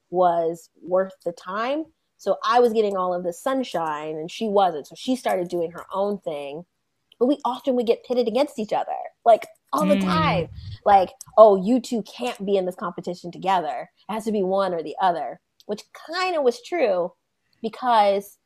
was 0.10 0.70
worth 0.82 1.14
the 1.26 1.32
time. 1.34 1.86
So 2.18 2.38
I 2.44 2.60
was 2.60 2.74
getting 2.74 2.98
all 2.98 3.14
of 3.14 3.24
the 3.24 3.34
sunshine 3.34 4.16
and 4.18 4.30
she 4.30 4.48
wasn't. 4.48 4.88
So 4.88 4.96
she 4.98 5.16
started 5.16 5.48
doing 5.48 5.72
her 5.72 5.86
own 5.94 6.20
thing. 6.20 6.66
But 7.20 7.28
we 7.28 7.38
often 7.46 7.76
would 7.76 7.86
get 7.86 8.06
pitted 8.06 8.28
against 8.28 8.60
each 8.60 8.72
other, 8.74 8.96
like 9.26 9.46
all 9.74 9.86
the 9.86 9.98
Mm. 9.98 10.06
time. 10.08 10.48
Like, 10.86 11.10
oh, 11.38 11.62
you 11.62 11.80
two 11.82 12.02
can't 12.04 12.46
be 12.46 12.56
in 12.56 12.66
this 12.66 12.76
competition 12.76 13.30
together. 13.32 13.90
It 14.10 14.14
has 14.14 14.24
to 14.26 14.32
be 14.32 14.42
one 14.44 14.74
or 14.74 14.82
the 14.82 14.96
other, 15.02 15.42
which 15.66 15.84
kind 15.94 16.36
of 16.38 16.44
was 16.44 16.62
true 16.62 17.14
because 17.62 18.38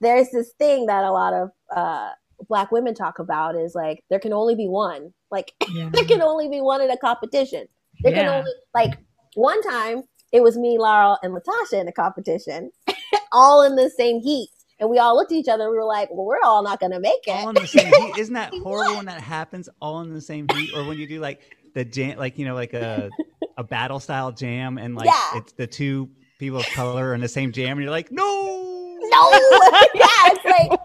there's 0.00 0.30
this 0.30 0.52
thing 0.58 0.86
that 0.86 1.02
a 1.04 1.10
lot 1.10 1.34
of 1.34 1.50
uh, 1.74 2.12
black 2.48 2.70
women 2.70 2.94
talk 2.94 3.18
about 3.18 3.56
is 3.56 3.74
like 3.74 4.04
there 4.10 4.20
can 4.20 4.32
only 4.32 4.54
be 4.54 4.68
one. 4.68 5.12
Like 5.30 5.52
Yeah. 5.68 5.90
there 5.92 6.04
can 6.04 6.22
only 6.22 6.48
be 6.48 6.60
one 6.60 6.80
in 6.80 6.90
a 6.90 6.96
competition. 6.96 7.66
There 8.02 8.12
can 8.12 8.28
only 8.28 8.52
like 8.74 8.96
one 9.38 9.62
time 9.62 10.02
it 10.32 10.42
was 10.42 10.58
me, 10.58 10.78
Laurel, 10.78 11.16
and 11.22 11.32
Latasha 11.32 11.80
in 11.80 11.88
a 11.88 11.92
competition, 11.92 12.70
all 13.32 13.62
in 13.62 13.76
the 13.76 13.88
same 13.88 14.20
heat. 14.20 14.48
And 14.80 14.90
we 14.90 14.98
all 14.98 15.16
looked 15.16 15.32
at 15.32 15.36
each 15.38 15.48
other 15.48 15.64
and 15.64 15.72
we 15.72 15.76
were 15.78 15.84
like, 15.84 16.08
well, 16.12 16.24
we're 16.26 16.42
all 16.44 16.62
not 16.62 16.78
going 16.80 16.92
to 16.92 17.00
make 17.00 17.26
it. 17.26 17.30
all 17.30 17.48
in 17.48 17.54
the 17.54 17.66
same 17.66 17.86
heat. 17.92 18.18
Isn't 18.18 18.34
that 18.34 18.52
horrible 18.62 18.96
when 18.96 19.06
that 19.06 19.20
happens? 19.20 19.68
All 19.80 20.00
in 20.02 20.12
the 20.12 20.20
same 20.20 20.46
heat, 20.52 20.70
or 20.74 20.84
when 20.84 20.98
you 20.98 21.06
do 21.06 21.18
like 21.20 21.40
the 21.74 21.84
jam, 21.84 22.18
like 22.18 22.38
you 22.38 22.44
know, 22.44 22.54
like 22.54 22.74
a 22.74 23.10
a 23.56 23.64
battle 23.64 24.00
style 24.00 24.30
jam, 24.32 24.76
and 24.78 24.94
like 24.94 25.06
Yeah. 25.06 25.38
it's 25.38 25.52
the 25.52 25.66
two 25.66 26.10
people 26.38 26.58
of 26.60 26.66
color 26.66 27.14
in 27.14 27.20
the 27.20 27.28
same 27.28 27.50
jam, 27.52 27.72
and 27.78 27.82
you're 27.82 27.90
like, 27.90 28.12
no, 28.12 28.24
no. 28.24 29.30
yeah, 29.94 30.06
it's 30.26 30.44
like, 30.44 30.80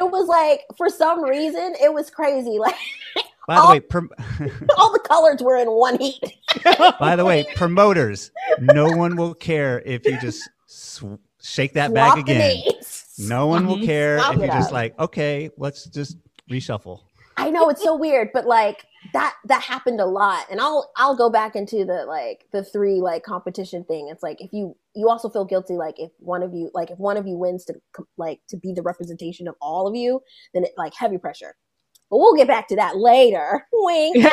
it 0.00 0.10
was 0.10 0.26
like, 0.28 0.60
for 0.78 0.88
some 0.88 1.22
reason, 1.24 1.74
it 1.82 1.92
was 1.92 2.08
crazy. 2.10 2.58
Like, 2.58 2.74
By 3.46 3.54
the 3.56 3.60
all- 3.60 3.70
way, 3.70 3.80
prom- 3.80 4.10
all 4.76 4.92
the 4.92 4.98
colors 5.00 5.42
were 5.42 5.56
in 5.56 5.68
one 5.70 5.98
heat. 5.98 6.20
by 7.00 7.14
the 7.16 7.24
way, 7.24 7.46
promoters, 7.54 8.30
no 8.60 8.90
one 8.96 9.16
will 9.16 9.34
care 9.34 9.82
if 9.86 10.04
you 10.04 10.18
just 10.20 10.48
sw- 10.66 11.04
shake 11.40 11.74
that 11.74 11.90
Swap 11.90 12.14
bag 12.16 12.18
again. 12.18 12.38
names. 12.38 13.04
No 13.18 13.46
one 13.46 13.66
will 13.66 13.82
care 13.84 14.18
Swap 14.18 14.34
if 14.34 14.38
you're 14.40 14.48
just 14.48 14.68
up. 14.68 14.72
like, 14.72 14.98
okay, 14.98 15.50
let's 15.56 15.84
just 15.86 16.16
reshuffle. 16.50 17.00
I 17.38 17.50
know 17.50 17.68
it's 17.68 17.82
so 17.82 17.94
weird, 17.94 18.30
but 18.32 18.46
like 18.46 18.84
that 19.12 19.34
that 19.44 19.62
happened 19.62 20.00
a 20.00 20.06
lot. 20.06 20.46
And 20.50 20.58
I'll 20.60 20.90
I'll 20.96 21.14
go 21.14 21.28
back 21.28 21.54
into 21.54 21.84
the 21.84 22.04
like 22.06 22.46
the 22.50 22.64
three 22.64 23.00
like 23.00 23.24
competition 23.24 23.84
thing. 23.84 24.08
It's 24.10 24.22
like 24.22 24.40
if 24.40 24.52
you 24.54 24.74
you 24.94 25.08
also 25.10 25.28
feel 25.28 25.44
guilty 25.44 25.74
like 25.74 25.98
if 25.98 26.10
one 26.18 26.42
of 26.42 26.54
you 26.54 26.70
like 26.72 26.90
if 26.90 26.98
one 26.98 27.18
of 27.18 27.26
you 27.26 27.36
wins 27.36 27.66
to 27.66 27.74
like 28.16 28.40
to 28.48 28.56
be 28.56 28.72
the 28.72 28.80
representation 28.82 29.48
of 29.48 29.54
all 29.60 29.86
of 29.86 29.94
you, 29.94 30.20
then 30.54 30.64
it 30.64 30.70
like 30.78 30.94
heavy 30.94 31.18
pressure. 31.18 31.54
But 32.10 32.18
we'll 32.18 32.36
get 32.36 32.46
back 32.46 32.68
to 32.68 32.76
that 32.76 32.96
later. 32.96 33.66
Wink. 33.72 34.16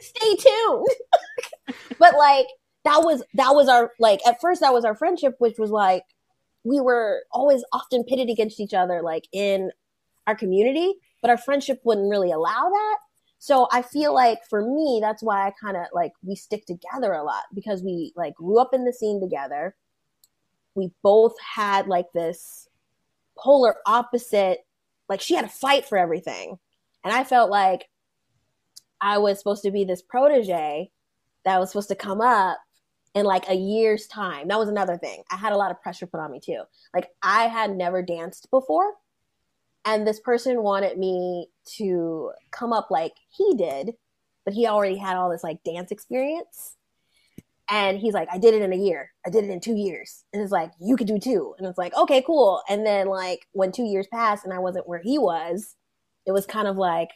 Stay 0.00 0.36
tuned. 0.36 0.86
but 1.98 2.16
like 2.16 2.46
that 2.84 3.02
was 3.02 3.22
that 3.34 3.54
was 3.54 3.68
our 3.68 3.92
like 3.98 4.20
at 4.26 4.40
first 4.40 4.60
that 4.60 4.72
was 4.72 4.84
our 4.84 4.94
friendship, 4.94 5.34
which 5.38 5.58
was 5.58 5.70
like 5.70 6.04
we 6.64 6.80
were 6.80 7.22
always 7.32 7.64
often 7.72 8.04
pitted 8.04 8.28
against 8.28 8.60
each 8.60 8.74
other 8.74 9.00
like 9.02 9.26
in 9.32 9.70
our 10.26 10.34
community, 10.34 10.94
but 11.22 11.30
our 11.30 11.38
friendship 11.38 11.80
wouldn't 11.84 12.10
really 12.10 12.32
allow 12.32 12.68
that. 12.68 12.96
So 13.38 13.68
I 13.70 13.82
feel 13.82 14.12
like 14.14 14.40
for 14.48 14.62
me, 14.62 14.98
that's 15.00 15.22
why 15.22 15.46
I 15.46 15.52
kind 15.60 15.76
of 15.76 15.86
like 15.92 16.12
we 16.22 16.34
stick 16.34 16.66
together 16.66 17.12
a 17.12 17.22
lot 17.22 17.44
because 17.54 17.82
we 17.82 18.12
like 18.16 18.34
grew 18.34 18.58
up 18.58 18.74
in 18.74 18.84
the 18.84 18.92
scene 18.92 19.20
together. 19.20 19.76
We 20.74 20.90
both 21.02 21.34
had 21.40 21.86
like 21.86 22.06
this 22.12 22.68
polar 23.38 23.76
opposite, 23.86 24.65
like 25.08 25.20
she 25.20 25.34
had 25.34 25.42
to 25.42 25.48
fight 25.48 25.86
for 25.86 25.98
everything. 25.98 26.58
And 27.04 27.12
I 27.14 27.24
felt 27.24 27.50
like 27.50 27.88
I 29.00 29.18
was 29.18 29.38
supposed 29.38 29.62
to 29.64 29.70
be 29.70 29.84
this 29.84 30.02
protege 30.02 30.90
that 31.44 31.60
was 31.60 31.70
supposed 31.70 31.88
to 31.88 31.94
come 31.94 32.20
up 32.20 32.58
in 33.14 33.24
like 33.24 33.48
a 33.48 33.54
year's 33.54 34.06
time. 34.06 34.48
That 34.48 34.58
was 34.58 34.68
another 34.68 34.98
thing. 34.98 35.22
I 35.30 35.36
had 35.36 35.52
a 35.52 35.56
lot 35.56 35.70
of 35.70 35.80
pressure 35.80 36.06
put 36.06 36.20
on 36.20 36.32
me 36.32 36.40
too. 36.44 36.62
Like 36.94 37.08
I 37.22 37.44
had 37.44 37.76
never 37.76 38.02
danced 38.02 38.50
before 38.50 38.92
and 39.86 40.04
this 40.04 40.18
person 40.18 40.62
wanted 40.64 40.98
me 40.98 41.48
to 41.76 42.32
come 42.50 42.72
up 42.72 42.90
like 42.90 43.14
he 43.30 43.54
did, 43.54 43.92
but 44.44 44.52
he 44.52 44.66
already 44.66 44.96
had 44.96 45.16
all 45.16 45.30
this 45.30 45.44
like 45.44 45.62
dance 45.64 45.92
experience. 45.92 46.75
And 47.68 47.98
he's 47.98 48.14
like, 48.14 48.28
I 48.30 48.38
did 48.38 48.54
it 48.54 48.62
in 48.62 48.72
a 48.72 48.76
year. 48.76 49.10
I 49.26 49.30
did 49.30 49.44
it 49.44 49.50
in 49.50 49.60
two 49.60 49.74
years. 49.74 50.24
And 50.32 50.42
it's 50.42 50.52
like, 50.52 50.70
you 50.80 50.96
could 50.96 51.08
do 51.08 51.18
two. 51.18 51.54
And 51.58 51.66
it's 51.66 51.78
like, 51.78 51.96
okay, 51.96 52.22
cool. 52.24 52.62
And 52.68 52.86
then 52.86 53.08
like 53.08 53.46
when 53.52 53.72
two 53.72 53.84
years 53.84 54.06
passed 54.06 54.44
and 54.44 54.54
I 54.54 54.58
wasn't 54.60 54.88
where 54.88 55.00
he 55.02 55.18
was, 55.18 55.74
it 56.26 56.32
was 56.32 56.46
kind 56.46 56.68
of 56.68 56.76
like, 56.76 57.10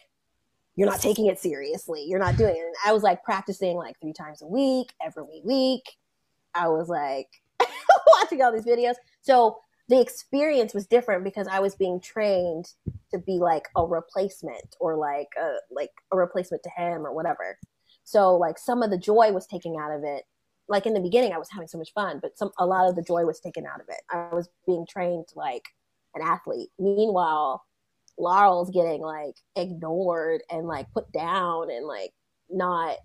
you're 0.74 0.88
not 0.88 1.00
taking 1.00 1.26
it 1.26 1.38
seriously. 1.38 2.04
You're 2.08 2.18
not 2.18 2.36
doing 2.36 2.56
it. 2.56 2.58
And 2.58 2.74
I 2.86 2.92
was 2.92 3.02
like 3.02 3.22
practicing 3.22 3.76
like 3.76 3.96
three 4.00 4.12
times 4.12 4.42
a 4.42 4.46
week, 4.46 4.92
every 5.04 5.42
week. 5.44 5.84
I 6.54 6.68
was 6.68 6.88
like 6.88 7.28
watching 8.14 8.42
all 8.42 8.52
these 8.52 8.64
videos. 8.64 8.94
So 9.20 9.58
the 9.88 10.00
experience 10.00 10.72
was 10.72 10.86
different 10.86 11.24
because 11.24 11.48
I 11.48 11.60
was 11.60 11.74
being 11.74 12.00
trained 12.00 12.72
to 13.12 13.18
be 13.18 13.38
like 13.38 13.68
a 13.76 13.84
replacement 13.84 14.76
or 14.78 14.96
like 14.96 15.28
a 15.40 15.56
like 15.70 15.90
a 16.12 16.16
replacement 16.16 16.62
to 16.62 16.70
him 16.70 17.04
or 17.04 17.12
whatever. 17.12 17.58
So 18.04 18.36
like 18.36 18.56
some 18.56 18.82
of 18.82 18.90
the 18.90 18.98
joy 18.98 19.32
was 19.32 19.46
taken 19.46 19.76
out 19.76 19.92
of 19.92 20.02
it. 20.04 20.24
Like 20.70 20.86
in 20.86 20.94
the 20.94 21.00
beginning 21.00 21.32
I 21.32 21.38
was 21.38 21.50
having 21.50 21.68
so 21.68 21.78
much 21.78 21.92
fun, 21.92 22.20
but 22.22 22.38
some 22.38 22.52
a 22.58 22.64
lot 22.64 22.88
of 22.88 22.94
the 22.94 23.02
joy 23.02 23.24
was 23.24 23.40
taken 23.40 23.66
out 23.66 23.80
of 23.80 23.86
it. 23.88 24.00
I 24.10 24.34
was 24.34 24.48
being 24.66 24.86
trained 24.88 25.26
like 25.34 25.64
an 26.14 26.22
athlete. 26.22 26.70
Meanwhile, 26.78 27.62
Laurel's 28.18 28.70
getting 28.70 29.02
like 29.02 29.34
ignored 29.56 30.42
and 30.50 30.66
like 30.66 30.86
put 30.92 31.10
down 31.12 31.70
and 31.70 31.86
like 31.86 32.12
not 32.48 32.96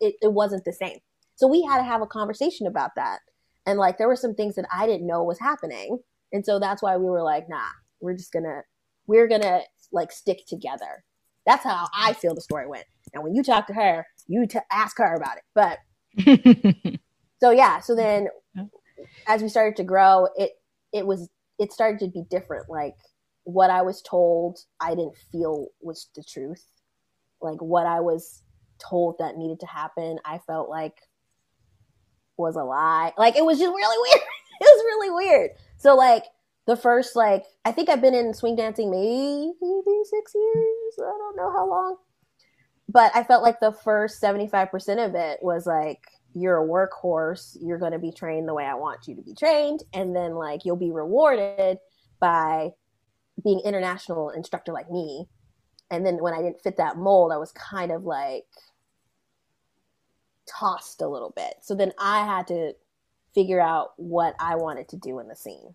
it, 0.00 0.14
it 0.22 0.32
wasn't 0.32 0.64
the 0.64 0.72
same. 0.72 0.98
So 1.34 1.48
we 1.48 1.62
had 1.62 1.78
to 1.78 1.84
have 1.84 2.02
a 2.02 2.06
conversation 2.06 2.66
about 2.66 2.92
that. 2.96 3.18
And 3.66 3.78
like 3.78 3.98
there 3.98 4.08
were 4.08 4.16
some 4.16 4.34
things 4.34 4.54
that 4.54 4.68
I 4.72 4.86
didn't 4.86 5.06
know 5.06 5.24
was 5.24 5.40
happening. 5.40 5.98
And 6.32 6.46
so 6.46 6.60
that's 6.60 6.82
why 6.82 6.96
we 6.96 7.06
were 7.06 7.22
like, 7.22 7.48
nah, 7.48 7.68
we're 8.00 8.16
just 8.16 8.32
gonna 8.32 8.62
we're 9.08 9.26
gonna 9.26 9.62
like 9.92 10.12
stick 10.12 10.46
together. 10.46 11.04
That's 11.46 11.64
how 11.64 11.88
I 11.96 12.12
feel 12.12 12.34
the 12.34 12.40
story 12.40 12.68
went. 12.68 12.86
And 13.12 13.24
when 13.24 13.34
you 13.34 13.42
talk 13.42 13.66
to 13.68 13.74
her, 13.74 14.06
you 14.28 14.46
t- 14.46 14.58
ask 14.70 14.98
her 14.98 15.14
about 15.14 15.36
it. 15.36 15.44
But 15.54 15.78
so 17.40 17.50
yeah, 17.50 17.80
so 17.80 17.94
then 17.94 18.28
as 19.26 19.42
we 19.42 19.48
started 19.48 19.76
to 19.76 19.84
grow, 19.84 20.28
it 20.36 20.52
it 20.92 21.06
was 21.06 21.28
it 21.58 21.72
started 21.72 22.00
to 22.00 22.08
be 22.08 22.22
different. 22.30 22.68
Like 22.68 22.96
what 23.44 23.70
I 23.70 23.82
was 23.82 24.02
told, 24.02 24.58
I 24.80 24.90
didn't 24.90 25.16
feel 25.32 25.68
was 25.80 26.08
the 26.14 26.24
truth. 26.24 26.64
Like 27.40 27.60
what 27.60 27.86
I 27.86 28.00
was 28.00 28.42
told 28.78 29.16
that 29.18 29.36
needed 29.36 29.60
to 29.60 29.66
happen, 29.66 30.18
I 30.24 30.38
felt 30.46 30.68
like 30.68 30.96
was 32.36 32.56
a 32.56 32.64
lie. 32.64 33.12
Like 33.16 33.36
it 33.36 33.44
was 33.44 33.58
just 33.58 33.74
really 33.74 34.10
weird. 34.10 34.26
it 34.60 34.64
was 34.64 34.84
really 34.84 35.10
weird. 35.10 35.50
So 35.76 35.94
like 35.94 36.24
the 36.66 36.76
first 36.76 37.16
like 37.16 37.44
I 37.64 37.72
think 37.72 37.88
I've 37.88 38.02
been 38.02 38.14
in 38.14 38.34
swing 38.34 38.56
dancing 38.56 38.90
maybe 38.90 39.52
six 40.04 40.34
years. 40.34 40.94
I 40.98 41.16
don't 41.18 41.36
know 41.36 41.52
how 41.52 41.68
long. 41.68 41.96
But 42.96 43.14
I 43.14 43.24
felt 43.24 43.42
like 43.42 43.60
the 43.60 43.72
first 43.72 44.22
75% 44.22 45.04
of 45.04 45.14
it 45.14 45.42
was 45.42 45.66
like 45.66 46.00
you're 46.32 46.64
a 46.64 46.66
workhorse, 46.66 47.54
you're 47.60 47.76
gonna 47.76 47.98
be 47.98 48.10
trained 48.10 48.48
the 48.48 48.54
way 48.54 48.64
I 48.64 48.72
want 48.72 49.06
you 49.06 49.14
to 49.16 49.20
be 49.20 49.34
trained, 49.34 49.82
and 49.92 50.16
then 50.16 50.34
like 50.34 50.64
you'll 50.64 50.76
be 50.76 50.90
rewarded 50.90 51.76
by 52.20 52.70
being 53.44 53.60
international 53.66 54.30
instructor 54.30 54.72
like 54.72 54.90
me. 54.90 55.28
And 55.90 56.06
then 56.06 56.22
when 56.22 56.32
I 56.32 56.40
didn't 56.40 56.62
fit 56.62 56.78
that 56.78 56.96
mold, 56.96 57.32
I 57.32 57.36
was 57.36 57.52
kind 57.52 57.92
of 57.92 58.04
like 58.04 58.46
tossed 60.46 61.02
a 61.02 61.06
little 61.06 61.34
bit. 61.36 61.56
So 61.60 61.74
then 61.74 61.92
I 61.98 62.24
had 62.24 62.46
to 62.46 62.72
figure 63.34 63.60
out 63.60 63.92
what 63.98 64.34
I 64.40 64.56
wanted 64.56 64.88
to 64.88 64.96
do 64.96 65.18
in 65.18 65.28
the 65.28 65.36
scene 65.36 65.74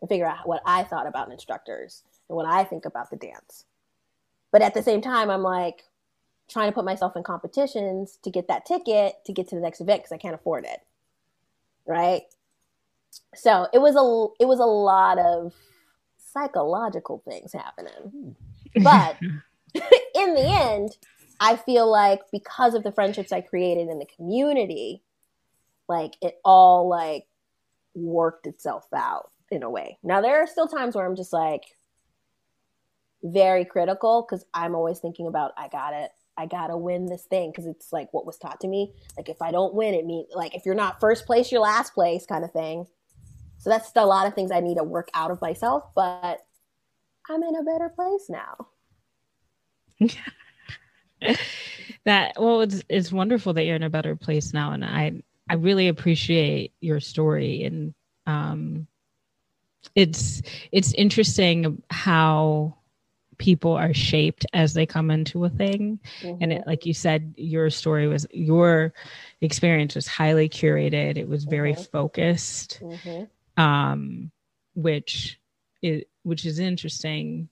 and 0.00 0.08
figure 0.08 0.28
out 0.28 0.46
what 0.46 0.62
I 0.64 0.84
thought 0.84 1.08
about 1.08 1.32
instructors 1.32 2.04
and 2.28 2.36
what 2.36 2.46
I 2.46 2.62
think 2.62 2.84
about 2.84 3.10
the 3.10 3.16
dance. 3.16 3.64
But 4.52 4.62
at 4.62 4.74
the 4.74 4.82
same 4.84 5.00
time, 5.00 5.28
I'm 5.28 5.42
like, 5.42 5.82
trying 6.48 6.68
to 6.68 6.74
put 6.74 6.84
myself 6.84 7.16
in 7.16 7.22
competitions 7.22 8.18
to 8.22 8.30
get 8.30 8.48
that 8.48 8.66
ticket 8.66 9.16
to 9.24 9.32
get 9.32 9.48
to 9.48 9.54
the 9.54 9.60
next 9.60 9.80
event 9.80 10.02
because 10.02 10.12
I 10.12 10.18
can't 10.18 10.34
afford 10.34 10.64
it. 10.64 10.80
Right. 11.86 12.22
So 13.34 13.68
it 13.72 13.78
was 13.78 13.96
a 13.96 14.42
it 14.42 14.46
was 14.46 14.58
a 14.58 14.64
lot 14.64 15.18
of 15.18 15.54
psychological 16.32 17.22
things 17.26 17.52
happening. 17.52 18.36
Hmm. 18.74 18.82
But 18.82 19.16
in 20.14 20.34
the 20.34 20.46
end, 20.46 20.96
I 21.40 21.56
feel 21.56 21.90
like 21.90 22.20
because 22.30 22.74
of 22.74 22.84
the 22.84 22.92
friendships 22.92 23.32
I 23.32 23.40
created 23.40 23.88
in 23.88 23.98
the 23.98 24.06
community, 24.06 25.02
like 25.88 26.16
it 26.22 26.38
all 26.44 26.88
like 26.88 27.26
worked 27.94 28.46
itself 28.46 28.86
out 28.94 29.30
in 29.50 29.62
a 29.62 29.70
way. 29.70 29.98
Now 30.02 30.20
there 30.20 30.42
are 30.42 30.46
still 30.46 30.68
times 30.68 30.94
where 30.94 31.04
I'm 31.04 31.16
just 31.16 31.32
like 31.32 31.76
very 33.22 33.64
critical 33.64 34.26
because 34.26 34.44
I'm 34.54 34.74
always 34.74 34.98
thinking 34.98 35.26
about 35.26 35.52
I 35.56 35.68
got 35.68 35.94
it. 35.94 36.10
I 36.36 36.46
gotta 36.46 36.76
win 36.76 37.06
this 37.06 37.24
thing 37.24 37.50
because 37.50 37.66
it's 37.66 37.92
like 37.92 38.12
what 38.12 38.26
was 38.26 38.38
taught 38.38 38.60
to 38.60 38.68
me. 38.68 38.92
Like 39.16 39.28
if 39.28 39.42
I 39.42 39.50
don't 39.50 39.74
win, 39.74 39.94
it 39.94 40.06
means 40.06 40.28
like 40.34 40.54
if 40.54 40.64
you're 40.64 40.74
not 40.74 41.00
first 41.00 41.26
place, 41.26 41.52
you're 41.52 41.60
last 41.60 41.94
place 41.94 42.26
kind 42.26 42.44
of 42.44 42.52
thing. 42.52 42.86
So 43.58 43.70
that's 43.70 43.92
a 43.94 44.06
lot 44.06 44.26
of 44.26 44.34
things 44.34 44.50
I 44.50 44.60
need 44.60 44.76
to 44.76 44.84
work 44.84 45.08
out 45.14 45.30
of 45.30 45.40
myself, 45.40 45.84
but 45.94 46.44
I'm 47.30 47.42
in 47.42 47.54
a 47.54 47.62
better 47.62 47.88
place 47.88 48.28
now. 48.28 48.66
that 52.04 52.32
well 52.38 52.62
it's, 52.62 52.82
it's 52.88 53.12
wonderful 53.12 53.52
that 53.52 53.64
you're 53.64 53.76
in 53.76 53.82
a 53.84 53.90
better 53.90 54.16
place 54.16 54.52
now 54.52 54.72
and 54.72 54.84
i 54.84 55.12
i 55.48 55.54
really 55.54 55.86
appreciate 55.86 56.72
your 56.80 56.98
story 56.98 57.62
and 57.62 57.94
um 58.26 58.88
it's 59.94 60.42
it's 60.72 60.92
interesting 60.94 61.80
how 61.90 62.76
people 63.42 63.72
are 63.72 63.92
shaped 63.92 64.46
as 64.52 64.72
they 64.72 64.86
come 64.86 65.10
into 65.10 65.44
a 65.44 65.48
thing 65.50 65.98
and 66.40 66.52
it 66.52 66.62
like 66.64 66.86
you 66.86 66.94
said 66.94 67.34
your 67.36 67.68
story 67.70 68.06
was 68.06 68.24
your 68.32 68.94
experience 69.40 69.96
was 69.96 70.06
highly 70.06 70.48
curated 70.48 71.16
it 71.18 71.28
was 71.28 71.42
very 71.44 71.74
Mhm. 71.74 71.90
focused 71.90 72.80
Mhm. 72.80 73.28
um, 73.56 74.30
which 74.74 75.40
is 75.82 76.04
which 76.22 76.46
is 76.46 76.58
interesting. 76.60 77.48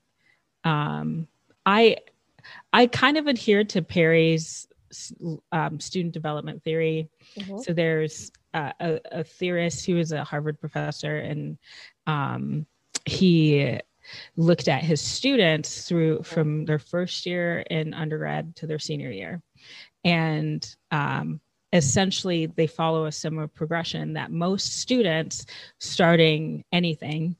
Um, 0.64 1.26
I 1.66 1.97
I 2.72 2.86
kind 2.86 3.16
of 3.16 3.26
adhere 3.26 3.64
to 3.64 3.82
Perry's 3.82 4.68
um, 5.53 5.80
student 5.80 6.14
development 6.14 6.62
theory. 6.62 7.09
Mhm. 7.38 7.64
So 7.64 7.72
there's 7.72 8.30
uh, 8.55 8.72
a, 8.80 9.01
a 9.12 9.24
theorist 9.24 9.86
who 9.86 9.99
is 9.99 10.12
a 10.12 10.24
Harvard 10.24 10.61
professor, 10.61 11.16
and 11.18 11.59
um, 12.07 12.66
he 13.07 13.78
looked 14.36 14.68
at 14.68 14.82
his 14.82 15.00
students 15.00 15.88
through 15.88 16.22
from 16.22 16.64
their 16.64 16.78
first 16.78 17.26
year 17.26 17.61
in 17.70 17.94
undergrad 17.94 18.56
to 18.56 18.66
their 18.66 18.78
senior 18.78 19.11
year, 19.11 19.42
and 20.04 20.74
um, 20.90 21.40
essentially 21.72 22.46
they 22.46 22.66
follow 22.66 23.06
a 23.06 23.12
similar 23.12 23.46
progression 23.46 24.14
that 24.14 24.30
most 24.30 24.80
students 24.80 25.46
starting 25.78 26.64
anything 26.72 27.36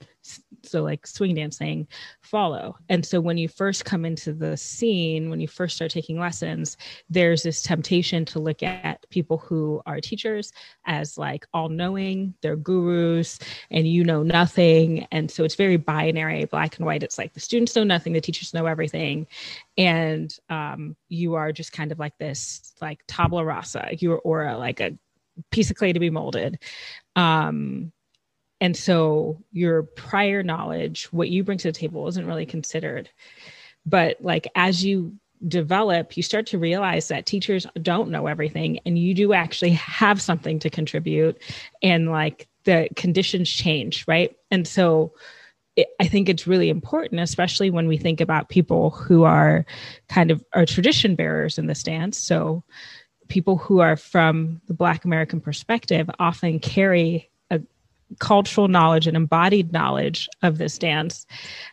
so 0.65 0.83
like 0.83 1.07
swing 1.07 1.35
dancing 1.35 1.87
follow. 2.23 2.77
And 2.89 3.05
so 3.05 3.21
when 3.21 3.39
you 3.39 3.49
first 3.49 3.85
come 3.85 4.05
into 4.05 4.33
the 4.33 4.57
scene 4.57 5.31
when 5.31 5.41
you 5.41 5.49
first 5.49 5.77
start 5.77 5.91
taking 5.91 6.19
lessons 6.19 6.77
there's 7.09 7.43
this 7.43 7.63
temptation 7.63 8.25
to 8.27 8.39
look 8.39 8.63
at 8.63 9.09
people 9.11 9.39
who 9.39 9.81
are 9.87 10.01
teachers 10.01 10.53
as 10.87 11.19
like 11.19 11.47
all 11.53 11.69
knowing 11.69 12.35
they're 12.43 12.57
gurus 12.57 13.39
and 13.71 13.87
you 13.87 14.05
know 14.05 14.23
nothing. 14.23 15.07
And 15.13 15.31
so 15.31 15.45
it's 15.45 15.55
very 15.55 15.77
binary 15.77 16.45
black 16.45 16.77
and 16.77 16.87
white. 16.87 17.03
It's 17.03 17.19
like 17.19 17.35
the 17.35 17.41
students 17.41 17.75
know 17.77 17.85
nothing 17.85 18.13
the 18.13 18.21
teachers 18.21 18.55
know 18.55 18.67
everything. 18.67 19.27
And 19.77 20.35
um, 20.49 20.97
you 21.09 21.35
are 21.35 21.53
just 21.53 21.73
kind 21.73 21.93
of 21.93 21.99
like 21.99 22.17
this 22.19 22.75
like 22.81 23.07
tabla 23.07 23.47
rasa. 23.47 23.91
You 23.99 24.15
or 24.15 24.45
a, 24.45 24.59
like 24.59 24.81
a 24.81 24.97
piece 25.51 25.71
of 25.71 25.77
clay 25.77 25.93
to 25.93 26.01
be 26.01 26.11
molded. 26.11 26.59
Um, 27.17 27.93
and 28.61 28.77
so 28.77 29.43
your 29.53 29.83
prior 29.83 30.43
knowledge 30.43 31.05
what 31.13 31.31
you 31.31 31.43
bring 31.45 31.59
to 31.59 31.69
the 31.69 31.79
table 31.79 32.07
isn't 32.09 32.27
really 32.27 32.47
considered 32.47 33.09
but 33.87 34.17
like 34.21 34.49
as 34.55 34.85
you 34.85 35.15
develop 35.49 36.17
you 36.17 36.23
start 36.23 36.47
to 36.47 36.59
realize 36.59 37.09
that 37.09 37.27
teachers 37.27 37.67
don't 37.81 38.11
know 38.11 38.27
everything 38.27 38.79
and 38.85 38.99
you 38.99 39.15
do 39.15 39.33
actually 39.33 39.71
have 39.71 40.21
something 40.21 40.59
to 40.59 40.69
contribute 40.69 41.41
and 41.83 42.11
like 42.11 42.47
the 42.65 42.89
conditions 42.95 43.49
change 43.49 44.05
right 44.07 44.37
and 44.51 44.69
so 44.69 45.13
it, 45.77 45.89
I 46.01 46.07
think 46.07 46.29
it's 46.29 46.47
really 46.47 46.69
important, 46.69 47.21
especially 47.21 47.71
when 47.71 47.89
we 47.89 47.97
think 47.97 48.21
about 48.21 48.49
people 48.49 48.91
who 48.91 49.25
are 49.25 49.65
kind 50.09 50.31
of 50.31 50.45
are 50.53 50.67
tradition 50.67 51.15
bearers 51.15 51.59
in 51.59 51.67
this 51.67 51.83
dance. 51.83 52.19
So, 52.19 52.65
people 53.29 53.57
who 53.57 53.79
are 53.79 53.97
from 53.97 54.61
the 54.67 54.75
Black 54.75 55.05
American 55.05 55.41
perspective 55.41 56.11
often 56.19 56.59
carry 56.59 57.30
cultural 58.19 58.69
knowledge 58.69 59.07
and 59.07 59.17
embodied 59.17 59.73
knowledge 59.73 60.29
of 60.43 60.59
this 60.59 60.79
dance, 60.79 61.27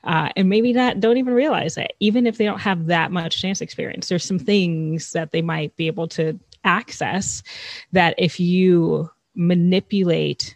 uh, 0.04 0.30
and 0.36 0.50
maybe 0.50 0.74
not 0.74 1.00
don't 1.00 1.18
even 1.18 1.34
realize 1.34 1.78
it, 1.78 1.94
even 2.00 2.28
if 2.28 2.38
they 2.38 2.46
don't 2.46 2.60
have 2.60 2.88
that 2.88 3.12
much 3.12 3.42
dance 3.42 3.62
experience. 3.62 4.08
There's 4.08 4.26
some 4.26 4.40
things 4.40 5.12
that 5.14 5.32
they 5.32 5.42
might 5.42 5.76
be 5.76 5.88
able 5.88 6.08
to 6.10 6.40
access 6.64 7.44
that 7.92 8.16
if 8.18 8.40
you 8.40 9.10
manipulate 9.36 10.56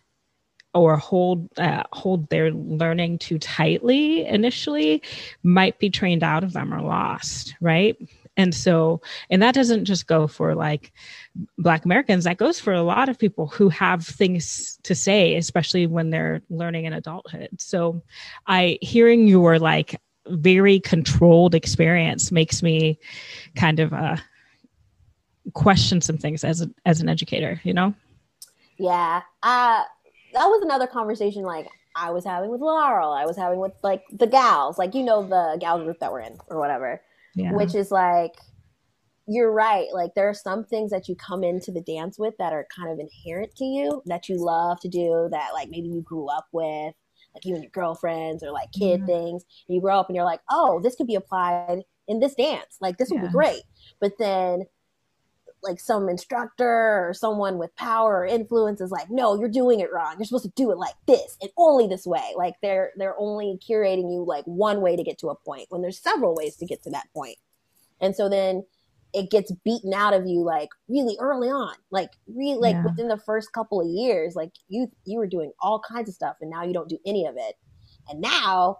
or 0.73 0.97
hold 0.97 1.49
uh, 1.57 1.84
hold 1.91 2.27
their 2.29 2.51
learning 2.51 3.17
too 3.17 3.38
tightly 3.38 4.25
initially 4.25 5.01
might 5.43 5.77
be 5.79 5.89
trained 5.89 6.23
out 6.23 6.43
of 6.43 6.53
them 6.53 6.73
or 6.73 6.82
lost 6.82 7.55
right 7.59 7.97
and 8.38 8.55
so 8.55 9.01
and 9.29 9.41
that 9.41 9.53
doesn't 9.53 9.86
just 9.86 10.07
go 10.07 10.27
for 10.27 10.55
like 10.55 10.93
black 11.57 11.86
americans 11.86 12.25
that 12.25 12.38
goes 12.38 12.59
for 12.59 12.73
a 12.73 12.84
lot 12.84 13.07
of 13.09 13.17
people 13.17 13.47
who 13.47 13.69
have 13.69 14.05
things 14.05 14.77
to 14.84 14.93
say 14.93 15.36
especially 15.36 15.88
when 15.88 16.09
they're 16.09 16.41
learning 16.49 16.86
in 16.86 16.93
adulthood 16.93 17.49
so 17.57 18.01
i 18.47 18.77
hearing 18.82 19.27
your 19.27 19.57
like 19.59 19.99
very 20.27 20.79
controlled 20.79 21.55
experience 21.55 22.32
makes 22.32 22.61
me 22.61 22.99
kind 23.55 23.79
of 23.79 23.93
uh 23.93 24.17
question 25.53 26.01
some 26.01 26.17
things 26.17 26.43
as 26.43 26.61
a, 26.61 26.69
as 26.86 27.01
an 27.01 27.09
educator 27.09 27.59
you 27.63 27.73
know 27.73 27.93
Yeah. 28.77 29.21
Uh 29.43 29.84
that 30.34 30.45
was 30.45 30.61
another 30.63 30.88
conversation 30.88 31.43
like 31.43 31.67
I 31.95 32.11
was 32.11 32.23
having 32.23 32.49
with 32.49 32.61
Laurel. 32.61 33.11
I 33.11 33.25
was 33.25 33.36
having 33.36 33.59
with 33.59 33.73
like 33.84 34.03
the 34.11 34.27
gals, 34.27 34.77
like 34.77 34.95
you 34.95 35.03
know 35.03 35.23
the 35.27 35.57
gal 35.59 35.84
group 35.84 35.99
that 35.99 36.11
we're 36.11 36.21
in 36.21 36.38
or 36.47 36.57
whatever. 36.57 37.01
yeah 37.36 37.51
Which 37.53 37.75
is 37.75 37.91
like 37.91 38.36
you're 39.32 39.51
right. 39.51 39.88
Like 39.93 40.13
there 40.13 40.27
are 40.27 40.34
some 40.34 40.65
things 40.65 40.91
that 40.91 41.07
you 41.07 41.15
come 41.15 41.43
into 41.43 41.71
the 41.71 41.82
dance 41.82 42.19
with 42.19 42.34
that 42.38 42.51
are 42.53 42.67
kind 42.75 42.91
of 42.91 42.99
inherent 42.99 43.55
to 43.55 43.65
you 43.65 44.01
that 44.05 44.27
you 44.27 44.36
love 44.38 44.79
to 44.82 44.89
do 44.89 45.29
that 45.32 45.51
like 45.53 45.69
maybe 45.69 45.88
you 45.88 46.01
grew 46.01 46.27
up 46.27 46.47
with, 46.51 46.93
like 47.34 47.45
you 47.45 47.53
and 47.55 47.63
your 47.63 47.71
girlfriends 47.71 48.43
or 48.43 48.51
like 48.51 48.71
kid 48.73 49.01
Mhm. 49.01 49.05
things. 49.05 49.45
And 49.67 49.75
you 49.75 49.82
grow 49.82 49.99
up 49.99 50.09
and 50.09 50.15
you're 50.15 50.25
like, 50.25 50.41
oh, 50.49 50.82
this 50.84 50.95
could 50.95 51.07
be 51.07 51.15
applied 51.15 51.84
in 52.07 52.19
this 52.19 52.36
dance. 52.36 52.77
Like 52.82 52.97
this 52.97 53.09
would 53.09 53.21
Yeah. 53.21 53.27
be 53.27 53.32
great. 53.32 53.63
But 54.01 54.17
then 54.19 54.65
like 55.63 55.79
some 55.79 56.09
instructor 56.09 57.07
or 57.07 57.13
someone 57.13 57.57
with 57.59 57.75
power 57.75 58.21
or 58.21 58.25
influence 58.25 58.82
is 58.82 58.89
like, 58.91 59.11
no, 59.11 59.39
you're 59.39 59.47
doing 59.47 59.79
it 59.79 59.93
wrong. 59.93 60.15
You're 60.17 60.25
supposed 60.25 60.45
to 60.45 60.51
do 60.55 60.71
it 60.71 60.77
like 60.77 60.95
this 61.07 61.38
and 61.41 61.51
only 61.55 61.88
this 61.88 62.05
way. 62.07 62.34
Like 62.36 62.55
they're 62.61 62.91
they're 62.97 63.17
only 63.19 63.59
curating 63.65 64.11
you 64.11 64.25
like 64.27 64.43
one 64.45 64.82
way 64.82 64.95
to 64.95 65.03
get 65.03 65.19
to 65.19 65.29
a 65.29 65.36
point 65.36 65.67
when 65.69 65.82
there's 65.82 65.99
several 65.99 66.36
ways 66.36 66.55
to 66.57 66.65
get 66.65 66.82
to 66.84 66.89
that 66.89 67.07
point. 67.13 67.38
And 68.01 68.15
so 68.15 68.27
then 68.27 68.65
it 69.14 69.30
gets 69.30 69.51
beaten 69.66 69.93
out 69.93 70.14
of 70.14 70.26
you 70.26 70.41
like 70.43 70.70
really 70.88 71.18
early 71.20 71.49
on. 71.49 71.76
Like 71.91 72.12
really 72.28 72.59
like 72.59 72.76
Yeah. 72.76 72.84
within 72.86 73.07
the 73.09 73.18
first 73.18 73.51
couple 73.53 73.82
of 73.82 73.88
years, 73.88 74.36
like 74.36 74.51
you 74.70 74.88
you 75.05 75.18
were 75.18 75.28
doing 75.28 75.51
all 75.59 75.80
kinds 75.80 76.07
of 76.09 76.16
stuff 76.16 76.38
and 76.41 76.49
now 76.49 76.64
you 76.64 76.74
don't 76.74 76.89
do 76.89 76.97
any 77.05 77.26
of 77.26 77.36
it. 77.38 77.55
And 78.09 78.22
now 78.22 78.78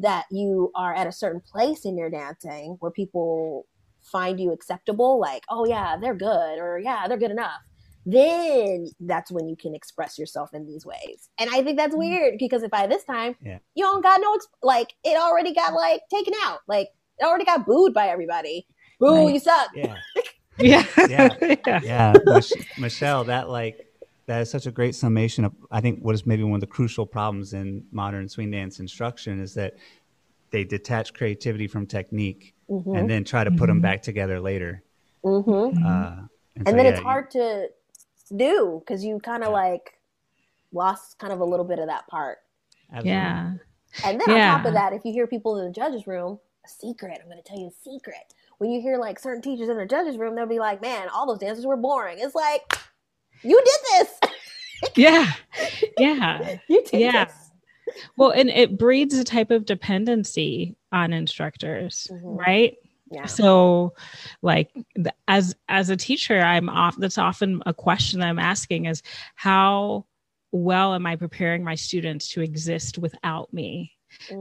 that 0.00 0.24
you 0.30 0.70
are 0.74 0.94
at 0.94 1.06
a 1.06 1.12
certain 1.12 1.40
place 1.40 1.84
in 1.84 1.96
your 1.96 2.10
dancing 2.10 2.76
where 2.80 2.90
people 2.92 3.66
find 4.02 4.40
you 4.40 4.52
acceptable, 4.52 5.18
like, 5.20 5.42
oh 5.50 5.64
yeah, 5.66 5.96
they're 5.96 6.14
good, 6.14 6.58
or 6.58 6.78
yeah, 6.78 7.06
they're 7.08 7.18
good 7.18 7.30
enough, 7.32 7.60
then 8.06 8.86
that's 9.00 9.30
when 9.30 9.48
you 9.48 9.56
can 9.56 9.74
express 9.74 10.18
yourself 10.18 10.50
in 10.54 10.66
these 10.66 10.86
ways. 10.86 11.28
And 11.38 11.50
I 11.50 11.62
think 11.62 11.76
that's 11.76 11.94
Mm. 11.94 11.98
weird 11.98 12.38
because 12.38 12.62
if 12.62 12.70
by 12.70 12.86
this 12.86 13.04
time 13.04 13.36
Yeah. 13.42 13.58
you 13.74 13.84
don't 13.84 14.02
got 14.02 14.20
no 14.20 14.34
ex- 14.34 14.46
like 14.62 14.94
it 15.04 15.16
already 15.18 15.52
got 15.52 15.74
like 15.74 16.02
taken 16.10 16.34
out, 16.44 16.60
like 16.68 16.88
it 17.18 17.24
already 17.24 17.44
got 17.44 17.66
booed 17.66 17.92
by 17.92 18.08
everybody. 18.08 18.66
Boo, 18.98 19.24
Right. 19.26 19.34
you 19.34 19.40
suck. 19.40 19.68
Yeah. 19.74 19.96
yeah 20.58 20.84
Yeah. 21.08 21.36
yeah 21.66 21.80
yeah, 21.84 22.14
Mich- 22.26 22.52
Michelle, 22.78 23.24
that 23.24 23.48
like 23.48 23.86
that 24.26 24.40
is 24.42 24.50
such 24.50 24.66
a 24.66 24.70
great 24.70 24.94
summation 24.94 25.44
of 25.44 25.52
I 25.70 25.80
think 25.80 26.00
what 26.00 26.14
is 26.14 26.26
maybe 26.26 26.42
one 26.42 26.54
of 26.54 26.60
the 26.60 26.66
crucial 26.66 27.06
problems 27.06 27.52
in 27.54 27.84
modern 27.92 28.28
swing 28.28 28.50
dance 28.50 28.80
instruction 28.80 29.40
is 29.40 29.54
that 29.54 29.74
they 30.50 30.64
detach 30.64 31.14
creativity 31.14 31.66
from 31.66 31.86
technique 31.86 32.54
hmm 32.68 32.94
and 32.96 33.08
then 33.08 33.24
try 33.24 33.44
to 33.44 33.50
put 33.50 33.66
them 33.68 33.78
Mhm. 33.78 33.82
back 33.82 34.02
together 34.02 34.40
later. 34.40 34.82
hmm 35.22 35.48
Uh, 35.84 36.26
and 36.56 36.66
so, 36.66 36.74
then 36.74 36.84
yeah, 36.84 36.90
it's 36.90 36.98
you- 37.00 37.04
hard 37.04 37.30
to 37.32 37.68
do 38.36 38.82
because 38.84 39.04
you 39.04 39.18
kind 39.20 39.42
of 39.44 39.50
Yeah. 39.50 39.54
like 39.54 39.94
lost 40.72 41.18
kind 41.18 41.32
of 41.32 41.40
a 41.40 41.44
little 41.44 41.64
bit 41.64 41.78
of 41.78 41.86
that 41.86 42.06
part. 42.08 42.38
absolutely. 42.92 43.12
yeah 43.12 43.52
And 44.04 44.20
then 44.20 44.30
on 44.30 44.58
top 44.58 44.66
of 44.66 44.74
that, 44.74 44.92
if 44.92 45.02
you 45.04 45.12
hear 45.12 45.26
people 45.26 45.58
in 45.58 45.64
the 45.66 45.72
judges' 45.72 46.06
room, 46.06 46.38
a 46.64 46.68
secret, 46.68 47.18
I'm 47.22 47.26
going 47.30 47.42
to 47.42 47.48
tell 47.48 47.58
you 47.58 47.68
a 47.68 47.70
secret. 47.70 48.34
When 48.58 48.70
you 48.70 48.80
hear 48.80 48.98
like 48.98 49.18
certain 49.18 49.42
teachers 49.42 49.68
in 49.68 49.76
the 49.76 49.86
judges 49.86 50.16
room, 50.18 50.34
they'll 50.34 50.46
be 50.46 50.58
like, 50.58 50.80
"Man, 50.82 51.08
all 51.08 51.26
those 51.26 51.38
dancers 51.38 51.64
were 51.66 51.76
boring." 51.76 52.18
It's 52.18 52.34
like 52.34 52.62
you 53.42 53.60
did 53.64 54.06
this. 54.06 54.18
Yeah. 54.94 55.32
Yeah. 55.98 56.56
you 56.68 56.84
did 56.84 57.00
Yeah. 57.00 57.24
this. 57.24 57.50
Well, 58.16 58.30
and 58.30 58.48
it 58.48 58.78
breeds 58.78 59.14
a 59.18 59.24
type 59.24 59.50
of 59.50 59.64
dependency 59.64 60.76
on 60.92 61.12
instructors, 61.12 62.06
Mhm. 62.12 62.38
right? 62.38 62.76
Yeah. 63.10 63.26
So, 63.26 63.94
like 64.42 64.70
as 65.26 65.56
as 65.68 65.90
a 65.90 65.96
teacher, 65.96 66.38
I'm 66.40 66.68
off. 66.68 66.96
That's 66.96 67.18
often 67.18 67.60
a 67.66 67.74
question 67.74 68.22
I'm 68.22 68.38
asking 68.38 68.84
is 68.84 69.02
how 69.34 70.04
well 70.52 70.94
am 70.94 71.06
I 71.06 71.16
preparing 71.16 71.64
my 71.64 71.74
students 71.74 72.28
to 72.30 72.40
exist 72.40 72.98
without 72.98 73.52
me? 73.52 73.92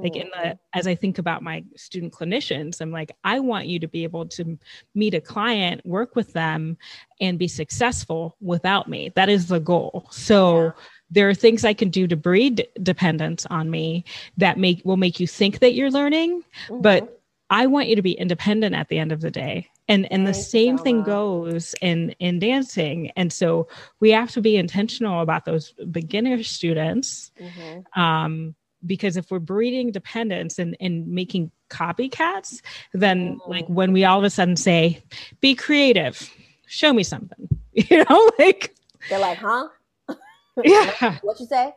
Like 0.01 0.15
in 0.15 0.27
Mm-hmm. 0.27 0.29
the 0.33 0.57
as 0.73 0.87
I 0.87 0.95
think 0.95 1.17
about 1.17 1.41
my 1.43 1.63
student 1.75 2.13
clinicians, 2.13 2.81
I'm 2.81 2.91
like, 2.91 3.11
I 3.23 3.39
want 3.39 3.67
you 3.67 3.79
to 3.79 3.87
be 3.87 4.03
able 4.03 4.25
to 4.27 4.57
meet 4.93 5.13
a 5.13 5.21
client, 5.21 5.85
work 5.85 6.15
with 6.15 6.33
them, 6.33 6.77
and 7.19 7.37
be 7.37 7.47
successful 7.47 8.35
without 8.41 8.87
me. 8.89 9.11
That 9.15 9.29
is 9.29 9.47
the 9.47 9.59
goal. 9.59 10.07
So. 10.11 10.55
Yeah. 10.55 10.71
There 11.09 11.29
are 11.29 11.33
things 11.33 11.63
I 11.63 11.73
can 11.73 11.89
do 11.89 12.05
to 12.07 12.17
breed 12.17 12.67
dependence 12.83 13.45
on 13.45 13.69
me 13.69 14.03
that 14.35 14.57
make 14.57 14.81
will 14.83 14.97
make 14.97 15.21
you 15.21 15.27
think 15.27 15.59
that 15.59 15.73
you're 15.73 15.89
learning, 15.89 16.43
Mhm. 16.69 16.81
but 16.81 17.21
I 17.49 17.65
want 17.67 17.87
you 17.87 17.95
to 17.95 18.01
be 18.01 18.11
independent 18.11 18.75
at 18.75 18.89
the 18.89 18.97
end 18.99 19.13
of 19.13 19.21
the 19.21 19.31
day. 19.31 19.69
And 19.87 20.11
and 20.11 20.27
the 20.27 20.33
same 20.33 20.77
thing 20.77 21.03
goes 21.03 21.73
in 21.81 22.09
in 22.19 22.39
dancing. 22.39 23.11
And 23.15 23.31
so 23.31 23.67
we 24.01 24.11
have 24.11 24.31
to 24.31 24.41
be 24.41 24.57
intentional 24.57 25.21
about 25.21 25.45
those 25.45 25.71
beginner 25.89 26.43
students 26.43 27.31
Mhm. 27.39 27.85
um, 27.95 28.55
because 28.87 29.17
if 29.17 29.29
we're 29.29 29.39
breeding 29.39 29.91
dependence 29.91 30.57
and, 30.59 30.75
and 30.79 31.07
making 31.07 31.51
copycats, 31.69 32.61
then 32.93 33.39
Mhm. 33.39 33.47
like 33.47 33.67
when 33.67 33.91
we 33.93 34.05
all 34.05 34.17
of 34.19 34.23
a 34.23 34.29
sudden 34.29 34.55
say, 34.55 35.03
be 35.41 35.53
creative, 35.53 36.29
show 36.67 36.93
me 36.93 37.03
something, 37.03 37.47
you 37.73 38.03
know, 38.09 38.31
like, 38.39 38.75
they're 39.09 39.19
like, 39.19 39.37
"Huh? 39.39 39.67
yeah, 40.63 41.19
What 41.21 41.39
you 41.39 41.45
say?" 41.45 41.73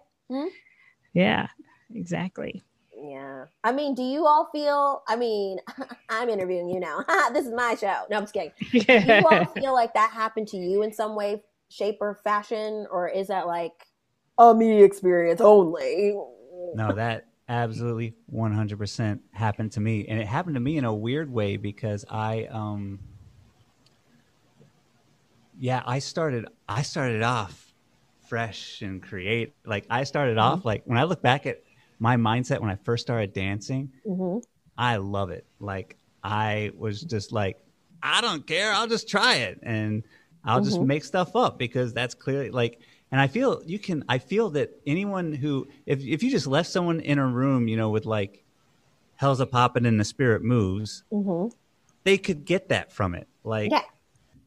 yeah, 1.12 1.48
exactly. 1.94 2.62
Yeah. 3.02 3.46
I 3.64 3.72
mean, 3.72 3.94
do 3.94 4.02
you 4.02 4.26
all 4.26 4.48
feel? 4.52 5.02
I 5.08 5.16
mean, 5.16 5.58
I'm 6.08 6.28
interviewing 6.28 6.68
you 6.70 6.80
now. 6.80 7.04
this 7.32 7.46
is 7.46 7.52
my 7.52 7.74
show. 7.74 8.02
No, 8.10 8.16
I'm 8.18 8.22
just 8.24 8.34
kidding. 8.34 8.52
Do 8.72 9.06
you 9.06 9.26
all 9.26 9.46
feel 9.46 9.72
like 9.72 9.94
that 9.94 10.10
happened 10.10 10.48
to 10.48 10.56
you 10.56 10.82
in 10.82 10.92
some 10.92 11.14
way, 11.16 11.42
shape, 11.70 11.98
or 12.00 12.14
fashion, 12.22 12.86
or 12.90 13.08
is 13.08 13.28
that 13.28 13.46
like 13.46 13.72
a 14.38 14.54
me 14.54 14.82
experience 14.82 15.40
only? 15.40 16.14
No, 16.74 16.94
that 16.94 17.26
absolutely 17.48 18.14
100% 18.26 19.20
happened 19.32 19.72
to 19.72 19.80
me. 19.80 20.06
And 20.06 20.20
it 20.20 20.26
happened 20.26 20.54
to 20.54 20.60
me 20.60 20.76
in 20.76 20.84
a 20.84 20.94
weird 20.94 21.30
way 21.32 21.56
because 21.56 22.04
I, 22.10 22.44
um, 22.50 23.00
yeah, 25.58 25.82
I 25.84 25.98
started, 25.98 26.46
I 26.68 26.82
started 26.82 27.22
off 27.22 27.74
fresh 28.28 28.82
and 28.82 29.02
create. 29.02 29.54
Like 29.66 29.86
I 29.90 30.04
started 30.04 30.38
off, 30.38 30.64
like 30.64 30.82
when 30.86 30.98
I 30.98 31.04
look 31.04 31.22
back 31.22 31.46
at 31.46 31.62
my 31.98 32.16
mindset 32.16 32.60
when 32.60 32.70
I 32.70 32.76
first 32.76 33.02
started 33.04 33.32
dancing, 33.32 33.90
hmm 34.06 34.38
I 34.78 34.96
love 34.96 35.30
it. 35.30 35.44
Like 35.58 35.98
I 36.22 36.70
was 36.76 37.02
just 37.02 37.32
like, 37.32 37.58
I 38.02 38.20
don't 38.22 38.46
care. 38.46 38.72
I'll 38.72 38.86
just 38.86 39.08
try 39.08 39.36
it 39.36 39.60
and 39.62 40.04
I'll 40.44 40.62
just 40.62 40.80
Mhm. 40.80 40.86
make 40.86 41.04
stuff 41.04 41.36
up 41.36 41.58
because 41.58 41.92
that's 41.92 42.14
clearly 42.14 42.50
like. 42.50 42.80
And 43.12 43.20
I 43.20 43.26
feel 43.26 43.62
you 43.66 43.78
can. 43.78 44.04
I 44.08 44.18
feel 44.18 44.50
that 44.50 44.70
anyone 44.86 45.32
who, 45.32 45.66
if 45.86 46.00
if 46.00 46.22
you 46.22 46.30
just 46.30 46.46
left 46.46 46.70
someone 46.70 47.00
in 47.00 47.18
a 47.18 47.26
room, 47.26 47.66
you 47.66 47.76
know, 47.76 47.90
with 47.90 48.06
like, 48.06 48.44
"Hellzapoppin' 49.20 49.86
and 49.86 49.98
the 49.98 50.04
spirit 50.04 50.42
moves," 50.42 51.02
hmm 51.10 51.48
they 52.04 52.16
could 52.16 52.44
get 52.46 52.68
that 52.70 52.92
from 52.92 53.14
it. 53.14 53.28
Like, 53.44 53.70
Yeah. 53.70 53.82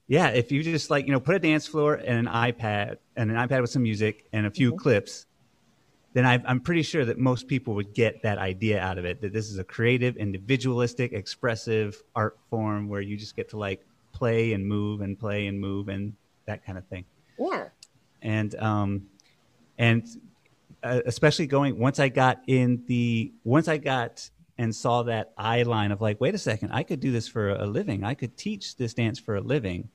yeah, 0.08 0.30
if 0.30 0.52
you 0.52 0.64
just 0.64 0.90
like 0.90 1.06
you 1.06 1.12
know 1.12 1.20
put 1.20 1.36
a 1.36 1.40
dance 1.40 1.68
floor 1.68 1.96
and 1.96 2.28
an 2.28 2.34
iPad 2.34 2.98
and 3.16 3.30
an 3.30 3.38
iPad 3.38 3.62
with 3.62 3.70
some 3.70 3.84
music 3.84 4.26
and 4.34 4.46
a 4.46 4.52
few 4.52 4.74
Mhm. 4.74 4.78
clips, 4.78 5.26
then 6.14 6.26
I, 6.26 6.42
I'm 6.46 6.62
pretty 6.62 6.84
sure 6.84 7.06
that 7.06 7.18
most 7.18 7.48
people 7.48 7.76
would 7.76 7.94
get 7.94 8.22
that 8.24 8.38
idea 8.38 8.80
out 8.80 8.98
of 8.98 9.06
it. 9.06 9.22
That 9.22 9.34
this 9.34 9.50
is 9.50 9.58
a 9.58 9.64
creative, 9.64 10.16
individualistic, 10.18 11.12
expressive 11.14 12.02
art 12.16 12.38
form 12.50 12.88
where 12.88 13.02
you 13.02 13.18
just 13.18 13.36
get 13.36 13.50
to 13.50 13.58
like 13.58 13.82
play 14.14 14.54
and 14.54 14.66
move 14.66 15.02
and 15.02 15.20
play 15.20 15.48
and 15.48 15.60
move 15.60 15.90
and 15.90 16.14
that 16.46 16.66
kind 16.66 16.78
of 16.78 16.88
thing. 16.88 17.06
Yeah. 17.38 17.70
And 18.24 18.56
um, 18.56 19.08
and 19.78 20.08
uh, 20.82 21.02
especially 21.06 21.46
going 21.46 21.78
once 21.78 22.00
I 22.00 22.10
got 22.10 22.42
in 22.48 22.84
the 22.88 23.32
once 23.44 23.68
I 23.68 23.78
got 23.78 24.30
and 24.58 24.74
saw 24.76 25.04
that 25.04 25.34
eye 25.38 25.64
line 25.64 25.92
of 25.92 26.02
like, 26.02 26.20
wait 26.22 26.34
a 26.36 26.38
second, 26.40 26.72
I 26.72 26.84
could 26.84 27.00
do 27.00 27.12
this 27.12 27.28
for 27.28 27.50
a 27.50 27.66
living. 27.66 28.04
I 28.04 28.14
could 28.14 28.38
teach 28.38 28.78
this 28.78 28.94
dance 28.94 29.20
for 29.20 29.36
a 29.36 29.42
living. 29.42 29.90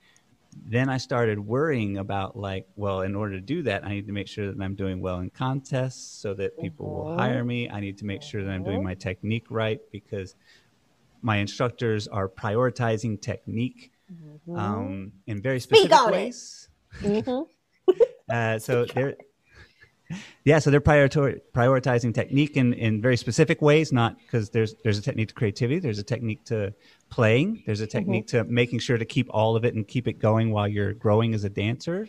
Then 0.66 0.88
I 0.88 0.96
started 0.96 1.38
worrying 1.38 1.98
about 1.98 2.36
like, 2.36 2.66
well, 2.74 3.02
in 3.02 3.14
order 3.14 3.34
to 3.34 3.40
do 3.40 3.62
that, 3.64 3.84
I 3.84 3.90
need 3.90 4.06
to 4.06 4.12
make 4.12 4.26
sure 4.26 4.50
that 4.52 4.60
I'm 4.60 4.74
doing 4.74 5.00
well 5.00 5.20
in 5.20 5.30
contests 5.30 6.20
so 6.20 6.34
that 6.34 6.60
people 6.60 6.86
will 6.90 7.04
Mhm. 7.04 7.16
hire 7.16 7.44
me. 7.44 7.70
I 7.70 7.80
need 7.80 7.98
to 7.98 8.04
make 8.04 8.22
sure 8.22 8.42
that 8.42 8.50
I'm 8.50 8.64
doing 8.64 8.80
Mhm. 8.80 8.84
my 8.84 8.94
technique 8.94 9.46
right 9.50 9.80
because 9.92 10.34
my 11.22 11.36
instructors 11.36 12.08
are 12.08 12.28
prioritizing 12.28 13.20
technique 13.20 13.92
um, 14.54 15.12
in 15.26 15.40
very 15.40 15.60
specific 15.60 16.06
ways. 16.06 16.68
hmm 17.00 17.42
Uh, 18.28 18.58
so 18.58 18.84
they're 18.84 19.16
yeah, 20.44 20.58
so 20.58 20.70
they're 20.70 20.80
prioritor- 20.80 21.40
prioritizing 21.54 22.14
technique 22.14 22.56
in, 22.56 22.72
in 22.72 23.02
very 23.02 23.16
specific 23.16 23.60
ways, 23.60 23.92
not 23.92 24.18
because 24.18 24.48
there's 24.50 24.74
there's 24.82 24.98
a 24.98 25.02
technique 25.02 25.28
to 25.28 25.34
creativity, 25.34 25.78
there's 25.80 25.98
a 25.98 26.04
technique 26.04 26.44
to 26.44 26.72
playing, 27.10 27.62
there's 27.66 27.80
a 27.80 27.86
technique 27.86 28.26
to 28.28 28.44
making 28.44 28.78
sure 28.78 28.96
to 28.96 29.04
keep 29.04 29.28
all 29.30 29.56
of 29.56 29.64
it 29.64 29.74
and 29.74 29.86
keep 29.86 30.08
it 30.08 30.14
going 30.14 30.50
while 30.50 30.66
you're 30.66 30.94
growing 30.94 31.34
as 31.34 31.44
a 31.44 31.50
dancer. 31.50 32.08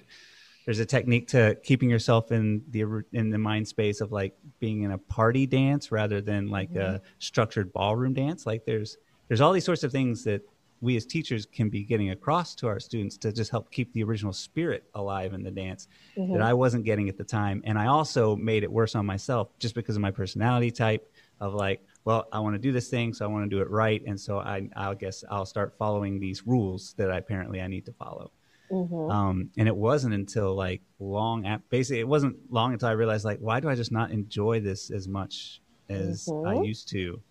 There's 0.66 0.80
a 0.80 0.86
technique 0.86 1.28
to 1.30 1.58
keeping 1.64 1.90
yourself 1.90 2.32
in 2.32 2.64
the 2.70 3.04
in 3.12 3.30
the 3.30 3.38
mind 3.38 3.68
space 3.68 4.02
of 4.02 4.12
like 4.12 4.38
being 4.60 4.84
in 4.84 4.92
a 4.92 4.98
party 4.98 5.46
dance 5.46 5.92
rather 5.92 6.22
than 6.22 6.48
like 6.48 6.76
a 6.76 7.02
structured 7.18 7.74
ballroom 7.74 8.14
dance. 8.14 8.46
Like 8.46 8.66
there's 8.66 8.98
there's 9.28 9.42
all 9.42 9.52
these 9.52 9.66
sorts 9.66 9.84
of 9.84 9.92
things 9.92 10.24
that 10.24 10.42
we 10.82 10.96
as 10.96 11.06
teachers 11.06 11.46
can 11.46 11.70
be 11.70 11.84
getting 11.84 12.12
across 12.12 12.56
to 12.56 12.68
our 12.68 12.80
students 12.80 13.18
to 13.18 13.32
just 13.32 13.52
help 13.52 13.70
keep 13.72 13.92
the 13.94 14.04
original 14.04 14.34
spirit 14.34 14.84
alive 14.96 15.34
in 15.34 15.44
the 15.44 15.52
dance 15.52 15.88
that 16.16 16.42
I 16.42 16.54
wasn't 16.54 16.86
getting 16.86 17.10
at 17.10 17.18
the 17.18 17.24
time. 17.24 17.62
And 17.66 17.78
I 17.78 17.88
also 17.88 18.36
made 18.36 18.64
it 18.64 18.72
worse 18.72 18.96
on 18.96 19.06
myself 19.06 19.50
just 19.60 19.76
because 19.76 19.96
of 19.96 20.02
my 20.02 20.12
personality 20.12 20.72
type 20.72 21.12
of 21.40 21.54
like, 21.54 21.82
well, 22.06 22.28
I 22.32 22.40
want 22.40 22.56
to 22.56 22.60
do 22.60 22.72
this 22.72 22.90
thing, 22.90 23.14
so 23.14 23.26
I 23.26 23.28
want 23.28 23.44
to 23.50 23.50
do 23.56 23.62
it 23.62 23.70
right. 23.70 24.02
And 24.06 24.20
so 24.20 24.40
I, 24.40 24.70
I 24.76 24.94
guess 24.96 25.24
I'll 25.30 25.46
start 25.46 25.76
following 25.78 26.20
these 26.20 26.46
rules 26.48 26.94
that 26.98 27.12
I, 27.12 27.18
apparently 27.18 27.62
I 27.62 27.68
need 27.68 27.86
to 27.86 27.94
follow. 27.94 28.32
hmm 28.70 29.10
Um, 29.12 29.50
and 29.58 29.68
it 29.68 29.76
wasn't 29.76 30.14
until 30.14 30.56
like 30.56 30.82
long, 31.00 31.46
ap- 31.46 31.64
basically, 31.70 32.00
it 32.00 32.08
wasn't 32.08 32.38
long 32.50 32.74
until 32.74 32.90
I 32.90 32.94
realized 32.94 33.26
like, 33.26 33.40
why 33.40 33.60
do 33.60 33.70
I 33.70 33.76
just 33.76 33.92
not 33.92 34.12
enjoy 34.12 34.60
this 34.60 34.92
as 34.92 35.08
much 35.08 35.62
as 35.90 36.28
I 36.46 36.56
Mhm. 36.56 36.66
used 36.68 36.90
to? 36.90 37.22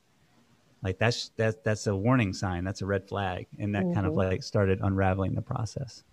Like 0.83 0.99
that's 0.99 1.31
that 1.37 1.65
that's 1.65 1.87
a 1.89 1.95
warning 1.97 2.33
sign. 2.33 2.63
That's 2.65 2.83
a 2.83 2.87
red 2.87 3.09
flag, 3.09 3.47
and 3.59 3.75
that 3.75 3.83
kind 3.95 4.07
of 4.07 4.13
Mhm. 4.13 4.17
like 4.31 4.43
started 4.43 4.81
unraveling 4.83 5.35
the 5.35 5.43
process. 5.43 6.05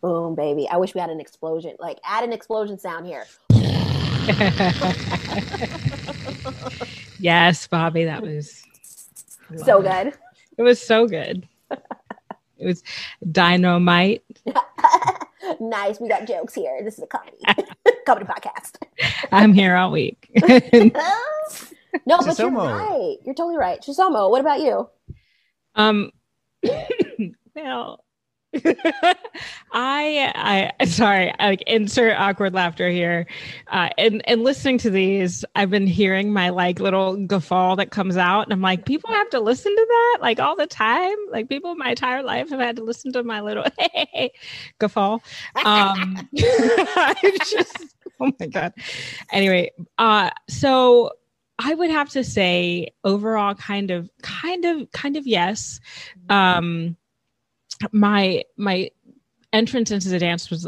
Boom, 0.00 0.34
baby. 0.34 0.68
I 0.70 0.76
wish 0.78 0.94
we 0.94 1.00
had 1.00 1.10
an 1.10 1.20
explosion. 1.20 1.74
Like, 1.78 1.98
add 2.04 2.24
an 2.24 2.32
explosion 2.32 2.78
sound 2.78 3.04
here. 3.06 3.26
yes, 7.18 7.66
Bobby, 7.66 8.04
that 8.04 8.22
was 8.22 8.62
So 9.64 9.82
good. 9.82 10.14
It 10.56 10.62
was 10.62 10.80
so 10.80 11.06
good. 11.06 11.46
It 11.70 12.66
was 12.66 12.82
dynamite. 13.32 14.22
nice. 15.60 15.98
We 16.00 16.08
got 16.08 16.26
jokes 16.26 16.54
here. 16.54 16.80
This 16.84 16.98
is 16.98 17.04
a 17.04 17.06
comedy 17.06 17.36
comedy 18.06 18.26
podcast. 18.26 18.76
I'm 19.32 19.52
here 19.52 19.76
all 19.76 19.90
week. 19.90 20.28
No, 22.06 22.18
but 22.18 22.38
you're 22.38 22.50
right. 22.50 23.16
You're 23.24 23.34
totally 23.34 23.56
right. 23.56 23.80
Chisomo, 23.80 24.30
what 24.30 24.40
about 24.40 24.60
you? 24.60 24.88
um, 25.74 26.10
well, 27.54 28.04
I, 29.72 30.72
I, 30.80 30.84
sorry, 30.86 31.32
like 31.38 31.62
insert 31.62 32.18
awkward 32.18 32.52
laughter 32.52 32.90
here. 32.90 33.26
Uh, 33.68 33.90
and 33.96 34.28
and 34.28 34.42
listening 34.42 34.78
to 34.78 34.90
these, 34.90 35.44
I've 35.54 35.70
been 35.70 35.86
hearing 35.86 36.32
my 36.32 36.48
like 36.48 36.80
little 36.80 37.16
guffaw 37.16 37.76
that 37.76 37.92
comes 37.92 38.16
out, 38.16 38.42
and 38.42 38.52
I'm 38.52 38.60
like, 38.60 38.84
people 38.86 39.10
have 39.10 39.30
to 39.30 39.40
listen 39.40 39.74
to 39.74 39.86
that 39.88 40.18
like 40.20 40.40
all 40.40 40.56
the 40.56 40.66
time. 40.66 41.14
Like 41.30 41.48
people, 41.48 41.76
my 41.76 41.90
entire 41.90 42.24
life 42.24 42.50
have 42.50 42.58
had 42.58 42.76
to 42.76 42.82
listen 42.82 43.12
to 43.12 43.22
my 43.22 43.40
little 43.40 43.64
guffaw. 44.80 45.18
Um, 45.64 46.28
I 46.36 47.38
just, 47.44 47.94
oh 48.18 48.32
my 48.40 48.46
god. 48.46 48.72
Anyway, 49.30 49.70
uh, 49.98 50.30
so 50.48 51.12
I 51.62 51.74
would 51.74 51.90
have 51.90 52.08
to 52.10 52.24
say 52.24 52.88
overall, 53.04 53.54
kind 53.54 53.90
of, 53.90 54.10
kind 54.22 54.64
of, 54.64 54.90
kind 54.92 55.16
of 55.16 55.26
yes. 55.26 55.78
Um, 56.30 56.96
my 57.92 58.44
my 58.56 58.90
entrance 59.52 59.90
into 59.90 60.08
the 60.08 60.18
dance 60.18 60.50
was 60.50 60.66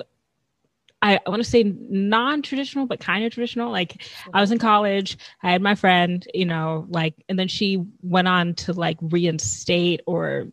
I, 1.00 1.18
I 1.26 1.30
want 1.30 1.42
to 1.42 1.48
say 1.48 1.64
non-traditional, 1.64 2.86
but 2.86 3.00
kind 3.00 3.24
of 3.24 3.32
traditional. 3.32 3.72
Like 3.72 4.06
I 4.34 4.40
was 4.40 4.52
in 4.52 4.58
college, 4.58 5.16
I 5.42 5.50
had 5.50 5.62
my 5.62 5.74
friend, 5.74 6.26
you 6.32 6.44
know, 6.44 6.86
like, 6.90 7.14
and 7.28 7.38
then 7.38 7.48
she 7.48 7.84
went 8.02 8.28
on 8.28 8.54
to 8.54 8.72
like 8.72 8.98
reinstate 9.00 10.02
or 10.06 10.48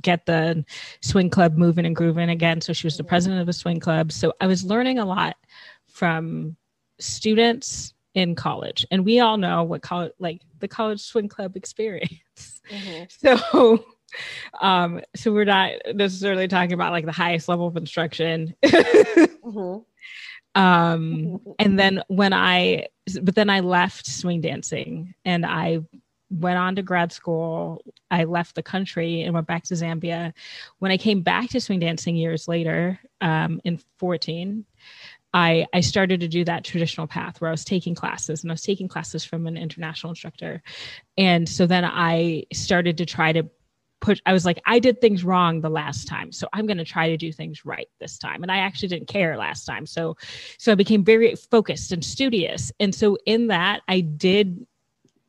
get 0.00 0.26
the 0.26 0.64
swing 1.00 1.30
club 1.30 1.56
moving 1.56 1.86
and 1.86 1.96
grooving 1.96 2.28
again. 2.28 2.60
So 2.60 2.72
she 2.72 2.86
was 2.86 2.98
the 2.98 3.04
president 3.04 3.40
of 3.40 3.46
the 3.46 3.52
swing 3.52 3.80
club. 3.80 4.12
So 4.12 4.32
I 4.40 4.46
was 4.46 4.62
learning 4.62 4.98
a 4.98 5.06
lot 5.06 5.36
from 5.88 6.56
students 7.00 7.94
in 8.14 8.34
college, 8.34 8.84
and 8.90 9.04
we 9.04 9.20
all 9.20 9.36
know 9.36 9.62
what 9.62 9.82
college, 9.82 10.12
like 10.18 10.40
the 10.58 10.68
college 10.68 11.00
swing 11.00 11.28
club 11.28 11.56
experience. 11.56 12.60
So 13.08 13.84
um 14.60 15.00
so 15.14 15.32
we're 15.32 15.44
not 15.44 15.72
necessarily 15.94 16.48
talking 16.48 16.72
about 16.72 16.92
like 16.92 17.06
the 17.06 17.12
highest 17.12 17.48
level 17.48 17.66
of 17.66 17.76
instruction. 17.76 18.54
Mhm. 18.64 19.84
um 20.54 21.40
and 21.58 21.78
then 21.78 22.02
when 22.08 22.32
i 22.32 22.86
but 23.22 23.34
then 23.34 23.48
i 23.50 23.60
left 23.60 24.06
swing 24.06 24.40
dancing 24.40 25.14
and 25.24 25.44
i 25.46 25.80
went 26.30 26.58
on 26.58 26.76
to 26.76 26.82
grad 26.82 27.10
school. 27.12 27.82
I 28.08 28.22
left 28.22 28.54
the 28.54 28.62
country 28.62 29.22
and 29.22 29.34
went 29.34 29.48
back 29.48 29.64
to 29.64 29.74
zambia. 29.74 30.32
When 30.78 30.92
i 30.92 30.96
came 30.96 31.22
back 31.22 31.50
to 31.50 31.60
swing 31.60 31.80
dancing 31.80 32.14
years 32.16 32.46
later 32.46 33.00
um 33.20 33.60
in 33.64 33.78
14 33.98 34.64
I, 35.32 35.66
I 35.72 35.80
started 35.80 36.20
to 36.20 36.28
do 36.28 36.44
that 36.44 36.64
traditional 36.64 37.06
path 37.06 37.40
where 37.40 37.48
I 37.48 37.52
was 37.52 37.64
taking 37.64 37.94
classes 37.94 38.42
and 38.42 38.50
I 38.50 38.54
was 38.54 38.62
taking 38.62 38.88
classes 38.88 39.24
from 39.24 39.46
an 39.46 39.56
international 39.56 40.10
instructor. 40.10 40.62
And 41.16 41.48
so 41.48 41.66
then 41.66 41.84
I 41.84 42.44
started 42.52 42.98
to 42.98 43.06
try 43.06 43.32
to 43.32 43.48
push 44.00 44.18
i 44.26 44.32
was 44.32 44.46
like 44.46 44.58
i 44.66 44.78
did 44.78 45.00
things 45.00 45.24
wrong 45.24 45.60
the 45.60 45.68
last 45.68 46.08
time 46.08 46.32
so 46.32 46.48
i'm 46.52 46.66
going 46.66 46.78
to 46.78 46.84
try 46.84 47.08
to 47.08 47.16
do 47.16 47.30
things 47.30 47.64
right 47.64 47.88
this 48.00 48.18
time 48.18 48.42
and 48.42 48.50
i 48.50 48.56
actually 48.56 48.88
didn't 48.88 49.08
care 49.08 49.36
last 49.36 49.64
time 49.64 49.86
so 49.86 50.16
so 50.58 50.72
i 50.72 50.74
became 50.74 51.04
very 51.04 51.34
focused 51.34 51.92
and 51.92 52.02
studious 52.04 52.72
and 52.80 52.94
so 52.94 53.18
in 53.26 53.48
that 53.48 53.82
i 53.88 54.00
did 54.00 54.66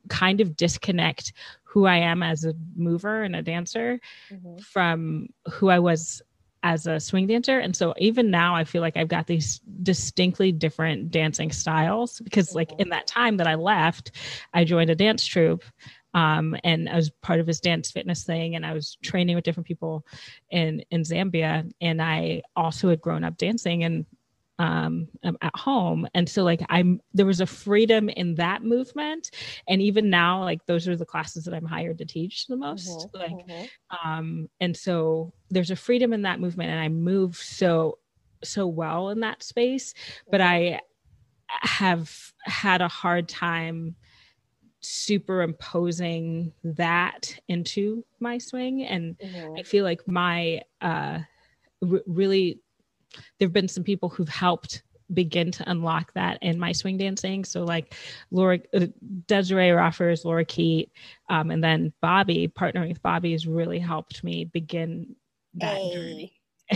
kind 0.08 0.40
of 0.40 0.56
disconnect 0.56 1.34
who 1.64 1.84
i 1.84 1.96
am 1.96 2.22
as 2.22 2.44
a 2.44 2.54
mover 2.74 3.22
and 3.22 3.36
a 3.36 3.42
dancer 3.42 4.00
Mhm. 4.32 4.60
from 4.62 5.28
who 5.50 5.68
i 5.68 5.78
was 5.78 6.22
as 6.62 6.86
a 6.86 7.00
swing 7.00 7.26
dancer. 7.26 7.58
And 7.58 7.76
so 7.76 7.94
even 7.98 8.30
now 8.30 8.54
i 8.54 8.64
feel 8.64 8.80
like 8.80 8.96
i've 8.96 9.08
got 9.08 9.26
these 9.26 9.60
distinctly 9.82 10.52
different 10.52 11.10
dancing 11.10 11.52
styles 11.52 12.20
because 12.20 12.54
like 12.54 12.72
in 12.78 12.88
that 12.90 13.06
time 13.06 13.36
that 13.36 13.46
i 13.46 13.54
left 13.54 14.12
i 14.54 14.64
joined 14.64 14.90
a 14.90 14.94
dance 14.94 15.24
troupe 15.24 15.64
um, 16.14 16.56
and 16.62 16.88
I 16.88 16.96
was 16.96 17.10
part 17.10 17.40
of 17.40 17.46
his 17.46 17.60
dance 17.60 17.90
fitness 17.90 18.24
thing, 18.24 18.54
and 18.54 18.66
I 18.66 18.74
was 18.74 18.98
training 19.02 19.34
with 19.34 19.44
different 19.44 19.66
people 19.66 20.06
in 20.50 20.84
in 20.90 21.02
Zambia, 21.02 21.70
and 21.80 22.02
I 22.02 22.42
also 22.54 22.90
had 22.90 23.00
grown 23.00 23.24
up 23.24 23.38
dancing 23.38 23.84
and 23.84 24.04
um, 24.58 25.08
um, 25.24 25.36
at 25.42 25.56
home, 25.56 26.06
and 26.14 26.28
so 26.28 26.44
like 26.44 26.62
I'm 26.68 27.00
there 27.14 27.26
was 27.26 27.40
a 27.40 27.46
freedom 27.46 28.08
in 28.10 28.36
that 28.36 28.62
movement, 28.62 29.30
and 29.68 29.82
even 29.82 30.10
now 30.10 30.42
like 30.42 30.66
those 30.66 30.86
are 30.88 30.96
the 30.96 31.06
classes 31.06 31.44
that 31.44 31.54
I'm 31.54 31.64
hired 31.66 31.98
to 31.98 32.04
teach 32.06 32.46
the 32.46 32.56
most, 32.56 33.06
Mhm. 33.06 33.10
like 33.14 33.44
Mhm. 33.46 33.70
um 34.04 34.48
and 34.60 34.76
so 34.76 35.32
there's 35.50 35.70
a 35.70 35.76
freedom 35.76 36.12
in 36.12 36.22
that 36.22 36.40
movement 36.40 36.70
and 36.70 36.80
i 36.80 36.88
move 36.88 37.36
so 37.36 37.98
so 38.42 38.66
well 38.66 39.10
in 39.10 39.20
that 39.20 39.42
space 39.42 39.94
but 40.30 40.40
i 40.40 40.80
have 41.48 42.32
had 42.44 42.80
a 42.80 42.88
hard 42.88 43.28
time 43.28 43.96
superimposing 44.80 46.52
that 46.64 47.38
into 47.48 48.04
my 48.20 48.38
swing 48.38 48.82
and 48.84 49.16
Mhm. 49.20 49.58
i 49.58 49.64
feel 49.64 49.84
like 49.84 50.06
my 50.08 50.60
uh 50.82 51.20
r- 51.90 52.02
really 52.06 52.61
there've 53.38 53.52
been 53.52 53.68
some 53.68 53.84
people 53.84 54.08
who've 54.08 54.28
helped 54.28 54.82
begin 55.12 55.50
to 55.50 55.70
unlock 55.70 56.12
that 56.14 56.38
in 56.40 56.58
my 56.58 56.72
swing 56.72 56.96
dancing 56.96 57.44
so 57.44 57.64
like 57.64 57.94
laura 58.30 58.58
uh, 58.74 58.86
desiree 59.26 59.68
roffers 59.68 60.24
laura 60.24 60.44
keat 60.44 60.90
um, 61.28 61.50
and 61.50 61.62
then 61.62 61.92
bobby 62.00 62.48
partnering 62.48 62.88
with 62.88 63.02
bobby 63.02 63.32
has 63.32 63.46
really 63.46 63.78
helped 63.78 64.24
me 64.24 64.44
begin 64.44 65.14
that 65.54 65.76
journey 65.92 66.32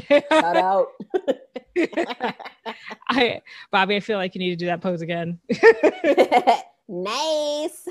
shout 0.08 0.56
out. 0.56 0.88
I 3.08 3.42
Bobby, 3.70 3.96
I 3.96 4.00
feel 4.00 4.18
like 4.18 4.34
you 4.34 4.38
need 4.38 4.50
to 4.50 4.56
do 4.56 4.66
that 4.66 4.80
pose 4.80 5.02
again. 5.02 5.38
nice. 6.88 7.88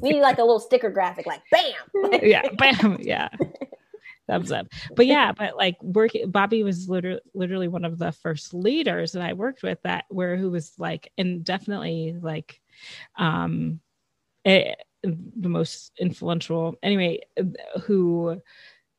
we 0.00 0.10
need 0.10 0.20
like 0.20 0.38
a 0.38 0.42
little 0.42 0.60
sticker 0.60 0.90
graphic, 0.90 1.26
like 1.26 1.40
bam. 1.50 2.20
yeah, 2.22 2.42
bam, 2.58 2.98
yeah. 3.00 3.28
Thumbs 4.28 4.52
up. 4.52 4.68
But 4.94 5.06
yeah, 5.06 5.32
but 5.32 5.56
like 5.56 5.82
working 5.82 6.30
Bobby 6.30 6.62
was 6.62 6.88
literally 6.88 7.20
literally 7.34 7.68
one 7.68 7.84
of 7.84 7.98
the 7.98 8.12
first 8.12 8.54
leaders 8.54 9.12
that 9.12 9.22
I 9.22 9.32
worked 9.32 9.62
with 9.62 9.78
that 9.82 10.04
where 10.08 10.36
who 10.36 10.50
was 10.50 10.72
like 10.78 11.10
and 11.18 11.42
definitely 11.44 12.14
like 12.20 12.60
um 13.16 13.80
eh, 14.44 14.74
the 15.02 15.48
most 15.48 15.92
influential 15.98 16.76
anyway 16.82 17.20
who 17.82 18.40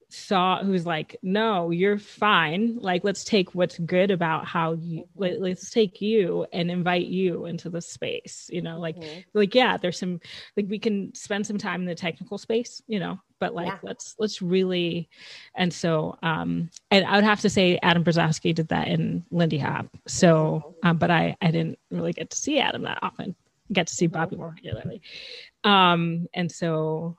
saw 0.10 0.64
who's 0.64 0.86
like 0.86 1.16
no 1.22 1.70
you're 1.72 1.98
fine. 2.00 2.78
Like 2.80 3.04
let's 3.04 3.24
take 3.24 3.54
what's 3.56 3.78
good 3.80 4.12
about 4.12 4.46
how 4.46 4.74
you 4.74 5.06
let, 5.16 5.40
let's 5.40 5.70
take 5.70 6.02
you 6.02 6.46
and 6.52 6.72
invite 6.72 7.06
you 7.08 7.46
into 7.46 7.70
the 7.70 7.82
space 7.82 8.50
you 8.52 8.62
know 8.62 8.80
like 8.80 8.96
Mhm. 8.98 9.24
like 9.34 9.54
yeah 9.56 9.78
there's 9.78 10.00
some 10.00 10.20
like 10.58 10.66
we 10.70 10.80
can 10.80 11.14
spend 11.14 11.46
some 11.46 11.58
time 11.60 11.82
in 11.82 11.88
the 11.88 11.96
technical 11.96 12.38
space 12.38 12.82
you 12.88 13.00
know 13.00 13.20
but 13.40 13.54
like 13.54 13.68
Yeah. 13.68 13.78
let's 13.84 14.16
let's 14.20 14.42
really 14.42 15.10
and 15.56 15.74
so 15.74 16.18
um 16.24 16.70
and 16.92 17.06
i 17.06 17.16
would 17.16 17.24
have 17.24 17.42
to 17.42 17.50
say 17.50 17.78
adam 17.84 18.04
brozowski 18.04 18.54
did 18.54 18.70
that 18.70 18.88
in 18.88 19.24
lindy 19.32 19.60
hop. 19.60 19.88
So 20.08 20.76
um 20.84 20.98
but 20.98 21.12
i 21.12 21.36
i 21.42 21.52
didn't 21.52 21.78
really 21.92 22.14
get 22.14 22.32
to 22.32 22.38
see 22.38 22.60
adam 22.60 22.82
that 22.84 23.00
often. 23.04 23.36
Get 23.72 23.88
to 23.88 23.96
see 23.96 24.08
bobby 24.08 24.38
more 24.38 24.54
regularly. 24.56 25.02
Um 25.64 26.28
and 26.34 26.52
so 26.52 27.19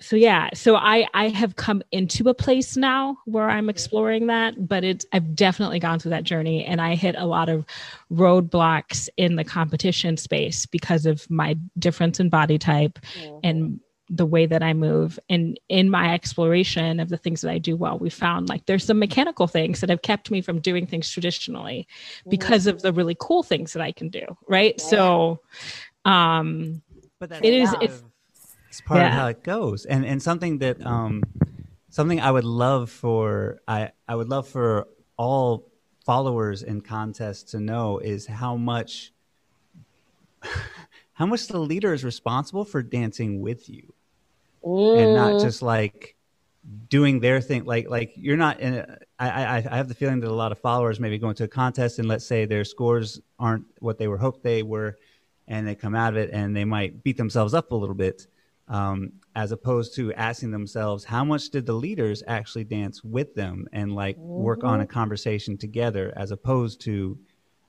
so 0.00 0.14
yeah 0.14 0.50
so 0.52 0.76
i 0.76 1.06
i 1.14 1.28
have 1.28 1.56
come 1.56 1.82
into 1.90 2.28
a 2.28 2.34
place 2.34 2.76
now 2.76 3.16
where 3.24 3.48
i'm 3.48 3.70
exploring 3.70 4.26
that 4.26 4.68
but 4.68 4.84
it's 4.84 5.06
i've 5.12 5.34
definitely 5.34 5.78
gone 5.78 5.98
through 5.98 6.10
that 6.10 6.24
journey 6.24 6.64
and 6.64 6.80
i 6.82 6.94
hit 6.94 7.14
a 7.16 7.24
lot 7.26 7.48
of 7.48 7.64
roadblocks 8.12 9.08
in 9.16 9.36
the 9.36 9.44
competition 9.44 10.16
space 10.16 10.66
because 10.66 11.06
of 11.06 11.28
my 11.30 11.56
difference 11.78 12.20
in 12.20 12.28
body 12.28 12.58
type 12.58 12.98
Mhm. 13.18 13.40
and 13.44 13.80
the 14.08 14.24
way 14.24 14.46
that 14.46 14.62
I 14.62 14.72
move. 14.72 15.18
And 15.28 15.58
in 15.68 15.90
my 15.90 16.14
exploration 16.14 17.00
of 17.00 17.08
the 17.08 17.16
things 17.16 17.40
that 17.40 17.50
I 17.50 17.58
do 17.58 17.74
well, 17.74 17.98
we 17.98 18.08
found 18.08 18.48
like 18.48 18.64
there's 18.66 18.84
some 18.84 19.00
mechanical 19.00 19.48
things 19.48 19.80
that 19.80 19.90
have 19.90 20.02
kept 20.02 20.30
me 20.30 20.40
from 20.40 20.60
doing 20.60 20.86
things 20.86 21.10
traditionally 21.10 21.88
because 22.28 22.68
of 22.68 22.82
the 22.82 22.92
really 22.92 23.16
cool 23.18 23.42
things 23.42 23.72
that 23.72 23.82
I 23.82 23.90
can 23.90 24.08
do. 24.08 24.24
Right. 24.46 24.74
Yeah. 24.78 24.84
So, 24.84 25.40
um, 26.04 26.82
But 27.18 27.30
that's 27.30 27.44
It 27.44 27.52
is- 27.52 27.72
it's- 27.82 27.98
of- 28.00 28.04
it's 28.76 28.86
part 28.86 29.06
of 29.06 29.12
how 29.12 29.26
it 29.28 29.42
goes, 29.42 29.86
and 29.86 30.04
and 30.04 30.22
something 30.22 30.58
that 30.58 30.84
um, 30.84 31.22
something 31.88 32.20
I 32.20 32.30
would 32.30 32.44
love 32.44 32.90
for 32.90 33.60
I 33.66 33.92
I 34.06 34.14
would 34.14 34.28
love 34.28 34.46
for 34.48 34.88
all 35.16 35.68
followers 36.04 36.62
in 36.62 36.82
contests 36.82 37.52
to 37.52 37.60
know 37.60 37.98
is 37.98 38.26
how 38.26 38.56
much 38.56 39.12
how 41.14 41.26
much 41.26 41.46
the 41.48 41.58
leader 41.58 41.94
is 41.94 42.04
responsible 42.04 42.64
for 42.64 42.82
dancing 42.82 43.40
with 43.40 43.68
you. 43.68 43.94
And 44.94 45.14
not 45.14 45.34
Mm. 45.36 45.40
just 45.40 45.62
like 45.62 46.16
doing 46.88 47.20
their 47.20 47.40
thing. 47.40 47.64
Like 47.64 47.88
like 47.88 48.12
you're 48.16 48.36
not 48.36 48.60
in 48.60 48.74
a, 48.74 48.98
I, 49.18 49.28
I 49.30 49.56
i 49.56 49.76
have 49.76 49.88
the 49.88 49.94
feeling 49.94 50.20
that 50.20 50.30
a 50.30 50.34
lot 50.34 50.52
of 50.52 50.58
followers 50.58 51.00
maybe 51.00 51.18
go 51.18 51.30
into 51.30 51.44
a 51.44 51.48
contest 51.48 51.98
and 51.98 52.08
let's 52.08 52.26
say 52.26 52.44
their 52.44 52.64
scores 52.64 53.20
aren't 53.38 53.64
what 53.80 53.98
they 53.98 54.08
were 54.08 54.18
hoped 54.18 54.42
they 54.42 54.62
were 54.62 54.96
and 55.48 55.66
they 55.66 55.74
come 55.74 55.94
out 55.94 56.12
of 56.12 56.18
it 56.18 56.30
and 56.32 56.54
they 56.56 56.64
might 56.64 57.02
beat 57.04 57.16
themselves 57.16 57.54
up 57.54 57.72
a 57.72 57.76
little 57.76 57.94
bit 57.94 58.26
um, 58.68 59.12
as 59.34 59.52
opposed 59.52 59.94
to 59.94 60.12
asking 60.14 60.50
themselves 60.50 61.04
how 61.04 61.24
much 61.24 61.50
did 61.50 61.66
the 61.66 61.72
leaders 61.72 62.22
actually 62.26 62.64
dance 62.64 63.04
with 63.04 63.34
them 63.34 63.66
and 63.72 63.94
like 63.94 64.16
work 64.18 64.64
on 64.64 64.80
a 64.80 64.86
conversation 64.86 65.56
together 65.56 66.12
as 66.16 66.30
opposed 66.32 66.80
to 66.82 67.18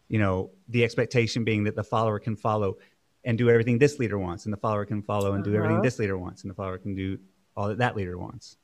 you 0.10 0.20
know 0.20 0.50
the 0.70 0.84
expectation 0.84 1.44
being 1.44 1.64
that 1.66 1.76
the 1.76 1.84
follower 1.84 2.20
can 2.20 2.36
follow 2.36 2.78
and 3.26 3.38
do 3.38 3.50
everything 3.50 3.78
this 3.78 4.00
leader 4.00 4.18
wants 4.18 4.46
and 4.46 4.54
the 4.54 4.58
follower 4.58 4.86
can 4.86 5.02
follow 5.02 5.34
and 5.34 5.44
do 5.44 5.54
everything 5.54 5.76
Uh-huh. 5.78 5.84
this 5.84 6.00
leader 6.00 6.18
wants 6.18 6.42
and 6.44 6.50
the 6.50 6.56
follower 6.56 6.78
can 6.78 6.96
do 6.96 7.18
all 7.56 7.68
that 7.68 7.78
that 7.78 7.96
leader 7.96 8.18
wants 8.18 8.58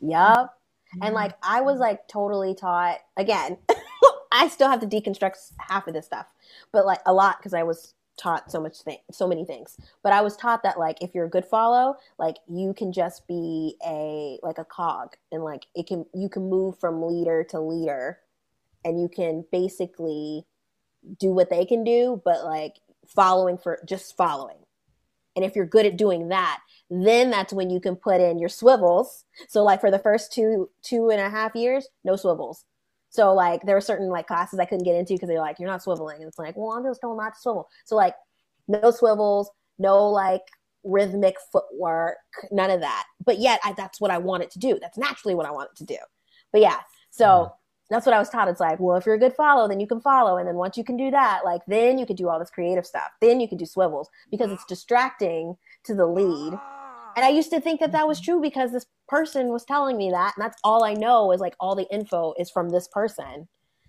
Yup. 0.00 0.58
And 1.02 1.14
like 1.14 1.32
I 1.42 1.60
was 1.62 1.80
like 1.80 2.06
totally 2.08 2.54
taught 2.54 2.98
again. 3.16 3.56
I 4.32 4.48
still 4.48 4.68
have 4.68 4.80
to 4.80 4.86
deconstruct 4.86 5.52
half 5.58 5.86
of 5.88 5.94
this 5.94 6.06
stuff, 6.06 6.26
but 6.72 6.84
like 6.86 7.00
a 7.06 7.12
lot 7.12 7.38
because 7.38 7.54
I 7.54 7.62
was 7.62 7.94
taught 8.16 8.50
so 8.50 8.60
much 8.60 8.82
thing, 8.82 8.98
so 9.10 9.26
many 9.26 9.44
things. 9.44 9.76
But 10.02 10.12
I 10.12 10.20
was 10.20 10.36
taught 10.36 10.62
that 10.62 10.78
like 10.78 11.02
if 11.02 11.14
you're 11.14 11.26
a 11.26 11.30
good 11.30 11.44
follow, 11.44 11.96
like 12.18 12.36
you 12.48 12.74
can 12.74 12.92
just 12.92 13.26
be 13.26 13.76
a 13.86 14.38
like 14.42 14.58
a 14.58 14.64
cog, 14.64 15.14
and 15.32 15.42
like 15.42 15.66
it 15.74 15.86
can 15.86 16.06
you 16.14 16.28
can 16.28 16.48
move 16.48 16.78
from 16.78 17.02
leader 17.02 17.44
to 17.50 17.60
leader, 17.60 18.18
and 18.84 19.00
you 19.00 19.08
can 19.08 19.44
basically 19.50 20.44
do 21.18 21.32
what 21.32 21.50
they 21.50 21.64
can 21.64 21.84
do, 21.84 22.20
but 22.24 22.44
like 22.44 22.76
following 23.06 23.58
for 23.58 23.80
just 23.86 24.16
following. 24.16 24.56
And 25.36 25.44
if 25.44 25.56
you're 25.56 25.66
good 25.66 25.86
at 25.86 25.96
doing 25.96 26.28
that, 26.28 26.60
then 26.88 27.30
that's 27.30 27.52
when 27.52 27.68
you 27.68 27.80
can 27.80 27.96
put 27.96 28.20
in 28.20 28.38
your 28.38 28.48
swivels. 28.48 29.24
So 29.48 29.64
like 29.64 29.80
for 29.80 29.90
the 29.90 29.98
first 29.98 30.32
two 30.32 30.70
two 30.82 31.10
and 31.10 31.20
a 31.20 31.30
half 31.30 31.54
years, 31.54 31.88
no 32.04 32.16
swivels. 32.16 32.64
So 33.14 33.32
like 33.32 33.62
there 33.62 33.76
were 33.76 33.80
certain 33.80 34.08
like 34.08 34.26
classes 34.26 34.58
I 34.58 34.64
couldn't 34.64 34.82
get 34.84 34.96
into 34.96 35.12
because 35.14 35.28
they're 35.28 35.38
like, 35.38 35.60
you're 35.60 35.68
not 35.68 35.84
swiveling. 35.84 36.16
And 36.16 36.24
it's 36.24 36.36
like, 36.36 36.56
well, 36.56 36.72
I'm 36.76 36.82
just 36.82 37.00
told 37.00 37.16
not 37.16 37.34
to 37.34 37.40
swivel. 37.40 37.68
So 37.84 37.94
like 37.94 38.16
no 38.66 38.90
swivels, 38.90 39.48
no 39.78 40.08
like 40.10 40.42
rhythmic 40.82 41.36
footwork, 41.52 42.16
none 42.50 42.72
of 42.72 42.80
that. 42.80 43.04
But 43.24 43.38
yet 43.38 43.60
I, 43.62 43.72
that's 43.72 44.00
what 44.00 44.10
I 44.10 44.18
wanted 44.18 44.50
to 44.50 44.58
do. 44.58 44.78
That's 44.80 44.98
naturally 44.98 45.36
what 45.36 45.46
I 45.46 45.52
wanted 45.52 45.76
to 45.76 45.84
do. 45.84 45.98
But 46.50 46.60
yeah, 46.62 46.80
so 47.10 47.24
Mhm. 47.24 47.52
that's 47.88 48.04
what 48.04 48.16
I 48.16 48.18
was 48.18 48.30
taught. 48.30 48.48
It's 48.48 48.58
like, 48.58 48.80
well, 48.80 48.96
if 48.96 49.06
you're 49.06 49.14
a 49.14 49.18
good 49.18 49.34
follow, 49.36 49.68
then 49.68 49.78
you 49.78 49.86
can 49.86 50.00
follow. 50.00 50.36
And 50.38 50.48
then 50.48 50.56
once 50.56 50.76
you 50.76 50.82
can 50.82 50.96
do 50.96 51.12
that, 51.12 51.42
like 51.44 51.62
then 51.68 51.98
you 51.98 52.06
can 52.06 52.16
do 52.16 52.28
all 52.28 52.40
this 52.40 52.50
creative 52.50 52.84
stuff. 52.84 53.10
Then 53.20 53.38
you 53.38 53.46
can 53.48 53.58
do 53.58 53.64
swivels 53.64 54.08
because 54.28 54.50
it's 54.50 54.64
distracting 54.68 55.56
to 55.84 55.94
the 55.94 56.06
lead. 56.06 56.58
And 57.16 57.24
I 57.24 57.28
used 57.30 57.50
to 57.50 57.60
think 57.60 57.80
that 57.80 57.92
that 57.92 58.06
was 58.08 58.20
true 58.20 58.40
because 58.40 58.72
this 58.72 58.86
person 59.08 59.48
was 59.48 59.64
telling 59.64 59.96
me 59.96 60.10
that. 60.10 60.34
And 60.36 60.44
that's 60.44 60.58
all 60.64 60.84
I 60.84 60.94
know 60.94 61.32
is 61.32 61.40
like 61.40 61.54
all 61.60 61.74
the 61.74 61.86
info 61.92 62.34
is 62.38 62.50
from 62.50 62.70
this 62.70 62.88
person. 62.88 63.48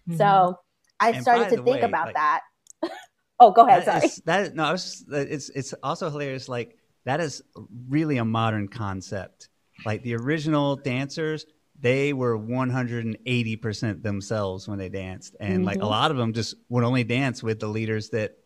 Mhm. 0.10 0.18
So 0.18 0.60
I 1.00 1.12
And 1.12 1.22
started 1.22 1.50
to 1.50 1.56
think 1.64 1.66
way, 1.78 1.82
about 1.82 2.08
like- 2.08 2.16
that. 2.16 2.42
oh, 3.40 3.52
go 3.52 3.66
ahead. 3.68 3.86
That 3.86 4.02
Sorry. 4.02 4.06
is- 4.06 4.22
that 4.26 4.42
is- 4.48 4.54
no, 4.54 4.64
I 4.66 4.72
was 4.72 4.84
just, 4.84 5.06
it's 5.12 5.50
it's 5.50 5.74
also 5.84 6.10
hilarious. 6.10 6.48
Like 6.50 6.78
that 7.06 7.20
is 7.20 7.42
really 7.90 8.18
a 8.18 8.26
modern 8.26 8.68
concept. 8.68 9.50
Like 9.86 10.04
the 10.04 10.16
original 10.16 10.76
dancers, 10.78 11.46
they 11.80 12.14
were 12.14 12.38
one 12.38 12.70
hundred 12.70 13.06
and 13.06 13.18
eighty 13.26 13.56
percent 13.58 14.02
themselves 14.04 14.68
when 14.68 14.78
they 14.80 14.88
danced, 14.90 15.36
and 15.40 15.66
like 15.66 15.78
a 15.78 15.82
Mhm. 15.82 15.90
lot 15.90 16.12
of 16.12 16.18
them 16.18 16.32
just 16.34 16.56
would 16.70 16.84
only 16.86 17.04
dance 17.04 17.44
with 17.44 17.60
the 17.60 17.68
leaders 17.68 18.10
that 18.12 18.38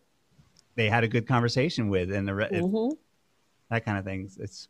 they 0.74 0.88
had 0.88 1.04
a 1.04 1.08
good 1.08 1.26
conversation 1.28 1.88
with, 1.88 2.10
and 2.12 2.26
the 2.26 2.34
re- 2.34 2.48
it- 2.50 2.62
Mhm. 2.64 2.96
That 3.70 3.84
kind 3.84 3.98
of 3.98 4.04
things. 4.04 4.36
It's 4.38 4.68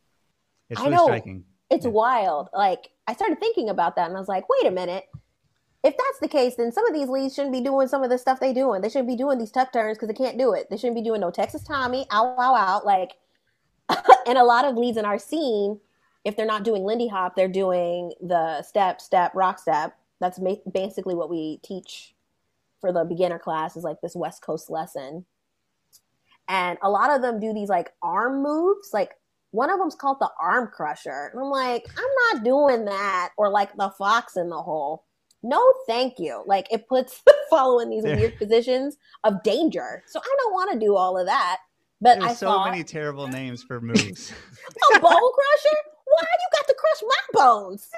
it's 0.69 0.81
really 0.81 0.97
striking. 0.99 1.45
It's 1.71 1.85
Yeah. 1.85 1.93
wild. 1.93 2.49
Like 2.55 2.91
I 3.07 3.15
started 3.15 3.41
thinking 3.41 3.69
about 3.69 3.97
that 3.97 4.09
and 4.09 4.17
I 4.17 4.21
was 4.21 4.29
like, 4.29 4.49
wait 4.49 4.67
a 4.67 4.71
minute. 4.71 5.09
If 5.83 5.97
that's 5.97 6.19
the 6.21 6.29
case, 6.29 6.57
then 6.57 6.73
some 6.73 6.87
of 6.87 6.93
these 6.93 7.09
leads 7.09 7.35
shouldn't 7.35 7.55
be 7.55 7.63
doing 7.63 7.89
some 7.89 8.03
of 8.03 8.11
the 8.11 8.19
stuff 8.19 8.39
they 8.39 8.53
doing. 8.53 8.83
They 8.83 8.91
shouldn't 8.91 9.09
be 9.09 9.17
doing 9.17 9.39
these 9.39 9.51
tuck 9.51 9.73
turns 9.73 9.97
because 9.97 10.09
they 10.09 10.15
can't 10.15 10.39
do 10.39 10.53
it. 10.53 10.69
They 10.69 10.77
shouldn't 10.77 10.97
be 10.97 11.03
doing 11.03 11.23
no 11.23 11.31
Texas 11.31 11.63
Tommy, 11.65 12.07
ow, 12.13 12.37
ow, 12.39 12.55
ow. 12.55 12.83
Like, 12.85 13.13
and 14.27 14.37
a 14.37 14.45
lot 14.45 14.67
of 14.67 14.77
leads 14.77 14.99
in 14.99 15.07
our 15.07 15.19
scene, 15.19 15.81
if 16.23 16.37
they're 16.37 16.45
not 16.45 16.65
doing 16.65 16.85
Lindy 16.85 17.09
Hop, 17.09 17.35
they're 17.35 17.49
doing 17.49 18.13
the 18.21 18.61
step, 18.63 19.01
step, 19.01 19.33
rock 19.35 19.59
step. 19.59 19.97
That's 20.21 20.39
ma- 20.39 20.57
basically 20.71 21.15
what 21.15 21.31
we 21.31 21.61
teach 21.63 22.15
for 22.83 22.93
the 22.93 23.05
beginner 23.05 23.39
class 23.39 23.75
is 23.75 23.83
like 23.83 24.03
this 24.03 24.15
West 24.15 24.43
Coast 24.43 24.69
lesson. 24.69 25.25
And 26.51 26.79
a 26.83 26.91
lot 26.91 27.11
of 27.11 27.23
them 27.23 27.39
do 27.39 27.55
these 27.55 27.69
like 27.69 27.93
arm 28.03 28.43
moves, 28.43 28.91
like 28.93 29.13
one 29.53 29.71
of 29.71 29.79
them's 29.79 29.95
called 29.95 30.19
the 30.21 30.29
arm 30.43 30.69
crusher. 30.75 31.31
And 31.33 31.41
I'm 31.41 31.49
like, 31.49 31.87
I'm 31.97 32.37
not 32.37 32.45
doing 32.45 32.85
that. 32.87 33.31
Or 33.39 33.49
like 33.49 33.75
the 33.77 33.91
fox 33.97 34.37
in 34.37 34.49
the 34.51 34.61
hole. 34.61 35.05
No, 35.45 35.63
thank 35.87 36.19
you. 36.19 36.43
Like 36.47 36.67
it 36.73 36.89
puts 36.89 37.23
follow 37.51 37.79
in 37.79 37.89
these 37.89 38.03
There- 38.03 38.17
weird 38.17 38.37
positions 38.37 38.97
of 39.23 39.43
danger. 39.45 40.03
So 40.09 40.19
I 40.21 40.37
don't 40.43 40.53
want 40.53 40.73
to 40.73 40.79
do 40.85 40.97
all 40.97 41.17
of 41.17 41.27
that. 41.27 41.59
But 42.01 42.21
I 42.21 42.27
There's 42.27 42.39
so 42.39 42.47
thought 42.49 42.71
many 42.71 42.83
terrible 42.83 43.29
names 43.29 43.63
for 43.63 43.81
moves. 43.81 44.33
a 44.97 45.01
bone 45.01 45.11
crusher? 45.11 45.77
Why 46.07 46.23
you 46.23 46.49
got 46.59 46.67
to 46.67 46.75
crush 46.75 47.03
my 47.07 47.41
bones? 47.45 47.89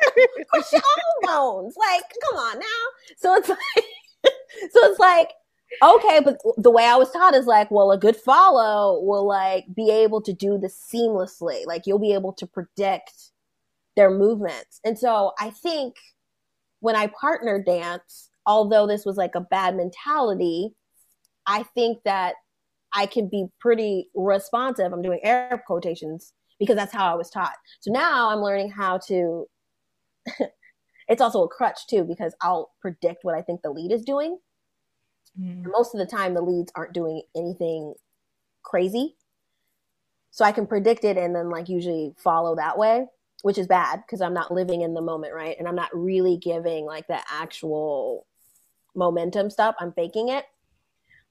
crush 0.50 0.72
your 0.72 0.82
own 0.82 1.26
bones. 1.32 1.74
Like, 1.78 2.02
come 2.28 2.38
on 2.38 2.58
now. 2.58 2.82
So 3.16 3.34
it's 3.34 3.48
like 3.48 3.84
so 4.70 4.90
it's 4.90 4.98
like 4.98 5.30
okay, 5.82 6.20
but 6.24 6.38
the 6.56 6.70
way 6.70 6.84
I 6.84 6.96
was 6.96 7.10
taught 7.10 7.34
is 7.34 7.46
like, 7.46 7.70
well, 7.70 7.92
a 7.92 7.98
good 7.98 8.16
follow 8.16 9.00
will 9.00 9.26
like 9.26 9.64
be 9.74 9.90
able 9.90 10.20
to 10.22 10.32
do 10.32 10.58
this 10.58 10.78
seamlessly. 10.92 11.66
Like 11.66 11.86
you'll 11.86 11.98
be 11.98 12.14
able 12.14 12.32
to 12.34 12.46
predict 12.46 13.30
their 13.96 14.10
movements. 14.10 14.80
And 14.84 14.98
so 14.98 15.32
I 15.38 15.50
think 15.50 15.96
when 16.80 16.96
I 16.96 17.06
partner 17.08 17.62
dance, 17.62 18.30
although 18.46 18.86
this 18.86 19.04
was 19.04 19.16
like 19.16 19.34
a 19.34 19.40
bad 19.40 19.76
mentality, 19.76 20.74
I 21.46 21.62
think 21.62 22.02
that 22.04 22.34
I 22.92 23.06
can 23.06 23.28
be 23.28 23.46
pretty 23.60 24.08
responsive. 24.14 24.92
I'm 24.92 25.02
doing 25.02 25.20
air 25.22 25.62
quotations 25.66 26.32
because 26.58 26.76
that's 26.76 26.92
how 26.92 27.10
I 27.10 27.14
was 27.14 27.30
taught. 27.30 27.54
So 27.80 27.90
now 27.90 28.30
I'm 28.30 28.40
learning 28.40 28.70
how 28.70 28.98
to 29.08 29.46
it's 31.08 31.20
also 31.20 31.42
a 31.42 31.48
crutch 31.48 31.86
too 31.88 32.04
because 32.04 32.34
I'll 32.42 32.70
predict 32.80 33.24
what 33.24 33.34
I 33.34 33.42
think 33.42 33.62
the 33.62 33.70
lead 33.70 33.92
is 33.92 34.02
doing 34.02 34.38
Mhm. 35.38 35.70
most 35.70 35.94
of 35.94 35.98
the 35.98 36.06
time 36.06 36.34
the 36.34 36.42
leads 36.42 36.72
aren't 36.74 36.92
doing 36.92 37.22
anything 37.34 37.94
crazy. 38.62 39.16
So 40.30 40.44
i 40.44 40.52
can 40.52 40.66
predict 40.66 41.04
it 41.04 41.16
and 41.18 41.34
then 41.36 41.50
like 41.50 41.68
usually 41.68 42.14
follow 42.18 42.56
that 42.56 42.78
way 42.78 43.06
which 43.42 43.58
is 43.58 43.66
bad 43.66 44.02
because 44.06 44.20
i'm 44.20 44.32
not 44.34 44.52
living 44.52 44.80
in 44.82 44.94
the 44.94 45.00
moment 45.02 45.34
right? 45.34 45.56
And 45.58 45.68
i'm 45.68 45.74
not 45.74 45.90
really 45.94 46.36
giving 46.38 46.84
like 46.86 47.06
the 47.08 47.20
actual 47.30 48.26
momentum 48.94 49.50
stuff. 49.50 49.74
I'm 49.78 49.92
faking 49.92 50.28
it. 50.28 50.44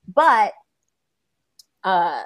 But 0.07 0.53
uh 1.83 2.23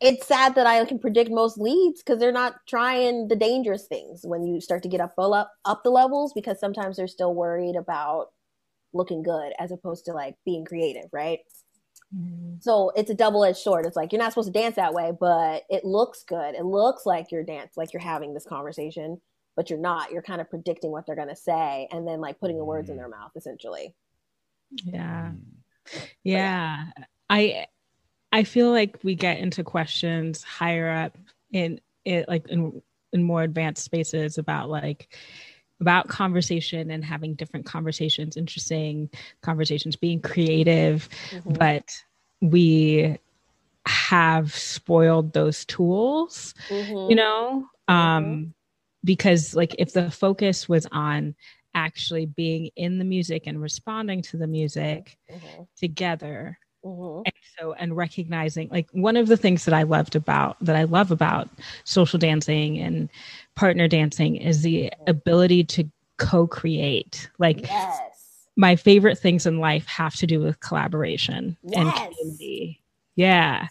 it's 0.00 0.26
sad 0.26 0.54
that 0.54 0.66
i 0.66 0.84
can 0.84 0.98
predict 0.98 1.30
most 1.30 1.58
leads 1.58 2.02
because 2.02 2.18
they're 2.18 2.32
not 2.32 2.56
trying 2.68 3.28
the 3.28 3.36
dangerous 3.36 3.86
things 3.86 4.20
when 4.24 4.44
you 4.46 4.60
start 4.60 4.82
to 4.82 4.88
get 4.88 5.00
up 5.00 5.14
up 5.18 5.52
up 5.64 5.82
the 5.84 5.90
levels 5.90 6.32
because 6.34 6.60
sometimes 6.60 6.96
they're 6.96 7.08
still 7.08 7.34
worried 7.34 7.76
about 7.76 8.28
looking 8.96 9.22
good 9.22 9.52
as 9.58 9.72
opposed 9.72 10.04
to 10.06 10.12
like 10.12 10.34
being 10.44 10.64
creative, 10.64 11.06
right? 11.12 11.40
Mhm. 12.14 12.62
So 12.62 12.90
it's 12.96 13.10
a 13.10 13.14
double 13.14 13.44
edged 13.44 13.58
sword. 13.58 13.86
It's 13.86 13.96
like 13.96 14.12
you're 14.12 14.22
not 14.22 14.32
supposed 14.32 14.52
to 14.52 14.58
dance 14.58 14.76
that 14.76 14.94
way, 14.94 15.12
but 15.18 15.64
it 15.68 15.84
looks 15.84 16.22
good. 16.24 16.54
It 16.54 16.64
looks 16.64 17.04
like 17.06 17.30
you're 17.32 17.42
dance, 17.42 17.76
like 17.76 17.92
you're 17.92 18.02
having 18.02 18.32
this 18.32 18.44
conversation, 18.46 19.20
but 19.56 19.70
you're 19.70 19.78
not. 19.78 20.12
You're 20.12 20.22
kind 20.22 20.40
of 20.40 20.48
predicting 20.48 20.90
what 20.90 21.06
they're 21.06 21.16
gonna 21.16 21.36
say 21.36 21.88
and 21.90 22.06
then 22.06 22.20
like 22.20 22.38
putting 22.38 22.58
the 22.58 22.64
words 22.64 22.90
in 22.90 22.96
their 22.96 23.08
mouth, 23.08 23.32
essentially. 23.36 23.94
Yeah. 24.84 25.32
Mm. 25.32 26.08
Yeah. 26.22 26.84
I 27.30 27.66
I 28.32 28.44
feel 28.44 28.70
like 28.70 28.98
we 29.02 29.14
get 29.14 29.38
into 29.38 29.64
questions 29.64 30.42
higher 30.42 30.90
up 30.90 31.16
in 31.52 31.80
it 32.04 32.28
like 32.28 32.48
in 32.48 32.82
in 33.12 33.22
more 33.22 33.42
advanced 33.42 33.84
spaces 33.84 34.38
about 34.38 34.68
like 34.68 35.16
about 35.80 36.08
conversation 36.08 36.90
and 36.90 37.04
having 37.04 37.34
different 37.34 37.66
conversations, 37.66 38.36
interesting 38.36 39.10
conversations, 39.42 39.96
being 39.96 40.20
creative, 40.20 41.08
Mhm. 41.32 41.58
but 41.58 42.02
we 42.40 43.18
have 43.86 44.52
spoiled 44.54 45.32
those 45.32 45.64
tools 45.64 46.54
Mhm. 46.68 47.10
you 47.10 47.14
know 47.14 47.68
um 47.86 48.52
because 49.04 49.54
like 49.54 49.76
if 49.78 49.92
the 49.92 50.10
focus 50.10 50.68
was 50.68 50.86
on 50.90 51.34
actually 51.74 52.26
being 52.26 52.68
in 52.74 52.98
the 52.98 53.04
music 53.04 53.44
and 53.46 53.62
responding 53.62 54.20
to 54.22 54.36
the 54.36 54.46
music 54.48 55.16
Mhm. 55.30 55.68
together 55.76 56.58
Mhm. 56.84 57.22
and 57.24 57.34
so 57.58 57.74
and 57.74 57.96
recognizing 57.96 58.68
like 58.70 58.88
one 58.90 59.16
of 59.16 59.28
the 59.28 59.36
things 59.36 59.64
that 59.64 59.74
i 59.74 59.84
loved 59.84 60.16
about 60.16 60.56
that 60.60 60.74
i 60.74 60.82
love 60.82 61.12
about 61.12 61.48
social 61.84 62.18
dancing 62.18 62.78
and 62.78 63.08
partner 63.56 63.88
dancing 63.88 64.36
is 64.36 64.62
the 64.62 64.92
ability 65.06 65.64
to 65.64 65.84
co-create 66.18 67.28
like 67.38 67.62
Yes. 67.62 68.00
my 68.56 68.76
favorite 68.76 69.18
things 69.18 69.44
in 69.46 69.58
life 69.58 69.86
have 69.86 70.14
to 70.16 70.26
do 70.26 70.40
with 70.40 70.60
collaboration 70.60 71.56
and 71.74 71.92
community. 71.94 72.80
Yeah. 73.16 73.68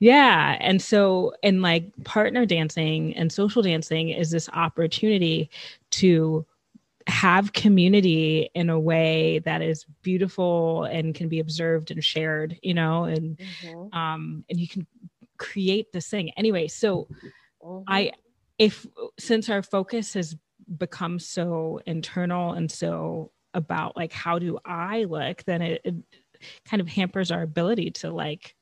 Yeah. 0.00 0.56
And 0.60 0.82
so, 0.82 1.32
and 1.42 1.62
like 1.62 1.84
partner 2.04 2.44
dancing 2.46 3.14
and 3.16 3.32
social 3.32 3.62
dancing 3.62 4.08
is 4.10 4.30
this 4.30 4.48
opportunity 4.50 5.48
to 5.92 6.44
have 7.06 7.52
community 7.52 8.50
in 8.54 8.70
a 8.70 8.78
way 8.78 9.40
that 9.40 9.62
is 9.62 9.84
beautiful 10.02 10.84
and 10.84 11.14
can 11.14 11.28
be 11.28 11.40
observed 11.40 11.90
and 11.90 12.04
shared, 12.04 12.58
you 12.62 12.74
know, 12.74 13.04
and, 13.04 13.38
Mhm. 13.38 13.94
um, 13.94 14.44
and 14.48 14.60
you 14.60 14.68
can 14.68 14.86
create 15.38 15.92
this 15.92 16.08
thing. 16.08 16.30
Anyway, 16.36 16.68
so 16.68 17.08
Mhm. 17.64 17.84
I, 17.88 18.12
if 18.60 18.86
since 19.18 19.48
our 19.48 19.62
focus 19.62 20.12
has 20.12 20.36
become 20.76 21.18
so 21.18 21.80
internal 21.86 22.52
and 22.52 22.70
so 22.70 23.32
about 23.54 23.96
like 23.96 24.12
how 24.12 24.38
do 24.38 24.58
I 24.66 25.04
look, 25.04 25.42
then 25.44 25.62
it, 25.62 25.80
it 25.82 25.94
kind 26.66 26.82
of 26.82 26.86
hampers 26.86 27.30
our 27.30 27.42
ability 27.42 27.90
to 27.92 28.10
like 28.10 28.54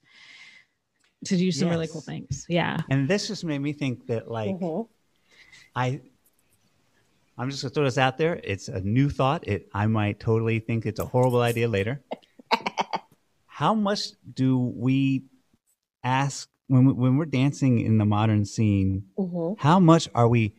to 1.25 1.37
do 1.37 1.51
some 1.51 1.69
really 1.69 1.89
cool 1.89 2.01
things. 2.01 2.47
Yeah. 2.49 2.79
And 2.89 3.09
this 3.09 3.27
just 3.27 3.45
made 3.45 3.59
me 3.59 3.73
think 3.73 4.07
that 4.07 4.31
like 4.31 4.55
Mhm. 4.55 4.89
I 5.75 6.01
I'm 7.37 7.51
just 7.51 7.63
gonna 7.63 7.75
throw 7.75 7.85
this 7.85 7.99
out 7.99 8.19
there. 8.19 8.41
It's 8.45 8.69
a 8.69 8.81
new 8.81 9.11
thought. 9.11 9.49
It 9.49 9.69
I 9.75 9.89
might 9.89 10.21
totally 10.21 10.61
think 10.61 10.87
it's 10.87 11.01
a 11.01 11.07
horrible 11.07 11.41
idea 11.41 11.67
later. 11.67 12.05
How 13.47 13.75
much 13.75 14.13
do 14.33 14.59
we 14.59 15.25
ask 16.05 16.49
when 16.69 16.85
we, 16.85 16.93
when 16.93 17.17
we're 17.17 17.25
dancing 17.27 17.81
in 17.81 17.99
the 17.99 18.05
modern 18.05 18.45
scene? 18.45 19.05
Mhm. 19.19 19.57
How 19.59 19.81
much 19.81 20.09
are 20.15 20.29
we 20.29 20.55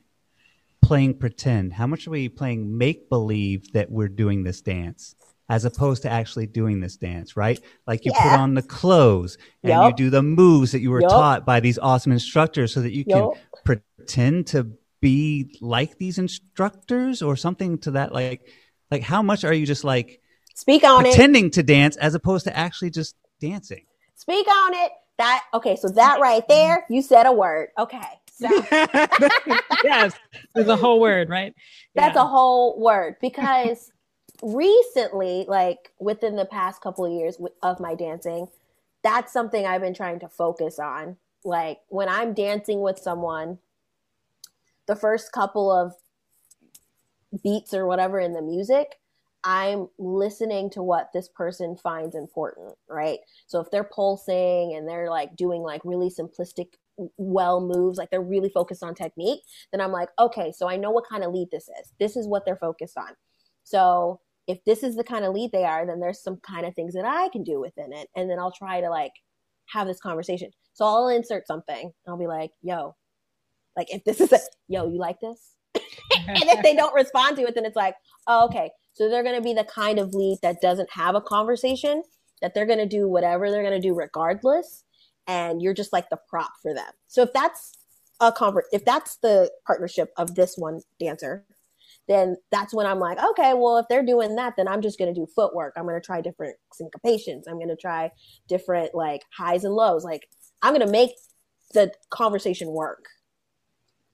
playing 0.82 1.16
pretend? 1.16 1.74
How 1.74 1.88
much 1.88 2.08
are 2.08 2.12
we 2.12 2.30
playing 2.30 2.78
make 2.78 3.10
believe 3.10 3.72
that 3.74 3.90
we're 3.92 4.08
doing 4.10 4.44
this 4.44 4.62
dance? 4.62 5.16
As 5.48 5.66
opposed 5.66 6.04
to 6.04 6.10
actually 6.12 6.46
doing 6.46 6.80
this 6.80 6.96
dance, 6.96 7.36
right? 7.36 7.60
Like 7.88 8.06
you 8.06 8.12
put 8.12 8.34
on 8.34 8.54
the 8.54 8.62
clothes 8.62 9.38
and 9.64 9.84
you 9.84 9.94
do 9.96 10.12
the 10.12 10.22
moves 10.22 10.74
that 10.74 10.80
you 10.82 10.92
were 10.92 11.02
Yup. 11.02 11.10
taught 11.10 11.46
by 11.46 11.60
these 11.60 11.80
awesome 11.80 12.12
instructors 12.12 12.72
so 12.72 12.82
that 12.82 12.92
you 12.94 13.04
can 13.04 13.32
pretend 13.66 14.46
to 14.48 14.68
be 15.02 15.58
like 15.60 15.98
these 15.98 16.20
instructors 16.20 17.24
or 17.24 17.36
something 17.36 17.80
to 17.80 17.92
that 17.92 18.14
like 18.14 18.48
Like, 18.92 19.02
how 19.02 19.22
much 19.24 19.44
are 19.44 19.54
you 19.54 19.66
just 19.66 19.84
like 19.84 20.22
Speak 20.56 20.84
on 20.84 21.06
it. 21.06 21.10
pretending 21.14 21.50
to 21.52 21.64
dance 21.64 21.96
as 21.98 22.14
opposed 22.16 22.46
to 22.46 22.56
actually 22.56 22.90
just 22.92 23.16
dancing? 23.40 23.86
Speak 24.16 24.48
on 24.48 24.74
it. 24.76 24.92
That 25.20 25.44
okay, 25.54 25.76
so 25.76 25.90
that 25.90 26.20
right 26.22 26.48
there, 26.48 26.86
you 26.90 27.02
said 27.04 27.26
a 27.28 27.32
word. 27.32 27.70
Okay. 27.78 28.00
So 28.32 28.48
yes, 29.84 30.14
there's 30.56 30.70
a 30.70 30.78
whole 30.78 31.00
word, 31.02 31.30
right? 31.30 31.54
that's 31.94 32.16
Yeah. 32.16 32.24
a 32.24 32.26
whole 32.26 32.80
word 32.80 33.18
because 33.22 33.92
recently, 34.42 35.46
like 35.48 35.92
within 36.00 36.38
the 36.38 36.46
past 36.46 36.82
couple 36.82 37.06
of 37.06 37.12
years 37.12 37.38
of 37.62 37.82
my 37.82 37.96
dancing, 37.96 38.48
that's 39.04 39.34
something 39.34 39.66
I've 39.66 39.82
been 39.82 39.94
trying 39.94 40.20
to 40.22 40.30
focus 40.30 40.80
on. 40.80 41.18
Like 41.44 41.80
when 41.90 42.08
I'm 42.08 42.34
dancing 42.34 42.80
with 42.82 42.98
someone, 42.98 43.60
the 44.88 44.96
first 44.96 45.34
couple 45.34 45.70
of 45.70 45.96
beats 47.44 47.74
or 47.74 47.86
whatever 47.86 48.20
in 48.20 48.34
the 48.34 48.42
music, 48.42 49.00
I'm 49.44 49.88
listening 49.98 50.70
to 50.72 50.84
what 50.84 51.10
this 51.14 51.30
person 51.30 51.78
finds 51.78 52.16
important, 52.16 52.76
right? 52.90 53.20
So 53.48 53.60
if 53.60 53.72
they're 53.72 53.84
pulsing 53.84 54.76
and 54.76 54.88
they're 54.88 55.10
like 55.10 55.36
doing 55.36 55.62
like 55.62 55.82
really 55.86 56.10
simplistic 56.10 56.74
well 57.18 57.62
moves, 57.62 57.98
like 57.98 58.10
they're 58.10 58.22
really 58.22 58.50
focused 58.50 58.84
on 58.84 58.96
technique, 58.96 59.42
then 59.72 59.82
I'm 59.82 59.92
like, 59.92 60.10
okay, 60.20 60.52
so 60.52 60.70
I 60.70 60.76
know 60.76 60.92
what 60.92 61.08
kind 61.08 61.24
of 61.24 61.34
lead 61.34 61.50
this 61.52 61.70
is. 61.80 61.94
This 62.00 62.18
is 62.18 62.28
what 62.28 62.46
they're 62.46 62.58
focused 62.58 62.98
on. 62.98 63.16
So 63.64 64.20
if 64.48 64.64
this 64.66 64.84
is 64.84 64.96
the 64.96 65.04
kind 65.04 65.24
of 65.24 65.34
lead 65.34 65.52
they 65.52 65.64
are, 65.64 65.86
then 65.86 66.00
there's 66.00 66.22
some 66.22 66.38
kind 66.38 66.66
of 66.66 66.76
things 66.76 66.94
that 66.96 67.06
I 67.06 67.30
can 67.30 67.44
do 67.44 67.60
within 67.60 67.94
it. 67.94 68.10
And 68.16 68.30
then 68.30 68.40
I'll 68.40 68.52
try 68.52 68.82
to 68.82 68.90
like 68.90 69.14
have 69.68 69.88
this 69.88 70.00
conversation. 70.00 70.50
So 70.74 70.86
I'll 70.86 71.10
insert 71.10 71.48
something. 71.48 71.94
I'll 72.08 72.18
be 72.18 72.28
like, 72.28 72.52
yo, 72.62 72.96
like 73.78 73.94
if 73.94 74.04
this 74.04 74.20
is 74.20 74.34
a, 74.34 74.40
yo, 74.68 74.90
you 74.90 74.98
like 74.98 75.20
this? 75.20 75.56
and 75.76 76.44
if 76.44 76.64
they 76.64 76.76
don't 76.76 76.94
respond 76.94 77.38
to 77.38 77.44
it, 77.44 77.56
then 77.56 77.66
it's 77.66 77.76
like, 77.76 77.96
oh, 78.28 78.46
okay. 78.46 78.72
So 79.00 79.08
they're 79.08 79.24
going 79.24 79.38
to 79.38 79.42
be 79.42 79.54
the 79.54 79.64
kind 79.64 79.98
of 79.98 80.14
lead 80.14 80.40
that 80.42 80.60
doesn't 80.60 80.92
have 80.92 81.16
a 81.16 81.22
conversation, 81.22 82.04
that 82.42 82.54
they're 82.54 82.66
going 82.66 82.80
to 82.80 82.86
do 82.86 83.08
whatever 83.08 83.50
they're 83.50 83.64
going 83.64 83.82
to 83.82 83.88
do 83.88 83.96
regardless. 83.96 84.84
And 85.26 85.62
you're 85.62 85.74
just 85.74 85.94
like 85.94 86.10
the 86.10 86.20
prop 86.28 86.52
for 86.62 86.74
them. 86.74 86.92
So 87.08 87.22
if 87.22 87.32
that's 87.32 87.78
a 88.20 88.34
convert, 88.34 88.66
if 88.74 88.84
that's 88.84 89.16
the 89.22 89.52
partnership 89.66 90.10
of 90.18 90.36
this 90.36 90.56
one 90.58 90.82
dancer, 91.00 91.46
then 92.10 92.36
that's 92.52 92.74
when 92.74 92.86
I'm 92.86 93.00
like, 93.00 93.24
okay, 93.24 93.54
well, 93.54 93.78
if 93.78 93.86
they're 93.90 94.06
doing 94.06 94.36
that, 94.36 94.56
then 94.58 94.68
I'm 94.68 94.82
just 94.82 95.00
going 95.00 95.14
to 95.14 95.18
do 95.18 95.28
footwork. 95.34 95.76
I'm 95.78 95.86
going 95.86 95.96
to 95.96 96.06
try 96.06 96.20
different 96.20 96.58
syncopations. 96.74 97.44
I'm 97.48 97.56
going 97.56 97.70
to 97.70 97.78
try 97.78 98.12
different 98.50 98.94
like 98.94 99.22
highs 99.32 99.64
and 99.64 99.76
lows. 99.76 100.04
Like 100.04 100.28
I'm 100.62 100.74
going 100.74 100.86
to 100.86 100.92
make 100.92 101.12
the 101.74 101.94
conversation 102.10 102.68
work 102.68 103.06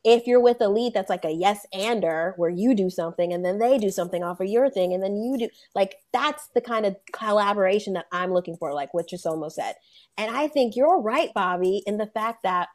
if 0.05 0.27
you're 0.27 0.39
with 0.39 0.61
a 0.61 0.69
lead 0.69 0.93
that's 0.93 1.09
like 1.09 1.25
a 1.25 1.31
yes 1.31 1.65
ander 1.73 2.35
where 2.37 2.51
you 2.51 2.75
do 2.75 2.91
something 2.91 3.33
and 3.33 3.43
then 3.43 3.57
they 3.57 3.79
do 3.79 3.89
something 3.89 4.23
off 4.23 4.39
of 4.39 4.47
your 4.47 4.69
thing 4.69 4.93
and 4.93 5.03
then 5.03 5.17
you 5.17 5.35
do 5.37 5.49
like 5.73 5.95
that's 6.13 6.47
the 6.53 6.61
kind 6.61 6.85
of 6.85 6.95
collaboration 7.11 7.93
that 7.93 8.05
I'm 8.11 8.31
looking 8.31 8.55
for, 8.55 8.71
like 8.71 8.93
what 8.93 9.09
Chisomo 9.09 9.51
said. 9.51 9.73
And 10.17 10.33
I 10.33 10.47
think 10.47 10.75
you're 10.75 11.01
right, 11.01 11.33
Bobby, 11.33 11.81
in 11.87 11.97
the 11.97 12.05
fact 12.05 12.43
that 12.43 12.69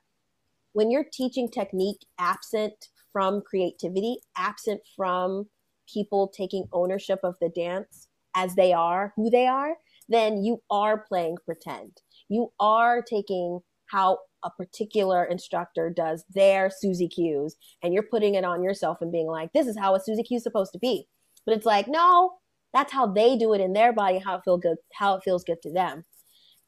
when 0.72 0.90
you're 0.90 1.06
teaching 1.10 1.48
technique 1.48 2.04
absent 2.18 2.74
from 3.12 3.42
creativity, 3.42 4.18
absent 4.36 4.80
from 4.96 5.48
people 5.92 6.28
taking 6.28 6.66
ownership 6.72 7.20
of 7.22 7.36
the 7.40 7.48
dance 7.48 8.08
as 8.34 8.54
they 8.56 8.72
are, 8.72 9.12
who 9.16 9.30
they 9.30 9.46
are, 9.46 9.76
then 10.08 10.42
you 10.42 10.60
are 10.70 10.98
playing 10.98 11.36
pretend. 11.44 11.92
You 12.28 12.52
are 12.58 13.02
taking 13.02 13.60
how 13.86 14.18
a 14.44 14.50
particular 14.50 15.24
instructor 15.24 15.90
does 15.90 16.24
their 16.34 16.70
Susie 16.70 17.08
Q's 17.08 17.56
and 17.82 17.92
you're 17.92 18.02
putting 18.02 18.34
it 18.34 18.44
on 18.44 18.62
yourself 18.62 18.98
and 19.00 19.12
being 19.12 19.26
like, 19.26 19.52
this 19.52 19.66
is 19.66 19.78
how 19.78 19.94
a 19.94 20.00
Susie 20.00 20.22
Q 20.22 20.36
is 20.36 20.42
supposed 20.42 20.72
to 20.72 20.78
be. 20.78 21.06
But 21.46 21.56
it's 21.56 21.66
like, 21.66 21.88
no, 21.88 22.32
that's 22.72 22.92
how 22.92 23.06
they 23.06 23.36
do 23.36 23.52
it 23.54 23.60
in 23.60 23.72
their 23.72 23.92
body, 23.92 24.18
how 24.18 24.36
it 24.36 24.42
feel 24.44 24.58
good, 24.58 24.76
how 24.94 25.14
it 25.14 25.22
feels 25.24 25.44
good 25.44 25.60
to 25.62 25.72
them. 25.72 26.04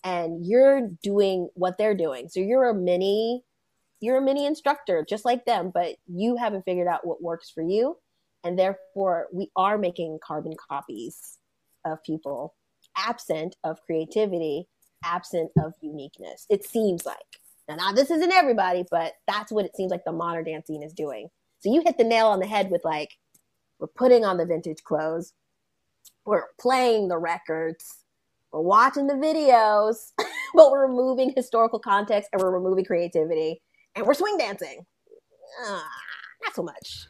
And 0.04 0.44
you're 0.44 0.88
doing 1.02 1.48
what 1.54 1.78
they're 1.78 1.96
doing. 1.96 2.28
So 2.28 2.40
you're 2.40 2.70
a 2.70 2.74
mini, 2.74 3.42
you're 4.00 4.18
a 4.18 4.22
mini 4.22 4.46
instructor 4.46 5.04
just 5.08 5.24
like 5.24 5.44
them, 5.44 5.70
but 5.72 5.96
you 6.06 6.36
haven't 6.36 6.64
figured 6.64 6.88
out 6.88 7.06
what 7.06 7.22
works 7.22 7.50
for 7.50 7.62
you. 7.62 7.96
And 8.44 8.58
therefore 8.58 9.28
we 9.32 9.50
are 9.54 9.78
making 9.78 10.18
carbon 10.24 10.54
copies 10.68 11.38
of 11.84 12.02
people 12.02 12.54
absent 12.96 13.56
of 13.64 13.80
creativity, 13.86 14.66
absent 15.04 15.50
of 15.58 15.72
uniqueness. 15.80 16.46
It 16.50 16.64
seems 16.64 17.06
like. 17.06 17.16
Now, 17.68 17.76
now 17.76 17.92
this 17.92 18.10
isn't 18.10 18.32
everybody, 18.32 18.84
but 18.90 19.14
that's 19.26 19.52
what 19.52 19.64
it 19.64 19.76
seems 19.76 19.90
like 19.90 20.04
the 20.04 20.12
modern 20.12 20.44
dance 20.44 20.66
scene 20.66 20.82
is 20.82 20.92
doing. 20.92 21.28
So 21.60 21.72
you 21.72 21.82
hit 21.84 21.96
the 21.98 22.04
nail 22.04 22.26
on 22.26 22.40
the 22.40 22.46
head 22.46 22.70
with 22.70 22.84
like, 22.84 23.10
we're 23.78 23.86
putting 23.88 24.24
on 24.24 24.36
the 24.36 24.46
vintage 24.46 24.82
clothes, 24.84 25.32
we're 26.24 26.44
playing 26.60 27.08
the 27.08 27.18
records, 27.18 28.04
we're 28.52 28.60
watching 28.60 29.06
the 29.06 29.14
videos, 29.14 30.12
but 30.54 30.70
we're 30.70 30.86
removing 30.86 31.32
historical 31.36 31.78
context 31.78 32.30
and 32.32 32.42
we're 32.42 32.50
removing 32.50 32.84
creativity, 32.84 33.62
and 33.94 34.06
we're 34.06 34.14
swing 34.14 34.38
dancing. 34.38 34.84
Ah, 35.64 35.88
not 36.44 36.54
so 36.54 36.62
much. 36.62 37.06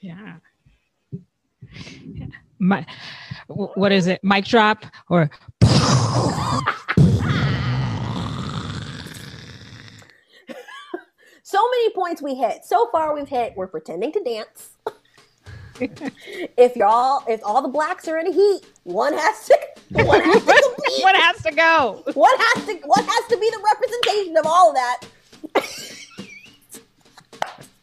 Yeah. 0.00 0.36
Yeah. 1.72 2.26
My, 2.58 2.84
what 3.48 3.92
is 3.92 4.06
it? 4.06 4.20
Mic 4.22 4.44
drop 4.44 4.84
or 5.08 5.30
So 11.50 11.58
many 11.68 11.90
points 11.90 12.22
we 12.22 12.36
hit. 12.36 12.64
So 12.64 12.88
far 12.92 13.12
we've 13.12 13.26
hit 13.26 13.54
we're 13.56 13.66
pretending 13.66 14.12
to 14.12 14.22
dance. 14.22 14.70
if 15.80 16.76
y'all 16.76 17.24
if 17.26 17.40
all 17.42 17.60
the 17.60 17.68
blacks 17.68 18.06
are 18.06 18.18
in 18.18 18.28
a 18.28 18.32
heat, 18.32 18.60
one 18.84 19.12
has 19.14 19.46
to 19.46 19.58
one 19.90 20.20
has 20.22 20.44
to 20.44 20.74
compete. 20.76 21.02
what 21.02 21.16
has 21.16 21.42
to 21.42 21.50
go? 21.50 22.04
What 22.14 22.40
has 22.40 22.66
to 22.66 22.74
what 22.86 23.04
has 23.04 23.26
to 23.30 23.36
be 23.36 23.50
the 23.50 23.60
representation 23.64 24.36
of 24.36 24.46
all 24.46 24.68
of 24.68 24.76
that? 24.76 25.00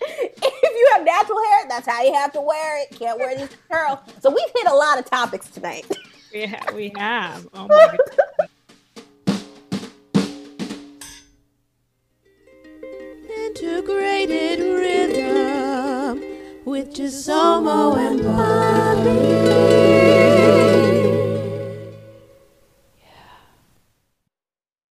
if 0.01 0.61
you 0.63 0.89
have 0.93 1.03
natural 1.03 1.39
hair, 1.51 1.65
that's 1.67 1.89
how 1.89 2.01
you 2.03 2.13
have 2.13 2.31
to 2.31 2.39
wear 2.39 2.81
it. 2.83 2.97
Can't 2.97 3.19
wear 3.19 3.37
these 3.37 3.49
curls. 3.69 3.99
So 4.21 4.29
we've 4.29 4.53
hit 4.55 4.71
a 4.71 4.75
lot 4.75 4.97
of 4.97 5.03
topics 5.03 5.49
tonight. 5.49 5.85
We 6.33 6.45
have. 6.45 6.73
We 6.73 6.93
have. 6.95 7.45
Oh 7.53 7.67
my 7.67 7.97
god. 7.97 7.97
Integrated 13.59 14.59
rhythm 14.59 16.21
with 16.63 16.93
Chisomo 16.93 17.97
and 17.97 18.21
Bobby. 18.21 19.96